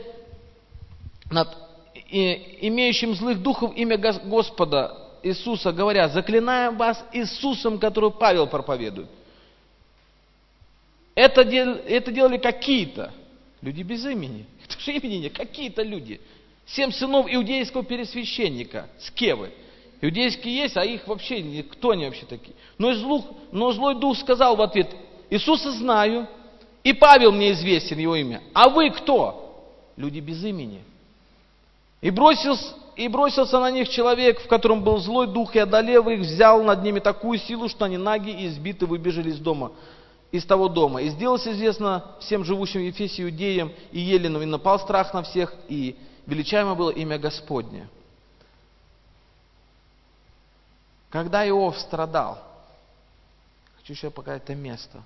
над 1.30 1.48
имеющим 2.10 3.14
злых 3.14 3.42
духов 3.42 3.76
имя 3.76 3.96
Господа 3.96 4.96
Иисуса, 5.22 5.72
говоря, 5.72 6.08
заклинаем 6.08 6.76
вас 6.76 7.04
Иисусом, 7.12 7.78
который 7.78 8.10
Павел 8.10 8.46
проповедует. 8.46 9.08
Это, 11.14 11.44
дел, 11.44 11.76
это 11.86 12.12
делали 12.12 12.36
какие-то 12.36 13.12
люди 13.62 13.82
без 13.82 14.04
имени. 14.04 14.46
Это 14.64 14.78
же 14.78 14.92
имени 14.92 15.16
нет, 15.16 15.32
какие-то 15.32 15.82
люди. 15.82 16.20
Семь 16.66 16.92
сынов 16.92 17.26
иудейского 17.28 17.84
пересвященника, 17.84 18.88
скевы. 18.98 19.52
Иудейские 20.00 20.54
есть, 20.54 20.76
а 20.76 20.84
их 20.84 21.06
вообще, 21.06 21.62
кто 21.62 21.90
они 21.90 22.04
вообще 22.04 22.26
такие? 22.26 22.54
Но, 22.76 22.92
злух, 22.94 23.24
но 23.50 23.72
злой 23.72 23.94
дух 23.98 24.18
сказал 24.18 24.56
в 24.56 24.60
ответ, 24.60 24.88
Иисуса 25.30 25.72
знаю, 25.72 26.28
и 26.84 26.92
Павел 26.92 27.32
мне 27.32 27.52
известен 27.52 27.98
его 27.98 28.14
имя. 28.14 28.42
А 28.52 28.68
вы 28.68 28.90
кто? 28.90 29.64
Люди 29.96 30.20
без 30.20 30.44
имени. 30.44 30.82
И 32.00 32.10
бросился, 32.10 32.74
и 32.96 33.08
бросился 33.08 33.58
на 33.58 33.70
них 33.70 33.88
человек, 33.88 34.40
в 34.40 34.48
котором 34.48 34.82
был 34.82 34.98
злой 34.98 35.26
дух, 35.26 35.54
и 35.56 35.58
одолев 35.58 36.06
их, 36.08 36.20
взял 36.20 36.62
над 36.62 36.82
ними 36.82 36.98
такую 36.98 37.38
силу, 37.38 37.68
что 37.68 37.84
они 37.84 37.96
наги 37.96 38.30
и 38.30 38.48
избиты 38.48 38.86
выбежали 38.86 39.30
из 39.30 39.38
дома, 39.38 39.72
из 40.30 40.44
того 40.44 40.68
дома. 40.68 41.02
И 41.02 41.08
сделалось 41.08 41.46
известно 41.46 42.12
всем 42.20 42.44
живущим 42.44 42.80
в 42.80 42.84
Ефесе 42.84 43.22
иудеям 43.22 43.72
и 43.92 44.00
еленам, 44.00 44.42
и 44.42 44.46
напал 44.46 44.78
страх 44.78 45.12
на 45.14 45.22
всех, 45.22 45.54
и 45.68 45.96
величаемо 46.26 46.74
было 46.74 46.90
имя 46.90 47.18
Господне. 47.18 47.88
Когда 51.10 51.48
Иов 51.48 51.78
страдал, 51.78 52.42
хочу 53.78 53.92
еще 53.92 54.10
показать 54.10 54.42
это 54.42 54.54
место, 54.54 55.02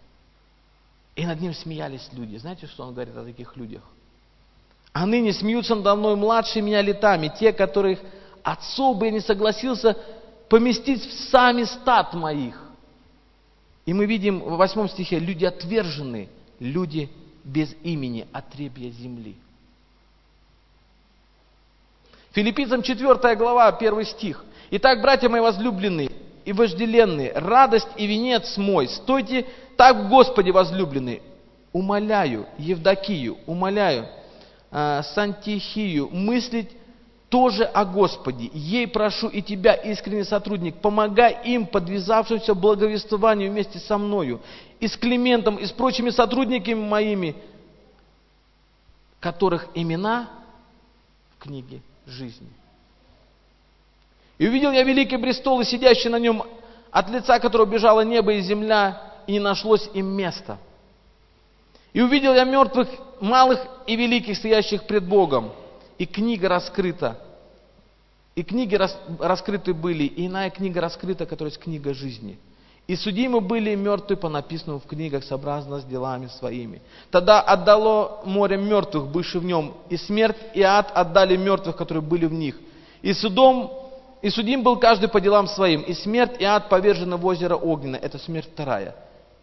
и 1.14 1.26
над 1.26 1.40
ним 1.40 1.54
смеялись 1.54 2.08
люди. 2.12 2.36
Знаете, 2.36 2.66
что 2.66 2.84
он 2.84 2.94
говорит 2.94 3.16
о 3.16 3.24
таких 3.24 3.56
людях? 3.56 3.82
А 4.92 5.06
ныне 5.06 5.32
смеются 5.32 5.74
надо 5.74 5.94
мной 5.94 6.16
младшие 6.16 6.62
меня 6.62 6.82
летами, 6.82 7.32
те, 7.38 7.52
которых 7.52 8.00
отцов 8.42 8.96
бы 8.98 9.06
я 9.06 9.12
не 9.12 9.20
согласился 9.20 9.96
поместить 10.48 11.04
в 11.04 11.12
сами 11.30 11.64
стад 11.64 12.14
моих. 12.14 12.60
И 13.86 13.94
мы 13.94 14.06
видим 14.06 14.40
в 14.40 14.56
восьмом 14.56 14.88
стихе, 14.88 15.18
люди 15.18 15.44
отвержены, 15.44 16.28
люди 16.58 17.08
без 17.44 17.74
имени, 17.82 18.26
отребья 18.32 18.90
земли. 18.90 19.36
Филиппийцам 22.32 22.82
4 22.82 23.36
глава, 23.36 23.68
1 23.68 24.04
стих. 24.04 24.44
Итак, 24.72 25.00
братья 25.00 25.28
мои 25.28 25.40
возлюбленные 25.40 26.10
и 26.44 26.52
вожделенные, 26.52 27.32
радость 27.32 27.88
и 27.96 28.06
венец 28.06 28.56
мой, 28.56 28.88
стойте 28.88 29.46
так 29.76 29.96
в 29.96 30.08
Господе 30.08 30.52
возлюбленные. 30.52 31.22
Умоляю 31.72 32.46
Евдокию, 32.58 33.38
умоляю 33.46 34.08
э, 34.70 35.02
Сантихию 35.14 36.08
мыслить 36.10 36.70
тоже 37.30 37.64
о 37.64 37.84
Господе. 37.84 38.50
Ей 38.52 38.86
прошу 38.88 39.28
и 39.28 39.40
тебя, 39.40 39.74
искренний 39.74 40.24
сотрудник, 40.24 40.76
помогай 40.76 41.38
им, 41.44 41.66
подвязавшимся 41.66 42.54
благовествованию 42.54 43.50
вместе 43.50 43.78
со 43.78 43.96
мною, 43.96 44.40
и 44.80 44.88
с 44.88 44.96
Климентом, 44.96 45.56
и 45.56 45.64
с 45.64 45.70
прочими 45.70 46.10
сотрудниками 46.10 46.74
моими, 46.74 47.36
которых 49.20 49.68
имена 49.74 50.28
в 51.36 51.42
книге 51.44 51.80
жизни. 52.06 52.48
И 54.38 54.48
увидел 54.48 54.72
я 54.72 54.82
великий 54.82 55.18
престол 55.18 55.60
и 55.60 55.64
сидящий 55.64 56.10
на 56.10 56.18
нем, 56.18 56.42
от 56.90 57.08
лица 57.10 57.38
которого 57.38 57.66
бежало 57.66 58.00
небо 58.00 58.32
и 58.32 58.40
земля, 58.40 59.12
и 59.26 59.32
не 59.32 59.38
нашлось 59.38 59.88
им 59.94 60.06
места. 60.06 60.58
И 61.92 62.00
увидел 62.00 62.34
я 62.34 62.44
мертвых, 62.44 62.88
малых 63.20 63.60
и 63.86 63.96
великих, 63.96 64.36
стоящих 64.36 64.84
пред 64.84 65.04
Богом, 65.04 65.50
и 65.98 66.06
книга 66.06 66.48
раскрыта. 66.48 67.18
И 68.34 68.42
книги 68.42 68.76
рас, 68.76 68.96
раскрыты 69.18 69.74
были, 69.74 70.04
и 70.04 70.26
иная 70.26 70.50
книга 70.50 70.80
раскрыта, 70.80 71.26
которая 71.26 71.50
есть 71.50 71.62
книга 71.62 71.92
жизни. 71.92 72.38
И 72.86 72.96
судимы 72.96 73.40
были 73.40 73.74
мертвые 73.74 74.16
по 74.16 74.28
написанному 74.28 74.80
в 74.80 74.86
книгах, 74.86 75.24
сообразно 75.24 75.80
с 75.80 75.84
делами 75.84 76.26
своими. 76.26 76.80
Тогда 77.10 77.40
отдало 77.40 78.20
море 78.24 78.56
мертвых, 78.56 79.08
бывших 79.08 79.42
в 79.42 79.44
нем, 79.44 79.74
и 79.88 79.96
смерть 79.96 80.38
и 80.54 80.62
ад 80.62 80.90
отдали 80.94 81.36
мертвых, 81.36 81.76
которые 81.76 82.02
были 82.02 82.26
в 82.26 82.32
них. 82.32 82.58
И 83.02 83.12
судом 83.12 83.72
и 84.22 84.28
судим 84.28 84.62
был 84.62 84.76
каждый 84.76 85.08
по 85.08 85.20
делам 85.20 85.46
своим, 85.46 85.82
и 85.82 85.94
смерть 85.94 86.36
и 86.38 86.44
ад 86.44 86.68
повержены 86.68 87.16
в 87.16 87.24
озеро 87.24 87.56
огненное. 87.56 88.00
Это 88.00 88.18
смерть 88.18 88.48
вторая. 88.52 88.94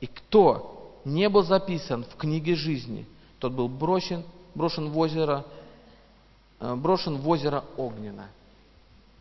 И 0.02 0.08
кто 0.08 0.77
не 1.08 1.30
был 1.30 1.44
записан 1.44 2.04
в 2.04 2.16
книге 2.16 2.56
жизни, 2.56 3.06
тот 3.40 3.54
был 3.54 3.70
брошен, 3.70 4.24
брошен 4.54 4.90
в 4.90 4.98
озеро, 4.98 5.46
э, 6.60 6.76
брошен 6.76 7.18
в 7.18 7.28
озеро 7.30 7.64
огненное. 7.78 8.30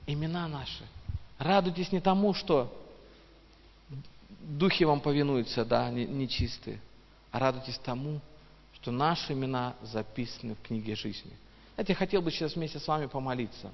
Имена 0.07 0.49
наши. 0.49 0.85
Радуйтесь 1.39 1.93
не 1.93 2.01
тому, 2.01 2.35
что 2.35 2.73
духи 4.41 4.85
вам 4.85 5.01
повинуются, 5.01 5.65
да, 5.65 5.91
нечистые, 5.91 6.81
а 7.31 7.39
радуйтесь 7.39 7.79
тому, 7.79 8.21
что 8.75 8.91
наши 8.91 9.33
имена 9.33 9.75
записаны 9.83 10.55
в 10.55 10.63
книге 10.63 10.97
жизни. 10.97 11.33
Знаете, 11.75 11.93
я 11.93 11.97
хотел 11.97 12.23
бы 12.23 12.31
сейчас 12.31 12.57
вместе 12.57 12.79
с 12.79 12.89
вами 12.89 13.07
помолиться. 13.07 13.71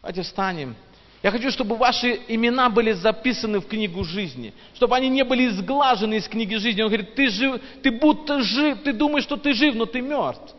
Давайте 0.00 0.22
встанем. 0.22 0.74
Я 1.22 1.30
хочу, 1.30 1.50
чтобы 1.50 1.76
ваши 1.76 2.20
имена 2.28 2.68
были 2.68 2.92
записаны 2.92 3.60
в 3.60 3.66
книгу 3.66 4.04
жизни, 4.04 4.52
чтобы 4.74 4.96
они 4.96 5.08
не 5.08 5.24
были 5.24 5.48
изглажены 5.48 6.14
из 6.16 6.28
книги 6.28 6.54
жизни. 6.56 6.82
Он 6.82 6.88
говорит, 6.88 7.14
ты, 7.14 7.28
жив, 7.28 7.60
ты 7.82 7.90
будто 7.90 8.42
жив, 8.42 8.82
ты 8.84 8.92
думаешь, 8.92 9.24
что 9.24 9.36
ты 9.36 9.54
жив, 9.54 9.74
но 9.74 9.86
ты 9.86 10.00
мертв. 10.02 10.54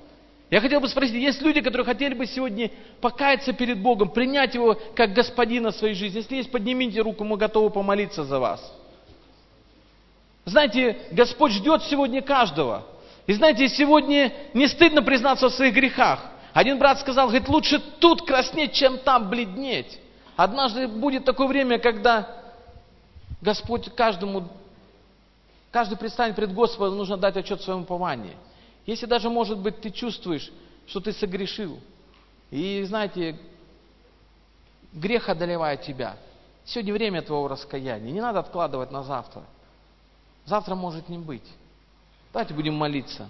Я 0.49 0.61
хотел 0.61 0.79
бы 0.79 0.87
спросить, 0.87 1.15
есть 1.15 1.41
люди, 1.41 1.61
которые 1.61 1.85
хотели 1.85 2.13
бы 2.13 2.25
сегодня 2.25 2.71
покаяться 3.01 3.51
перед 3.51 3.79
Богом, 3.79 4.09
принять 4.09 4.55
Его 4.55 4.77
как 4.95 5.13
Господина 5.13 5.71
своей 5.71 5.93
жизни? 5.93 6.19
Если 6.19 6.37
есть, 6.37 6.51
поднимите 6.51 7.01
руку, 7.01 7.23
мы 7.25 7.35
готовы 7.37 7.69
помолиться 7.69 8.23
за 8.23 8.39
вас. 8.39 8.73
Знаете, 10.45 10.97
Господь 11.11 11.51
ждет 11.51 11.83
сегодня 11.83 12.21
каждого. 12.21 12.85
И 13.25 13.33
знаете, 13.33 13.67
сегодня 13.67 14.31
не 14.53 14.67
стыдно 14.67 15.01
признаться 15.01 15.49
в 15.49 15.53
своих 15.53 15.73
грехах. 15.73 16.25
Один 16.53 16.79
брат 16.79 16.99
сказал, 17.01 17.27
говорит, 17.27 17.49
лучше 17.49 17.79
тут 17.99 18.25
краснеть, 18.25 18.71
чем 18.71 18.97
там 18.99 19.29
бледнеть. 19.29 19.99
Однажды 20.37 20.87
будет 20.87 21.25
такое 21.25 21.47
время, 21.47 21.79
когда 21.79 22.29
Господь 23.41 23.93
каждому, 23.95 24.47
каждый 25.71 25.97
предстанет 25.97 26.35
пред 26.35 26.53
Господом, 26.53 26.95
нужно 26.95 27.17
дать 27.17 27.37
отчет 27.37 27.59
своему 27.63 27.85
повании. 27.85 28.37
Если 28.85 29.07
даже, 29.07 29.31
может 29.31 29.57
быть, 29.57 29.81
ты 29.81 29.89
чувствуешь, 29.89 30.51
что 30.85 30.99
ты 30.99 31.11
согрешил, 31.11 31.79
и, 32.51 32.83
знаете, 32.83 33.39
грех 34.93 35.27
одолевает 35.27 35.81
тебя, 35.81 36.17
сегодня 36.65 36.93
время 36.93 37.23
твоего 37.23 37.47
раскаяния, 37.47 38.11
не 38.11 38.21
надо 38.21 38.39
откладывать 38.39 38.91
на 38.91 39.01
завтра. 39.01 39.41
Завтра 40.45 40.75
может 40.75 41.09
не 41.09 41.17
быть. 41.17 41.51
Давайте 42.31 42.53
будем 42.53 42.75
молиться. 42.75 43.27